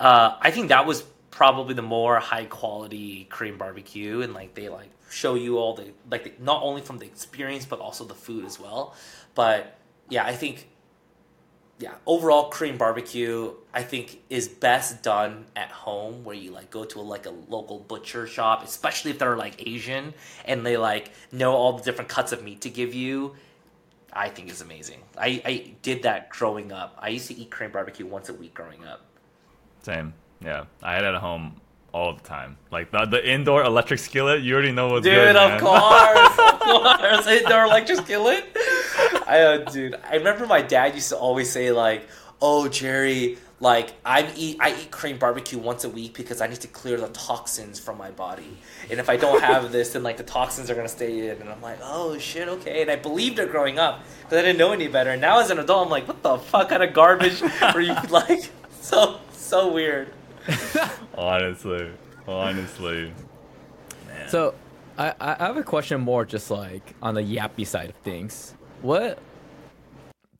Uh, 0.00 0.36
I 0.40 0.50
think 0.50 0.68
that 0.70 0.84
was 0.84 1.04
probably 1.36 1.74
the 1.74 1.82
more 1.82 2.18
high 2.18 2.46
quality 2.46 3.26
Korean 3.28 3.58
barbecue, 3.58 4.22
and 4.22 4.32
like 4.32 4.54
they 4.54 4.70
like 4.70 4.88
show 5.10 5.34
you 5.34 5.58
all 5.58 5.74
the 5.74 5.92
like 6.10 6.24
the, 6.24 6.32
not 6.42 6.62
only 6.62 6.80
from 6.80 6.96
the 6.96 7.04
experience 7.04 7.66
but 7.66 7.78
also 7.78 8.04
the 8.04 8.14
food 8.14 8.46
as 8.46 8.58
well. 8.58 8.96
But 9.34 9.78
yeah, 10.08 10.24
I 10.24 10.34
think 10.34 10.66
yeah, 11.78 11.92
overall 12.06 12.48
Korean 12.48 12.78
barbecue 12.78 13.52
I 13.74 13.82
think 13.82 14.22
is 14.30 14.48
best 14.48 15.02
done 15.02 15.44
at 15.54 15.68
home 15.68 16.24
where 16.24 16.34
you 16.34 16.52
like 16.52 16.70
go 16.70 16.86
to 16.86 17.00
a, 17.00 17.02
like 17.02 17.26
a 17.26 17.34
local 17.50 17.80
butcher 17.80 18.26
shop, 18.26 18.64
especially 18.64 19.10
if 19.10 19.18
they're 19.18 19.36
like 19.36 19.68
Asian 19.68 20.14
and 20.46 20.64
they 20.64 20.78
like 20.78 21.10
know 21.32 21.52
all 21.52 21.74
the 21.74 21.84
different 21.84 22.08
cuts 22.08 22.32
of 22.32 22.42
meat 22.42 22.62
to 22.62 22.70
give 22.70 22.94
you. 22.94 23.36
I 24.10 24.30
think 24.30 24.50
is 24.50 24.62
amazing. 24.62 25.02
I, 25.18 25.42
I 25.44 25.74
did 25.82 26.04
that 26.04 26.30
growing 26.30 26.72
up. 26.72 26.96
I 26.98 27.10
used 27.10 27.28
to 27.28 27.34
eat 27.34 27.50
Korean 27.50 27.72
barbecue 27.72 28.06
once 28.06 28.30
a 28.30 28.32
week 28.32 28.54
growing 28.54 28.86
up. 28.86 29.04
Same. 29.82 30.14
Yeah, 30.44 30.64
I 30.82 30.94
had 30.94 31.04
it 31.04 31.14
at 31.14 31.20
home 31.20 31.56
all 31.92 32.12
the 32.12 32.22
time. 32.22 32.56
Like 32.70 32.90
the, 32.90 33.06
the 33.06 33.26
indoor 33.28 33.64
electric 33.64 34.00
skillet, 34.00 34.42
you 34.42 34.52
already 34.54 34.72
know 34.72 34.88
what's 34.88 35.04
Dude, 35.04 35.14
good. 35.14 35.36
of 35.36 35.50
man. 35.50 35.60
course, 35.60 36.38
of 36.38 36.60
course. 36.60 37.26
Indoor 37.42 37.64
electric 37.64 37.98
skillet. 38.00 38.44
I, 39.26 39.40
uh, 39.40 39.70
dude, 39.70 39.94
I 40.08 40.16
remember 40.16 40.46
my 40.46 40.62
dad 40.62 40.94
used 40.94 41.08
to 41.08 41.16
always 41.16 41.50
say 41.50 41.70
like, 41.72 42.06
"Oh, 42.42 42.68
Jerry, 42.68 43.38
like 43.60 43.94
I 44.04 44.30
eat 44.36 44.58
I 44.60 44.70
eat 44.78 44.90
cream 44.90 45.16
barbecue 45.18 45.58
once 45.58 45.84
a 45.84 45.88
week 45.88 46.14
because 46.14 46.40
I 46.42 46.46
need 46.46 46.60
to 46.60 46.68
clear 46.68 46.96
the 46.98 47.08
toxins 47.08 47.80
from 47.80 47.96
my 47.98 48.10
body, 48.10 48.58
and 48.90 49.00
if 49.00 49.08
I 49.08 49.16
don't 49.16 49.42
have 49.42 49.72
this, 49.76 49.94
then 49.94 50.02
like 50.02 50.16
the 50.18 50.22
toxins 50.22 50.70
are 50.70 50.74
gonna 50.74 50.88
stay 50.88 51.28
in." 51.30 51.40
And 51.40 51.48
I'm 51.48 51.62
like, 51.62 51.78
"Oh 51.82 52.18
shit, 52.18 52.46
okay." 52.48 52.82
And 52.82 52.90
I 52.90 52.96
believed 52.96 53.38
it 53.38 53.50
growing 53.50 53.78
up 53.78 54.02
because 54.22 54.38
I 54.38 54.42
didn't 54.42 54.58
know 54.58 54.72
any 54.72 54.86
better. 54.88 55.10
And 55.10 55.20
now 55.20 55.40
as 55.40 55.50
an 55.50 55.58
adult, 55.58 55.86
I'm 55.86 55.90
like, 55.90 56.06
"What 56.06 56.22
the 56.22 56.36
fuck 56.38 56.68
kind 56.68 56.82
of 56.82 56.92
garbage 56.92 57.40
were 57.74 57.80
you 57.80 57.94
like?" 58.10 58.50
So 58.82 59.18
so 59.32 59.72
weird. 59.72 60.12
honestly, 61.16 61.90
honestly. 62.26 63.12
Man. 64.06 64.28
So, 64.28 64.54
I 64.98 65.14
I 65.20 65.46
have 65.46 65.56
a 65.56 65.62
question 65.62 66.00
more 66.00 66.24
just 66.24 66.50
like 66.50 66.94
on 67.02 67.14
the 67.14 67.22
yappy 67.22 67.66
side 67.66 67.90
of 67.90 67.96
things. 67.96 68.54
What 68.82 69.18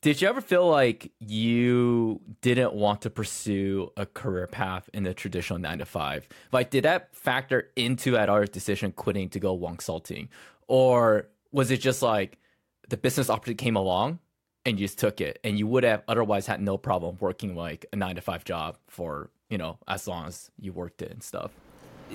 did 0.07 0.23
you 0.23 0.29
ever 0.29 0.41
feel 0.41 0.69
like 0.69 1.11
you 1.19 2.21
didn't 2.41 2.75
want 2.75 3.03
to 3.03 3.11
pursue 3.11 3.91
a 3.97 4.07
career 4.07 4.47
path 4.47 4.89
in 4.95 5.03
the 5.03 5.13
traditional 5.13 5.59
nine 5.59 5.79
to 5.79 5.85
five? 5.85 6.29
Like, 6.53 6.71
did 6.71 6.85
that 6.85 7.15
factor 7.17 7.71
into 7.75 8.13
that 8.13 8.29
our 8.29 8.45
decision 8.45 8.93
quitting 8.93 9.29
to 9.31 9.41
go 9.41 9.59
Wonsulting, 9.59 10.29
or 10.69 11.27
was 11.51 11.73
it 11.73 11.79
just 11.79 12.03
like 12.03 12.39
the 12.89 12.97
business 12.97 13.29
opportunity 13.29 13.65
came 13.65 13.75
along 13.75 14.21
and 14.65 14.79
you 14.79 14.87
just 14.87 14.99
took 14.99 15.21
it, 15.21 15.41
and 15.43 15.59
you 15.59 15.67
would 15.67 15.83
have 15.83 16.05
otherwise 16.07 16.47
had 16.47 16.61
no 16.61 16.79
problem 16.79 17.17
working 17.19 17.57
like 17.57 17.87
a 17.93 17.97
nine 17.97 18.15
to 18.15 18.21
five 18.21 18.45
job 18.45 18.79
for 18.87 19.31
you 19.49 19.59
know 19.59 19.78
as 19.88 20.07
long 20.09 20.26
as 20.26 20.51
you 20.61 20.72
worked 20.72 21.03
it 21.03 21.11
and 21.11 21.22
stuff? 21.22 21.53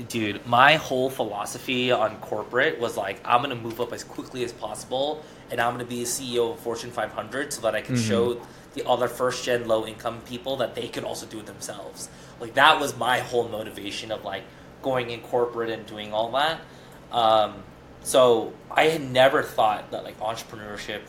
dude 0.07 0.45
my 0.47 0.75
whole 0.75 1.09
philosophy 1.09 1.91
on 1.91 2.15
corporate 2.21 2.79
was 2.79 2.95
like 2.95 3.19
i'm 3.25 3.41
gonna 3.41 3.53
move 3.53 3.81
up 3.81 3.91
as 3.91 4.05
quickly 4.05 4.41
as 4.41 4.53
possible 4.53 5.21
and 5.49 5.59
i'm 5.59 5.73
gonna 5.73 5.83
be 5.83 6.01
a 6.01 6.05
ceo 6.05 6.53
of 6.53 6.59
fortune 6.61 6.89
500 6.89 7.51
so 7.51 7.59
that 7.59 7.75
i 7.75 7.81
can 7.81 7.97
show 7.97 8.41
the 8.73 8.87
other 8.87 9.07
first 9.07 9.43
gen 9.43 9.67
low 9.67 9.85
income 9.85 10.21
people 10.21 10.55
that 10.57 10.75
they 10.75 10.87
could 10.87 11.03
also 11.03 11.25
do 11.25 11.39
it 11.39 11.45
themselves. 11.45 12.09
Like 12.39 12.53
that 12.53 12.79
was 12.79 12.95
my 12.97 13.19
whole 13.19 13.47
motivation 13.47 14.11
of 14.11 14.23
like 14.23 14.43
going 14.81 15.09
in 15.09 15.19
corporate 15.21 15.69
and 15.69 15.85
doing 15.85 16.13
all 16.13 16.31
that. 16.31 16.61
Um, 17.11 17.63
so 18.03 18.51
i 18.71 18.85
had 18.85 19.01
never 19.01 19.43
thought 19.43 19.91
that 19.91 20.03
like 20.03 20.19
entrepreneurship 20.19 21.01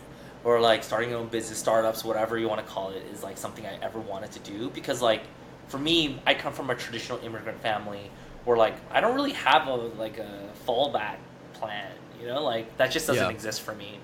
or 0.44 0.60
like 0.60 0.84
starting 0.84 1.10
your 1.10 1.20
own 1.20 1.28
business 1.28 1.58
startups 1.58 2.04
whatever 2.04 2.36
you 2.38 2.46
want 2.46 2.60
to 2.60 2.70
call 2.70 2.90
it 2.90 3.02
is 3.10 3.22
like 3.22 3.38
something 3.38 3.64
i 3.64 3.78
ever 3.80 3.98
wanted 3.98 4.30
to 4.30 4.38
do 4.40 4.68
because 4.70 5.00
like 5.00 5.22
for 5.72 5.78
me 5.78 6.20
i 6.26 6.34
come 6.34 6.52
from 6.52 6.68
a 6.68 6.74
traditional 6.74 7.18
immigrant 7.24 7.58
family 7.62 8.10
where 8.44 8.58
like 8.58 8.74
i 8.92 9.00
don't 9.00 9.14
really 9.14 9.32
have 9.32 9.66
a 9.66 9.74
like 9.74 10.18
a 10.18 10.48
fallback 10.68 11.16
plan 11.54 11.90
you 12.20 12.26
know 12.26 12.42
like 12.44 12.76
that 12.76 12.90
just 12.90 13.06
doesn't 13.06 13.24
Yeah. 13.24 13.30
exist 13.30 13.62
for 13.62 13.74
me 13.74 13.98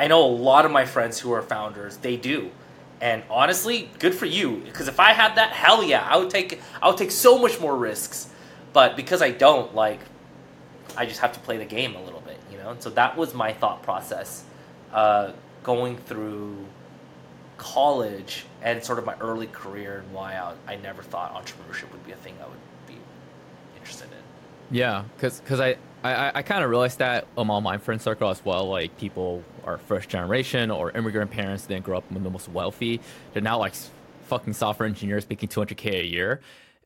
i 0.00 0.08
know 0.08 0.24
a 0.24 0.26
lot 0.50 0.64
of 0.64 0.72
my 0.72 0.84
friends 0.84 1.20
who 1.20 1.30
are 1.32 1.42
founders 1.42 1.96
they 1.98 2.16
do 2.16 2.50
and 3.00 3.22
honestly 3.30 3.88
good 4.00 4.14
for 4.16 4.26
you 4.26 4.56
because 4.64 4.88
if 4.88 4.98
i 4.98 5.12
had 5.12 5.36
that 5.36 5.50
hell 5.52 5.84
yeah 5.84 6.04
i 6.10 6.16
would 6.16 6.28
take 6.30 6.60
i 6.82 6.88
would 6.88 6.98
take 6.98 7.12
so 7.12 7.38
much 7.38 7.60
more 7.60 7.76
risks 7.76 8.28
but 8.72 8.96
because 8.96 9.22
i 9.22 9.30
don't 9.30 9.74
like 9.76 10.00
I 10.94 11.06
just 11.06 11.20
have 11.20 11.32
to 11.32 11.40
play 11.40 11.56
the 11.56 11.64
game 11.64 11.94
a 11.96 12.02
little 12.02 12.20
bit, 12.20 12.38
you 12.50 12.58
know. 12.58 12.76
So 12.78 12.90
that 12.90 13.16
was 13.16 13.32
my 13.32 13.54
thought 13.54 13.82
process, 13.82 14.44
uh, 14.92 15.32
going 15.62 15.96
through 15.96 16.54
college 17.62 18.44
and 18.60 18.82
sort 18.82 18.98
of 18.98 19.04
my 19.04 19.14
early 19.20 19.46
career 19.46 19.98
and 20.04 20.12
why 20.12 20.34
I, 20.34 20.72
I 20.72 20.76
never 20.76 21.00
thought 21.00 21.32
entrepreneurship 21.32 21.92
would 21.92 22.04
be 22.04 22.10
a 22.10 22.16
thing 22.16 22.34
I 22.42 22.48
would 22.48 22.58
be 22.88 22.96
interested 23.76 24.08
in. 24.10 24.76
Yeah, 24.76 25.04
because 25.14 25.40
cause 25.46 25.60
I, 25.60 25.76
I, 26.02 26.32
I 26.34 26.42
kind 26.42 26.64
of 26.64 26.70
realized 26.70 26.98
that 26.98 27.28
among 27.38 27.62
my 27.62 27.78
friend 27.78 28.02
circle 28.02 28.30
as 28.30 28.44
well. 28.44 28.68
Like 28.68 28.98
people 28.98 29.44
are 29.64 29.78
first 29.78 30.08
generation 30.08 30.72
or 30.72 30.90
immigrant 30.90 31.30
parents 31.30 31.66
didn't 31.66 31.84
grow 31.84 31.98
up 31.98 32.04
the 32.10 32.18
most 32.18 32.48
wealthy. 32.48 33.00
They're 33.32 33.42
now 33.42 33.58
like 33.58 33.74
fucking 34.24 34.54
software 34.54 34.88
engineers 34.88 35.28
making 35.30 35.50
200k 35.50 36.00
a 36.00 36.06
year. 36.06 36.40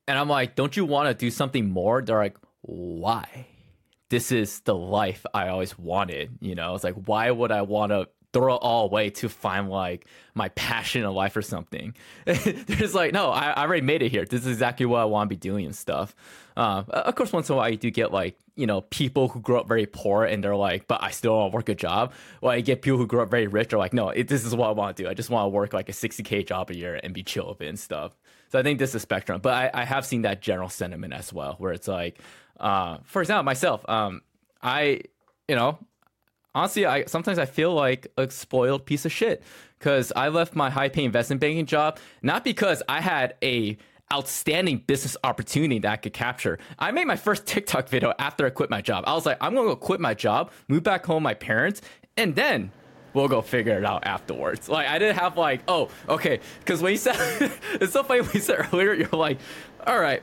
and 0.06 0.18
I'm 0.18 0.28
like, 0.28 0.54
don't 0.56 0.76
you 0.76 0.84
want 0.84 1.08
to 1.08 1.14
do 1.14 1.30
something 1.30 1.70
more? 1.70 2.02
They're 2.02 2.18
like, 2.18 2.36
why? 2.60 3.46
This 4.10 4.30
is 4.30 4.60
the 4.60 4.74
life 4.74 5.24
I 5.32 5.48
always 5.48 5.78
wanted. 5.78 6.38
You 6.40 6.54
know, 6.54 6.74
it's 6.74 6.84
like, 6.84 6.94
why 7.06 7.30
would 7.30 7.50
I 7.50 7.62
want 7.62 7.92
to 7.92 8.08
throw 8.36 8.54
it 8.54 8.58
all 8.58 8.84
away 8.84 9.10
to 9.10 9.28
find 9.28 9.70
like 9.70 10.06
my 10.34 10.48
passion 10.50 11.02
in 11.04 11.10
life 11.10 11.36
or 11.36 11.42
something? 11.42 11.94
They're 12.24 12.36
just 12.76 12.94
like, 12.94 13.12
no, 13.12 13.30
I, 13.30 13.50
I 13.50 13.62
already 13.62 13.82
made 13.82 14.02
it 14.02 14.10
here. 14.10 14.24
This 14.24 14.42
is 14.42 14.48
exactly 14.48 14.86
what 14.86 15.00
I 15.00 15.04
want 15.04 15.30
to 15.30 15.34
be 15.34 15.38
doing 15.38 15.64
and 15.64 15.74
stuff. 15.74 16.14
Uh, 16.56 16.84
of 16.88 17.14
course, 17.14 17.32
once 17.32 17.48
in 17.48 17.54
a 17.54 17.56
while 17.56 17.68
you 17.68 17.76
do 17.76 17.90
get 17.90 18.12
like 18.12 18.38
you 18.56 18.66
know 18.66 18.80
people 18.82 19.28
who 19.28 19.40
grew 19.40 19.58
up 19.58 19.68
very 19.68 19.86
poor 19.86 20.24
and 20.24 20.42
they're 20.42 20.56
like, 20.56 20.86
but 20.86 21.02
I 21.02 21.10
still 21.10 21.36
want 21.36 21.52
to 21.52 21.56
work 21.56 21.68
a 21.68 21.74
job. 21.74 22.12
Well, 22.40 22.56
you 22.56 22.62
get 22.62 22.82
people 22.82 22.98
who 22.98 23.06
grew 23.06 23.22
up 23.22 23.30
very 23.30 23.46
rich 23.46 23.72
are 23.72 23.78
like, 23.78 23.92
no, 23.92 24.10
it, 24.10 24.28
this 24.28 24.44
is 24.44 24.54
what 24.54 24.68
I 24.68 24.72
want 24.72 24.96
to 24.96 25.02
do. 25.04 25.08
I 25.08 25.14
just 25.14 25.30
want 25.30 25.46
to 25.46 25.48
work 25.48 25.72
like 25.72 25.88
a 25.88 25.92
60k 25.92 26.46
job 26.46 26.70
a 26.70 26.76
year 26.76 27.00
and 27.02 27.14
be 27.14 27.22
chill 27.22 27.48
with 27.48 27.60
it 27.60 27.68
and 27.68 27.78
stuff. 27.78 28.16
So 28.48 28.58
I 28.58 28.62
think 28.62 28.78
this 28.78 28.94
is 28.94 29.02
spectrum, 29.02 29.40
but 29.40 29.52
I, 29.52 29.82
I 29.82 29.84
have 29.84 30.06
seen 30.06 30.22
that 30.22 30.40
general 30.40 30.68
sentiment 30.68 31.12
as 31.12 31.32
well, 31.32 31.56
where 31.58 31.72
it's 31.72 31.88
like, 31.88 32.18
uh, 32.60 32.98
for 33.04 33.20
example, 33.20 33.42
myself, 33.42 33.88
um, 33.88 34.22
I, 34.62 35.00
you 35.48 35.56
know, 35.56 35.78
honestly, 36.56 36.86
I 36.86 37.04
sometimes 37.04 37.38
I 37.38 37.44
feel 37.44 37.72
like 37.72 38.08
a 38.16 38.28
spoiled 38.30 38.86
piece 38.86 39.04
of 39.04 39.12
shit 39.12 39.42
because 39.78 40.10
I 40.16 40.28
left 40.28 40.56
my 40.56 40.70
high 40.70 40.88
paying 40.88 41.04
investment 41.04 41.40
banking 41.40 41.66
job 41.66 41.98
not 42.22 42.42
because 42.42 42.82
I 42.88 43.00
had 43.00 43.34
a 43.42 43.76
outstanding 44.12 44.78
business 44.78 45.16
opportunity 45.22 45.80
that 45.80 45.92
I 45.92 45.96
could 45.96 46.12
capture. 46.12 46.58
I 46.78 46.92
made 46.92 47.06
my 47.06 47.16
first 47.16 47.44
TikTok 47.46 47.88
video 47.88 48.14
after 48.18 48.46
I 48.46 48.50
quit 48.50 48.70
my 48.70 48.80
job. 48.80 49.04
I 49.06 49.14
was 49.14 49.26
like, 49.26 49.36
I'm 49.40 49.54
gonna 49.54 49.68
go 49.68 49.76
quit 49.76 50.00
my 50.00 50.14
job, 50.14 50.50
move 50.68 50.82
back 50.82 51.04
home, 51.04 51.22
my 51.22 51.34
parents, 51.34 51.82
and 52.16 52.34
then 52.34 52.72
we'll 53.12 53.28
go 53.28 53.42
figure 53.42 53.76
it 53.76 53.84
out 53.84 54.06
afterwards. 54.06 54.68
Like 54.68 54.88
I 54.88 54.98
didn't 54.98 55.18
have 55.18 55.36
like, 55.36 55.60
oh, 55.68 55.90
okay, 56.08 56.40
because 56.60 56.80
when 56.80 56.92
you 56.92 56.98
said 56.98 57.16
it's 57.74 57.92
so 57.92 58.02
funny 58.02 58.22
when 58.22 58.30
you 58.32 58.40
said 58.40 58.66
earlier, 58.72 58.94
you're 58.94 59.08
like, 59.10 59.38
all 59.86 59.98
right, 59.98 60.22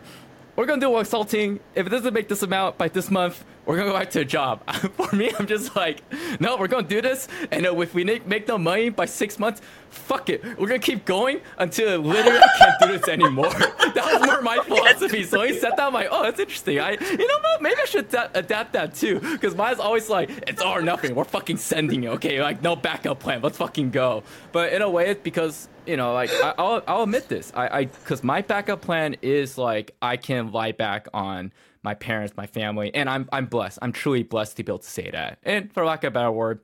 we're 0.56 0.66
gonna 0.66 0.82
do 0.82 0.96
a 0.96 0.98
consulting. 1.00 1.60
If 1.76 1.86
it 1.86 1.90
doesn't 1.90 2.14
make 2.14 2.28
this 2.28 2.42
amount 2.42 2.80
by 2.80 2.88
this 2.88 3.12
month, 3.12 3.44
we're 3.66 3.78
gonna 3.78 3.92
go 3.92 3.98
back 3.98 4.10
to 4.12 4.22
a 4.22 4.26
job. 4.26 4.64
For 4.94 5.16
me, 5.16 5.32
I'm 5.38 5.48
just 5.48 5.76
like, 5.76 6.02
no, 6.40 6.58
we're 6.58 6.68
gonna 6.68 6.88
do 6.88 7.02
this, 7.02 7.28
and 7.52 7.66
uh, 7.66 7.80
if 7.80 7.94
we 7.94 8.04
make, 8.04 8.28
make 8.28 8.48
no 8.48 8.58
money 8.58 8.90
by 8.90 9.06
six 9.06 9.40
months, 9.40 9.62
fuck 9.90 10.30
it. 10.30 10.44
We're 10.58 10.68
gonna 10.68 10.80
keep 10.80 11.06
going 11.06 11.42
until 11.58 12.00
literally 12.00 12.40
I 12.40 12.48
can't 12.58 12.76
do 12.82 12.98
this 12.98 13.08
anymore. 13.08 13.50
that 13.50 13.96
was 13.96 14.26
more 14.26 14.42
my 14.42 14.60
philosophy. 14.64 15.24
So 15.24 15.42
he 15.44 15.58
said 15.58 15.72
that, 15.72 15.82
I'm 15.82 15.94
like, 15.94 16.10
oh, 16.12 16.24
that's 16.24 16.40
interesting. 16.40 16.80
I, 16.80 16.92
you 16.92 17.28
know 17.28 17.40
what? 17.42 17.62
Maybe 17.62 17.76
I 17.82 17.86
should 17.86 18.10
da- 18.10 18.30
adapt 18.34 18.74
that 18.74 18.96
too, 18.96 19.20
because 19.20 19.56
mine's 19.56 19.80
always 19.80 20.10
like, 20.10 20.30
it's 20.48 20.62
all 20.62 20.76
or 20.76 20.82
nothing. 20.82 21.16
We're 21.16 21.24
fucking 21.24 21.58
sending 21.58 22.04
it, 22.04 22.10
okay? 22.10 22.42
Like 22.42 22.62
no 22.62 22.76
backup 22.76 23.20
plan. 23.20 23.42
Let's 23.42 23.58
fucking 23.58 23.92
go. 23.92 24.24
But 24.52 24.74
in 24.74 24.82
a 24.82 24.90
way, 24.90 25.10
it's 25.10 25.22
because 25.22 25.70
you 25.86 25.98
know, 25.98 26.14
like 26.14 26.32
I, 26.32 26.54
will 26.58 26.82
I'll 26.88 27.04
admit 27.04 27.28
this. 27.28 27.52
I, 27.56 27.80
I, 27.80 27.86
because 27.86 28.24
my 28.24 28.42
backup 28.42 28.82
plan 28.82 29.16
is 29.22 29.58
like 29.58 29.96
I 30.02 30.18
can 30.18 30.52
lie 30.52 30.72
back 30.72 31.08
on 31.14 31.52
my 31.84 31.94
parents, 31.94 32.36
my 32.38 32.48
family, 32.48 32.94
and 32.94 33.10
I'm 33.10 33.28
I'm 33.32 33.46
blessed. 33.46 33.80
I'm 33.82 33.92
truly 33.92 34.24
blessed 34.24 34.58
to 34.58 34.64
be 34.64 34.72
able 34.72 34.80
to 34.80 34.90
say 34.90 35.12
that. 35.12 35.40
And 35.44 35.72
for 35.72 35.86
lack 35.86 36.04
of 36.04 36.10
a 36.10 36.12
better 36.12 36.32
word, 36.32 36.62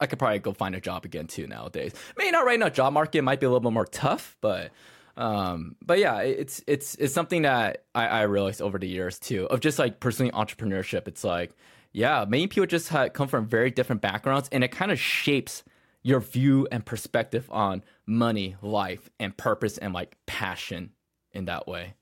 I 0.00 0.06
could 0.06 0.18
probably 0.18 0.38
go 0.38 0.52
find 0.52 0.74
a 0.74 0.80
job 0.80 1.04
again 1.04 1.26
too 1.26 1.46
nowadays. 1.46 1.92
Maybe 2.16 2.30
not 2.30 2.46
right 2.46 2.58
now. 2.58 2.68
Job 2.68 2.92
market 2.92 3.22
might 3.22 3.40
be 3.40 3.46
a 3.46 3.48
little 3.50 3.60
bit 3.60 3.72
more 3.72 3.86
tough, 3.86 4.36
but 4.40 4.72
um, 5.16 5.76
but 5.84 5.98
yeah, 5.98 6.20
it's 6.20 6.62
it's 6.66 6.94
it's 6.96 7.14
something 7.14 7.42
that 7.42 7.84
I, 7.94 8.06
I 8.06 8.22
realized 8.22 8.62
over 8.62 8.78
the 8.78 8.88
years 8.88 9.18
too 9.18 9.46
of 9.46 9.60
just 9.60 9.78
like 9.78 10.00
pursuing 10.00 10.30
entrepreneurship. 10.32 11.06
It's 11.06 11.24
like 11.24 11.54
yeah, 11.92 12.24
many 12.28 12.48
people 12.48 12.66
just 12.66 12.88
have, 12.88 13.12
come 13.12 13.28
from 13.28 13.46
very 13.46 13.70
different 13.70 14.02
backgrounds, 14.02 14.48
and 14.50 14.64
it 14.64 14.72
kind 14.72 14.90
of 14.90 14.98
shapes 14.98 15.62
your 16.02 16.20
view 16.20 16.66
and 16.72 16.84
perspective 16.84 17.48
on 17.50 17.84
money, 18.04 18.56
life, 18.60 19.08
and 19.20 19.36
purpose 19.36 19.78
and 19.78 19.94
like 19.94 20.16
passion 20.26 20.90
in 21.32 21.44
that 21.46 21.68
way. 21.68 21.94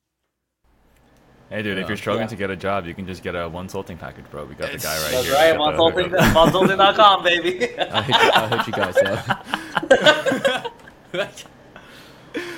Hey, 1.53 1.61
dude, 1.61 1.77
if 1.77 1.87
you're 1.87 1.99
struggling 1.99 2.25
yeah. 2.25 2.29
to 2.29 2.37
get 2.37 2.51
a 2.51 2.57
job, 2.57 2.87
you 2.87 2.95
can 2.95 3.07
just 3.07 3.23
get 3.23 3.35
a 3.35 3.41
Wonsulting 3.41 3.99
package, 3.99 4.25
bro. 4.31 4.47
We 4.47 4.55
got 4.55 4.73
the 4.73 4.79
guy 4.79 4.95
right 5.03 5.13
That's 5.13 5.27
here. 5.27 5.35
That's 5.35 5.59
right, 5.59 5.69
consulting, 5.69 6.09
consulting.com, 6.09 7.23
baby. 7.25 7.79
I'll 7.79 8.03
hit, 8.03 8.17
you, 8.17 8.31
I'll 8.33 8.49
hit 8.49 8.67
you 8.67 8.73
guys 8.73 8.97
up. 8.97 9.47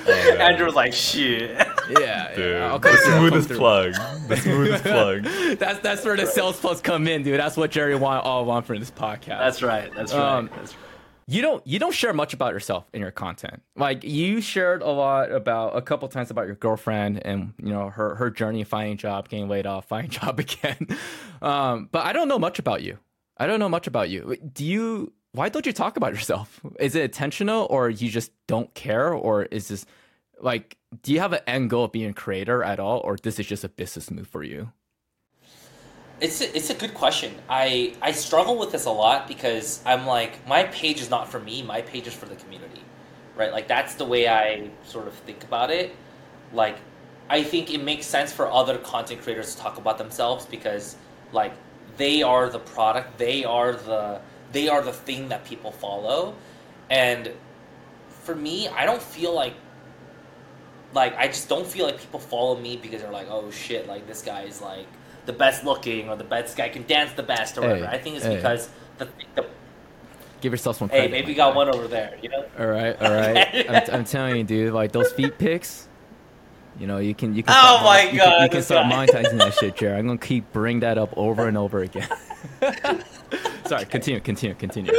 oh, 0.07 0.37
Andrew 0.39 0.65
was 0.65 0.75
like, 0.75 0.93
shit. 0.93 1.51
Yeah, 1.89 2.35
dude. 2.35 2.53
Yeah, 2.53 2.77
the 2.77 2.97
smoothest 3.03 3.49
plug. 3.49 3.95
The 4.29 4.37
smoothest 4.41 4.83
plug. 4.85 5.23
That's 5.59 5.79
that's 5.79 6.05
where 6.05 6.15
the 6.15 6.25
sales 6.25 6.57
plus 6.57 6.79
come 6.79 7.05
in, 7.09 7.23
dude. 7.23 7.37
That's 7.37 7.57
what 7.57 7.71
Jerry 7.71 7.95
want 7.95 8.23
all 8.23 8.45
want 8.45 8.65
for 8.65 8.79
this 8.79 8.91
podcast. 8.91 9.39
That's 9.39 9.61
right. 9.61 9.91
That's 9.93 10.13
right. 10.13 10.37
Um, 10.37 10.49
that's 10.55 10.73
right 10.73 10.94
you 11.27 11.41
don't 11.41 11.65
you 11.65 11.79
don't 11.79 11.93
share 11.93 12.13
much 12.13 12.33
about 12.33 12.53
yourself 12.53 12.85
in 12.93 13.01
your 13.01 13.11
content. 13.11 13.63
Like 13.75 14.03
you 14.03 14.41
shared 14.41 14.81
a 14.81 14.89
lot 14.89 15.31
about 15.31 15.75
a 15.75 15.81
couple 15.81 16.07
times 16.07 16.29
about 16.29 16.45
your 16.45 16.55
girlfriend 16.55 17.25
and 17.25 17.53
you 17.57 17.71
know 17.71 17.89
her 17.89 18.15
her 18.15 18.29
journey 18.29 18.63
finding 18.63 18.97
job, 18.97 19.27
getting 19.29 19.49
laid 19.49 19.65
off, 19.65 19.87
finding 19.87 20.11
job 20.11 20.39
again. 20.45 20.87
Um, 21.41 21.89
but 21.91 22.05
I 22.05 22.13
don't 22.13 22.27
know 22.27 22.39
much 22.39 22.59
about 22.59 22.83
you. 22.83 22.99
I 23.37 23.47
don't 23.47 23.59
know 23.59 23.69
much 23.69 23.87
about 23.87 24.09
you. 24.09 24.37
Do 24.53 24.63
you? 24.63 25.13
Why 25.31 25.49
don't 25.49 25.65
you 25.65 25.73
talk 25.73 25.97
about 25.97 26.13
yourself? 26.13 26.61
Is 26.79 26.95
it 26.95 27.03
intentional, 27.03 27.67
or 27.69 27.89
you 27.89 28.09
just 28.09 28.31
don't 28.47 28.73
care, 28.73 29.11
or 29.11 29.43
is 29.43 29.67
this 29.67 29.85
like? 30.39 30.77
Do 31.01 31.11
you 31.11 31.19
have 31.19 31.33
an 31.33 31.41
end 31.45 31.69
goal 31.69 31.85
of 31.85 31.91
being 31.91 32.11
a 32.11 32.13
creator 32.13 32.63
at 32.63 32.79
all, 32.79 32.99
or 32.99 33.17
this 33.17 33.39
is 33.39 33.47
just 33.47 33.63
a 33.63 33.69
business 33.69 34.09
move 34.09 34.27
for 34.27 34.43
you? 34.43 34.71
It's 36.21 36.39
a, 36.41 36.55
it's 36.55 36.69
a 36.69 36.73
good 36.73 36.93
question. 36.93 37.35
I 37.49 37.95
I 38.01 38.11
struggle 38.11 38.57
with 38.57 38.71
this 38.71 38.85
a 38.85 38.91
lot 38.91 39.27
because 39.27 39.81
I'm 39.85 40.05
like 40.05 40.47
my 40.47 40.63
page 40.65 41.01
is 41.01 41.09
not 41.09 41.29
for 41.29 41.39
me. 41.39 41.61
My 41.61 41.81
page 41.81 42.07
is 42.07 42.13
for 42.13 42.25
the 42.25 42.35
community, 42.35 42.81
right? 43.35 43.51
Like 43.51 43.67
that's 43.67 43.95
the 43.95 44.05
way 44.05 44.27
I 44.27 44.69
sort 44.85 45.07
of 45.07 45.13
think 45.13 45.43
about 45.43 45.71
it. 45.71 45.95
Like 46.53 46.77
I 47.29 47.43
think 47.43 47.73
it 47.73 47.83
makes 47.83 48.05
sense 48.05 48.31
for 48.31 48.51
other 48.51 48.77
content 48.77 49.21
creators 49.21 49.55
to 49.55 49.61
talk 49.61 49.77
about 49.77 49.97
themselves 49.97 50.45
because 50.45 50.95
like 51.33 51.53
they 51.97 52.23
are 52.23 52.49
the 52.49 52.59
product. 52.59 53.17
They 53.17 53.43
are 53.43 53.73
the 53.73 54.21
they 54.51 54.69
are 54.69 54.81
the 54.81 54.93
thing 54.93 55.29
that 55.29 55.43
people 55.43 55.71
follow, 55.71 56.35
and 56.89 57.31
for 58.09 58.35
me, 58.35 58.67
I 58.69 58.85
don't 58.85 59.01
feel 59.01 59.33
like 59.33 59.55
like 60.93 61.15
I 61.17 61.27
just 61.27 61.49
don't 61.49 61.67
feel 61.67 61.85
like 61.85 61.99
people 61.99 62.19
follow 62.19 62.57
me 62.57 62.77
because 62.77 63.01
they're 63.01 63.11
like, 63.11 63.27
oh 63.29 63.51
shit, 63.51 63.87
like 63.87 64.07
this 64.07 64.21
guy 64.21 64.43
is 64.43 64.61
like 64.61 64.87
the 65.25 65.33
best 65.33 65.63
looking 65.63 66.09
or 66.09 66.15
the 66.15 66.23
best 66.23 66.57
guy 66.57 66.69
can 66.69 66.85
dance 66.85 67.11
the 67.13 67.23
best 67.23 67.57
or 67.57 67.61
hey, 67.61 67.67
whatever. 67.67 67.87
I 67.87 67.97
think 67.97 68.17
it's 68.17 68.25
hey. 68.25 68.35
because 68.35 68.69
the, 68.97 69.07
the 69.35 69.45
give 70.41 70.53
yourself 70.53 70.77
some 70.77 70.89
credit. 70.89 71.05
Hey, 71.05 71.11
maybe 71.11 71.31
you 71.31 71.35
got 71.35 71.55
one 71.55 71.69
over 71.69 71.87
there. 71.87 72.17
You 72.21 72.29
know. 72.29 72.45
All 72.59 72.67
right, 72.67 73.01
all 73.01 73.11
right. 73.11 73.69
I'm, 73.69 73.95
I'm, 73.95 74.05
telling 74.05 74.37
you, 74.37 74.43
dude. 74.43 74.73
Like 74.73 74.91
those 74.91 75.11
feet 75.11 75.37
pics. 75.37 75.87
You 76.79 76.87
know, 76.87 76.97
you 76.97 77.15
can 77.15 77.33
you 77.35 77.43
can. 77.43 77.53
Oh 77.55 77.83
my 77.83 78.05
mon- 78.05 78.05
god! 78.05 78.13
You 78.13 78.19
can, 78.19 78.43
you 78.43 78.49
can 78.49 78.63
start 78.63 78.91
monetizing 78.91 79.37
that 79.37 79.53
shit, 79.53 79.75
Jared. 79.77 79.99
I'm 79.99 80.07
gonna 80.07 80.19
keep 80.33 80.51
bring 80.51 80.81
that 80.81 80.97
up 80.97 81.13
over 81.17 81.47
and 81.47 81.57
over 81.57 81.79
again. 81.79 82.07
Sorry, 83.65 83.85
continue, 83.85 84.19
continue, 84.19 84.55
continue. 84.55 84.93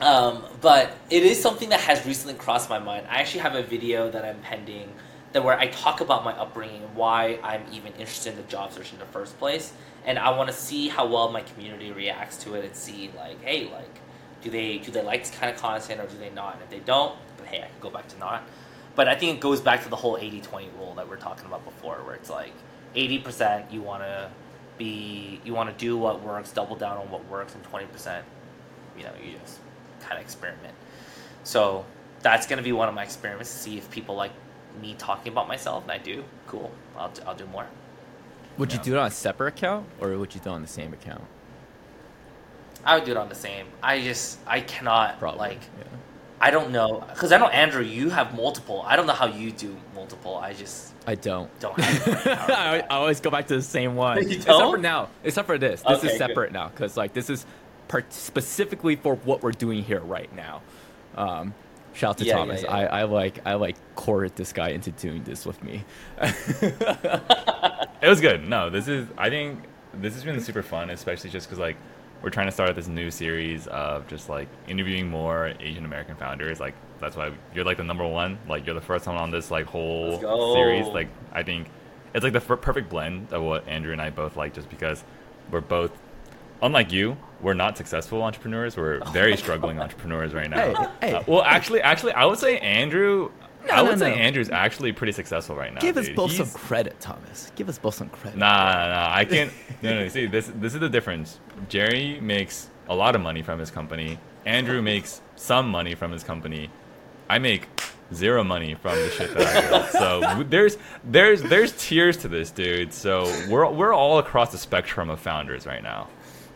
Um, 0.00 0.44
but 0.60 0.92
it 1.10 1.22
is 1.22 1.40
something 1.40 1.68
that 1.70 1.80
has 1.80 2.04
recently 2.04 2.34
crossed 2.34 2.68
my 2.68 2.78
mind. 2.78 3.06
I 3.08 3.20
actually 3.20 3.40
have 3.40 3.54
a 3.54 3.62
video 3.62 4.10
that 4.10 4.24
I'm 4.24 4.38
pending 4.40 4.90
that 5.36 5.44
where 5.44 5.58
I 5.58 5.66
talk 5.66 6.00
about 6.00 6.24
my 6.24 6.32
upbringing 6.32 6.82
and 6.82 6.96
why 6.96 7.38
I'm 7.42 7.62
even 7.70 7.92
interested 7.92 8.30
in 8.30 8.36
the 8.38 8.44
job 8.44 8.72
search 8.72 8.94
in 8.94 8.98
the 8.98 9.04
first 9.04 9.38
place. 9.38 9.70
And 10.06 10.18
I 10.18 10.30
want 10.30 10.48
to 10.48 10.56
see 10.56 10.88
how 10.88 11.06
well 11.06 11.30
my 11.30 11.42
community 11.42 11.92
reacts 11.92 12.38
to 12.44 12.54
it 12.54 12.64
and 12.64 12.74
see 12.74 13.10
like, 13.14 13.42
hey, 13.42 13.70
like, 13.70 14.00
do 14.40 14.48
they 14.48 14.78
do 14.78 14.90
they 14.90 15.02
like 15.02 15.24
this 15.24 15.38
kind 15.38 15.54
of 15.54 15.60
content 15.60 16.00
or 16.00 16.06
do 16.06 16.16
they 16.16 16.30
not? 16.30 16.54
And 16.54 16.62
if 16.62 16.70
they 16.70 16.80
don't, 16.80 17.14
but 17.36 17.48
hey, 17.48 17.58
I 17.58 17.66
can 17.66 17.80
go 17.80 17.90
back 17.90 18.08
to 18.08 18.18
not. 18.18 18.44
But 18.94 19.08
I 19.08 19.14
think 19.14 19.36
it 19.36 19.40
goes 19.42 19.60
back 19.60 19.82
to 19.82 19.90
the 19.90 19.96
whole 19.96 20.16
80-20 20.16 20.68
rule 20.78 20.94
that 20.94 21.06
we 21.06 21.14
are 21.14 21.18
talking 21.18 21.44
about 21.44 21.66
before, 21.66 21.96
where 21.96 22.14
it's 22.14 22.30
like 22.30 22.54
80% 22.94 23.70
you 23.70 23.82
want 23.82 24.04
to 24.04 24.30
be 24.78 25.38
you 25.44 25.52
want 25.52 25.68
to 25.68 25.76
do 25.76 25.98
what 25.98 26.22
works, 26.22 26.50
double 26.50 26.76
down 26.76 26.96
on 26.96 27.10
what 27.10 27.28
works, 27.28 27.54
and 27.54 27.62
20% 27.64 28.22
you 28.96 29.04
know 29.04 29.12
you 29.22 29.36
just 29.38 29.58
kind 30.00 30.14
of 30.14 30.22
experiment. 30.22 30.72
So 31.44 31.84
that's 32.22 32.46
going 32.46 32.56
to 32.56 32.62
be 32.62 32.72
one 32.72 32.88
of 32.88 32.94
my 32.94 33.02
experiments 33.02 33.52
to 33.52 33.58
see 33.58 33.76
if 33.76 33.90
people 33.90 34.14
like 34.14 34.32
me 34.80 34.94
talking 34.98 35.32
about 35.32 35.48
myself, 35.48 35.82
and 35.82 35.92
I 35.92 35.98
do, 35.98 36.24
cool. 36.46 36.70
I'll, 36.96 37.12
I'll 37.26 37.34
do 37.34 37.46
more. 37.46 37.66
Would 38.58 38.72
you, 38.72 38.78
you 38.78 38.84
do 38.84 38.94
it 38.94 38.98
on 38.98 39.06
a 39.06 39.10
separate 39.10 39.48
account, 39.48 39.86
or 40.00 40.16
would 40.16 40.34
you 40.34 40.40
do 40.40 40.50
it 40.50 40.52
on 40.52 40.62
the 40.62 40.68
same 40.68 40.92
account? 40.92 41.24
I 42.84 42.96
would 42.96 43.04
do 43.04 43.10
it 43.10 43.16
on 43.16 43.28
the 43.28 43.34
same. 43.34 43.66
I 43.82 44.00
just 44.00 44.38
I 44.46 44.60
cannot 44.60 45.18
Probably, 45.18 45.38
like. 45.38 45.60
Yeah. 45.78 45.84
I 46.38 46.50
don't 46.50 46.70
know 46.70 47.02
because 47.08 47.32
I 47.32 47.38
know 47.38 47.48
Andrew, 47.48 47.82
you 47.82 48.10
have 48.10 48.34
multiple. 48.34 48.82
I 48.86 48.94
don't 48.96 49.06
know 49.06 49.14
how 49.14 49.26
you 49.26 49.50
do 49.50 49.74
multiple. 49.94 50.36
I 50.36 50.52
just 50.52 50.92
I 51.06 51.14
don't. 51.14 51.48
Don't. 51.60 51.74
I, 51.80 52.84
I 52.90 52.96
always 52.96 53.20
go 53.20 53.30
back 53.30 53.46
to 53.48 53.56
the 53.56 53.62
same 53.62 53.96
one. 53.96 54.18
You 54.28 54.36
except 54.36 54.58
for 54.58 54.76
now. 54.76 55.08
Except 55.24 55.46
for 55.46 55.56
this. 55.56 55.82
This 55.82 55.98
okay, 55.98 56.08
is 56.08 56.18
separate 56.18 56.48
good. 56.48 56.54
now 56.54 56.68
because 56.68 56.96
like 56.96 57.14
this 57.14 57.30
is 57.30 57.46
part- 57.88 58.12
specifically 58.12 58.96
for 58.96 59.14
what 59.16 59.42
we're 59.42 59.52
doing 59.52 59.82
here 59.82 60.00
right 60.00 60.32
now. 60.34 60.62
Um, 61.16 61.54
Shout 61.96 62.10
out 62.10 62.18
to 62.18 62.24
Yeah, 62.24 62.34
Thomas. 62.34 62.62
yeah, 62.62 62.68
yeah. 62.68 62.76
I, 62.76 63.00
I 63.00 63.02
like 63.04 63.40
I 63.46 63.54
like 63.54 63.76
courted 63.96 64.36
this 64.36 64.52
guy 64.52 64.68
into 64.68 64.90
doing 64.92 65.24
this 65.24 65.44
with 65.46 65.62
me. 65.64 65.84
It 68.02 68.08
was 68.08 68.20
good. 68.20 68.46
No, 68.46 68.68
this 68.70 68.88
is. 68.88 69.08
I 69.16 69.30
think 69.30 69.64
this 69.94 70.14
has 70.14 70.22
been 70.22 70.38
super 70.40 70.62
fun, 70.62 70.90
especially 70.90 71.30
just 71.30 71.48
because 71.48 71.58
like 71.58 71.76
we're 72.22 72.30
trying 72.30 72.46
to 72.46 72.52
start 72.52 72.74
this 72.76 72.88
new 72.88 73.10
series 73.10 73.66
of 73.68 74.06
just 74.06 74.28
like 74.28 74.48
interviewing 74.68 75.08
more 75.08 75.54
Asian 75.60 75.84
American 75.84 76.14
founders. 76.16 76.60
Like 76.60 76.74
that's 77.00 77.16
why 77.16 77.32
you're 77.54 77.64
like 77.64 77.78
the 77.78 77.84
number 77.84 78.06
one. 78.06 78.38
Like 78.48 78.66
you're 78.66 78.74
the 78.74 78.80
first 78.82 79.06
one 79.06 79.16
on 79.16 79.30
this 79.30 79.50
like 79.50 79.64
whole 79.66 80.20
series. 80.54 80.86
Like 80.86 81.08
I 81.32 81.42
think 81.42 81.68
it's 82.14 82.22
like 82.22 82.34
the 82.34 82.44
f- 82.46 82.60
perfect 82.60 82.90
blend 82.90 83.32
of 83.32 83.42
what 83.42 83.66
Andrew 83.66 83.92
and 83.92 84.00
I 84.00 84.10
both 84.10 84.36
like, 84.36 84.52
just 84.54 84.68
because 84.68 85.02
we're 85.50 85.62
both. 85.62 85.90
Unlike 86.62 86.92
you, 86.92 87.16
we're 87.40 87.54
not 87.54 87.76
successful 87.76 88.22
entrepreneurs. 88.22 88.76
We're 88.76 89.00
very 89.12 89.36
struggling 89.36 89.80
entrepreneurs 89.80 90.34
right 90.34 90.50
now. 90.50 90.92
Hey, 91.00 91.10
hey. 91.10 91.14
Uh, 91.14 91.22
well, 91.26 91.42
actually, 91.42 91.80
actually, 91.82 92.12
I 92.12 92.24
would 92.24 92.38
say 92.38 92.58
Andrew. 92.58 93.30
No, 93.66 93.72
I 93.74 93.82
would 93.82 93.98
no, 93.98 94.06
say 94.06 94.10
no. 94.10 94.16
Andrew's 94.16 94.50
actually 94.50 94.92
pretty 94.92 95.12
successful 95.12 95.56
right 95.56 95.74
now. 95.74 95.80
Give 95.80 95.96
us 95.96 96.08
both 96.10 96.30
He's- 96.30 96.50
some 96.50 96.60
credit, 96.60 97.00
Thomas. 97.00 97.50
Give 97.56 97.68
us 97.68 97.78
both 97.78 97.94
some 97.94 98.08
credit. 98.10 98.38
Nah, 98.38 98.72
nah, 98.72 98.88
nah. 98.88 99.14
I 99.14 99.24
can't. 99.24 99.52
No, 99.82 99.94
no. 100.02 100.08
See, 100.08 100.26
this 100.26 100.50
this 100.56 100.74
is 100.74 100.80
the 100.80 100.88
difference. 100.88 101.40
Jerry 101.68 102.20
makes 102.20 102.70
a 102.88 102.94
lot 102.94 103.14
of 103.16 103.20
money 103.22 103.42
from 103.42 103.58
his 103.58 103.70
company. 103.70 104.18
Andrew 104.44 104.80
makes 104.80 105.20
some 105.34 105.68
money 105.68 105.94
from 105.96 106.12
his 106.12 106.22
company. 106.22 106.70
I 107.28 107.38
make 107.40 107.68
zero 108.14 108.44
money 108.44 108.74
from 108.76 108.94
the 108.94 109.10
shit 109.10 109.34
that 109.34 109.64
I 109.64 109.68
build. 109.68 109.86
So 109.90 110.44
there's 110.48 110.78
there's 111.02 111.42
there's 111.42 111.72
tiers 111.72 112.16
to 112.18 112.28
this, 112.28 112.50
dude. 112.52 112.92
So 112.92 113.24
we're 113.50 113.68
we're 113.70 113.92
all 113.92 114.18
across 114.18 114.52
the 114.52 114.58
spectrum 114.58 115.10
of 115.10 115.18
founders 115.18 115.66
right 115.66 115.82
now. 115.82 116.08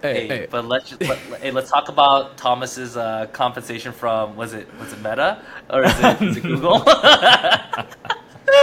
Hey, 0.03 0.27
Hey, 0.27 0.27
hey. 0.29 0.47
but 0.51 0.65
let's 0.65 0.89
just, 0.91 1.03
let, 1.03 1.19
hey, 1.41 1.51
let's 1.51 1.71
talk 1.71 1.89
about 1.89 2.37
Thomas's 2.39 2.97
uh, 2.97 3.27
compensation 3.33 3.93
from 3.93 4.35
was 4.37 4.55
it 4.55 4.69
was 4.79 4.93
it 4.93 4.99
Meta 5.01 5.43
or 5.69 5.85
is 5.85 5.93
it, 5.99 6.23
is 6.23 6.37
it 6.39 6.47
Google? 6.47 6.83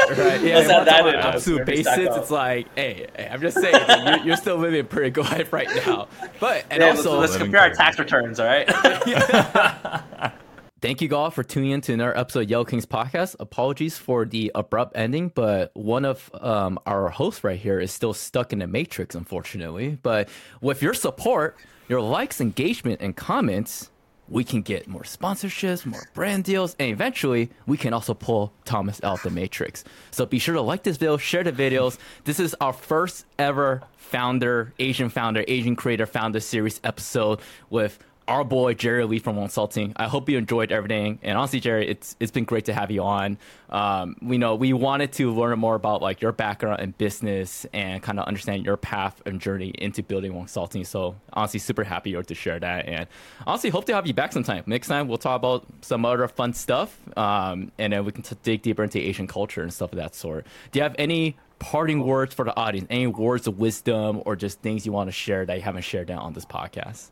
Right, 0.09 0.41
yeah, 0.41 0.55
Let's 0.55 0.69
yeah, 0.69 0.79
add 0.79 0.85
that 0.87 1.01
on 1.01 1.07
in. 1.07 1.15
absolute 1.15 1.65
basis, 1.65 2.15
it's 2.15 2.29
like, 2.31 2.67
hey, 2.75 3.07
hey, 3.15 3.29
I'm 3.31 3.41
just 3.41 3.59
saying, 3.59 3.85
you're, 4.05 4.17
you're 4.19 4.35
still 4.37 4.57
living 4.57 4.81
a 4.81 4.83
pretty 4.83 5.11
good 5.11 5.25
life 5.25 5.53
right 5.53 5.69
now. 5.85 6.09
But 6.39 6.65
and 6.69 6.81
Yeah, 6.81 6.89
also, 6.89 7.17
let's, 7.17 7.31
let's 7.31 7.37
compare 7.37 7.61
our 7.61 7.69
tax 7.71 7.97
returns, 7.99 8.39
all 8.39 8.47
right? 8.47 8.67
Thank 10.79 11.01
you 11.01 11.15
all 11.15 11.31
for 11.31 11.41
tuning 11.41 11.71
in 11.71 11.81
to 11.81 11.93
another 11.93 12.15
episode 12.15 12.41
of 12.41 12.49
Yellow 12.51 12.63
Kings 12.63 12.85
podcast. 12.85 13.35
Apologies 13.39 13.97
for 13.97 14.25
the 14.25 14.51
abrupt 14.53 14.95
ending, 14.95 15.29
but 15.29 15.71
one 15.73 16.05
of 16.05 16.29
um, 16.35 16.77
our 16.85 17.09
hosts 17.09 17.43
right 17.43 17.59
here 17.59 17.79
is 17.79 17.91
still 17.91 18.13
stuck 18.13 18.53
in 18.53 18.59
the 18.59 18.67
matrix, 18.67 19.15
unfortunately. 19.15 19.97
But 20.03 20.29
with 20.61 20.83
your 20.83 20.93
support, 20.93 21.57
your 21.89 21.99
likes, 21.99 22.39
engagement, 22.39 23.01
and 23.01 23.15
comments, 23.15 23.89
we 24.29 24.43
can 24.43 24.61
get 24.61 24.87
more 24.87 25.01
sponsorships, 25.01 25.83
more 25.83 26.03
brand 26.13 26.43
deals, 26.43 26.75
and 26.77 26.91
eventually 26.91 27.49
we 27.65 27.75
can 27.75 27.91
also 27.91 28.13
pull 28.13 28.53
Thomas 28.63 29.03
out 29.03 29.23
the 29.23 29.31
matrix. 29.31 29.83
So 30.11 30.27
be 30.27 30.37
sure 30.37 30.53
to 30.53 30.61
like 30.61 30.83
this 30.83 30.97
video, 30.97 31.17
share 31.17 31.43
the 31.43 31.51
videos. 31.51 31.97
This 32.25 32.39
is 32.39 32.55
our 32.61 32.73
first 32.73 33.25
ever 33.39 33.81
founder, 33.95 34.73
Asian 34.77 35.09
founder, 35.09 35.43
Asian 35.47 35.75
creator 35.75 36.05
founder 36.05 36.39
series 36.39 36.79
episode 36.83 37.39
with 37.71 37.97
our 38.27 38.43
boy 38.43 38.73
Jerry 38.73 39.05
Lee 39.05 39.19
from 39.19 39.35
Wonsulting. 39.37 39.93
I 39.95 40.07
hope 40.07 40.29
you 40.29 40.37
enjoyed 40.37 40.71
everything. 40.71 41.19
And 41.23 41.37
honestly, 41.37 41.59
Jerry, 41.59 41.87
it's 41.87 42.15
it's 42.19 42.31
been 42.31 42.43
great 42.43 42.65
to 42.65 42.73
have 42.73 42.91
you 42.91 43.03
on. 43.03 43.37
Um, 43.69 44.15
we 44.21 44.37
know 44.37 44.55
we 44.55 44.73
wanted 44.73 45.13
to 45.13 45.31
learn 45.31 45.57
more 45.59 45.75
about 45.75 46.01
like 46.01 46.21
your 46.21 46.31
background 46.31 46.81
in 46.81 46.91
business 46.91 47.65
and 47.73 48.01
kind 48.01 48.19
of 48.19 48.25
understand 48.25 48.65
your 48.65 48.77
path 48.77 49.21
and 49.25 49.39
journey 49.39 49.69
into 49.77 50.03
building 50.03 50.33
Wonsulting. 50.33 50.85
So 50.85 51.15
honestly, 51.33 51.59
super 51.59 51.83
happy 51.83 52.13
to 52.21 52.35
share 52.35 52.59
that. 52.59 52.87
And 52.87 53.07
honestly, 53.45 53.69
hope 53.69 53.85
to 53.85 53.93
have 53.93 54.07
you 54.07 54.13
back 54.13 54.33
sometime. 54.33 54.63
Next 54.65 54.87
time 54.87 55.07
we'll 55.07 55.17
talk 55.17 55.37
about 55.37 55.65
some 55.81 56.05
other 56.05 56.27
fun 56.27 56.53
stuff, 56.53 56.97
um, 57.17 57.71
and 57.77 57.93
then 57.93 58.05
we 58.05 58.11
can 58.11 58.23
t- 58.23 58.35
dig 58.43 58.61
deeper 58.61 58.83
into 58.83 58.99
Asian 58.99 59.27
culture 59.27 59.61
and 59.61 59.73
stuff 59.73 59.91
of 59.91 59.97
that 59.97 60.15
sort. 60.15 60.45
Do 60.71 60.79
you 60.79 60.83
have 60.83 60.95
any 60.97 61.37
parting 61.59 62.05
words 62.05 62.33
for 62.33 62.45
the 62.45 62.55
audience? 62.57 62.87
Any 62.89 63.07
words 63.07 63.47
of 63.47 63.57
wisdom 63.57 64.21
or 64.25 64.35
just 64.35 64.61
things 64.61 64.85
you 64.85 64.91
want 64.91 65.07
to 65.07 65.11
share 65.11 65.45
that 65.45 65.55
you 65.55 65.61
haven't 65.61 65.83
shared 65.83 66.07
down 66.07 66.19
on 66.19 66.33
this 66.33 66.45
podcast? 66.45 67.09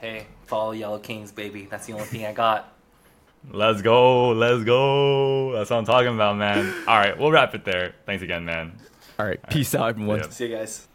Hey, 0.00 0.26
follow 0.46 0.72
Yellow 0.72 0.98
Kings, 0.98 1.30
baby. 1.30 1.68
That's 1.70 1.86
the 1.86 1.92
only 1.92 2.06
thing 2.06 2.24
I 2.24 2.32
got. 2.32 2.72
Let's 3.50 3.82
go, 3.82 4.30
let's 4.30 4.64
go. 4.64 5.52
That's 5.52 5.70
what 5.70 5.76
I'm 5.76 5.84
talking 5.84 6.14
about, 6.14 6.36
man. 6.36 6.74
All 6.86 6.98
right, 6.98 7.18
we'll 7.18 7.30
wrap 7.30 7.54
it 7.54 7.64
there. 7.64 7.94
Thanks 8.06 8.22
again, 8.22 8.44
man. 8.44 8.76
All 9.18 9.26
right, 9.26 9.38
peace 9.50 9.74
out, 9.74 9.90
everyone. 9.90 10.18
Yep. 10.18 10.32
See 10.32 10.46
you 10.46 10.56
guys. 10.56 10.88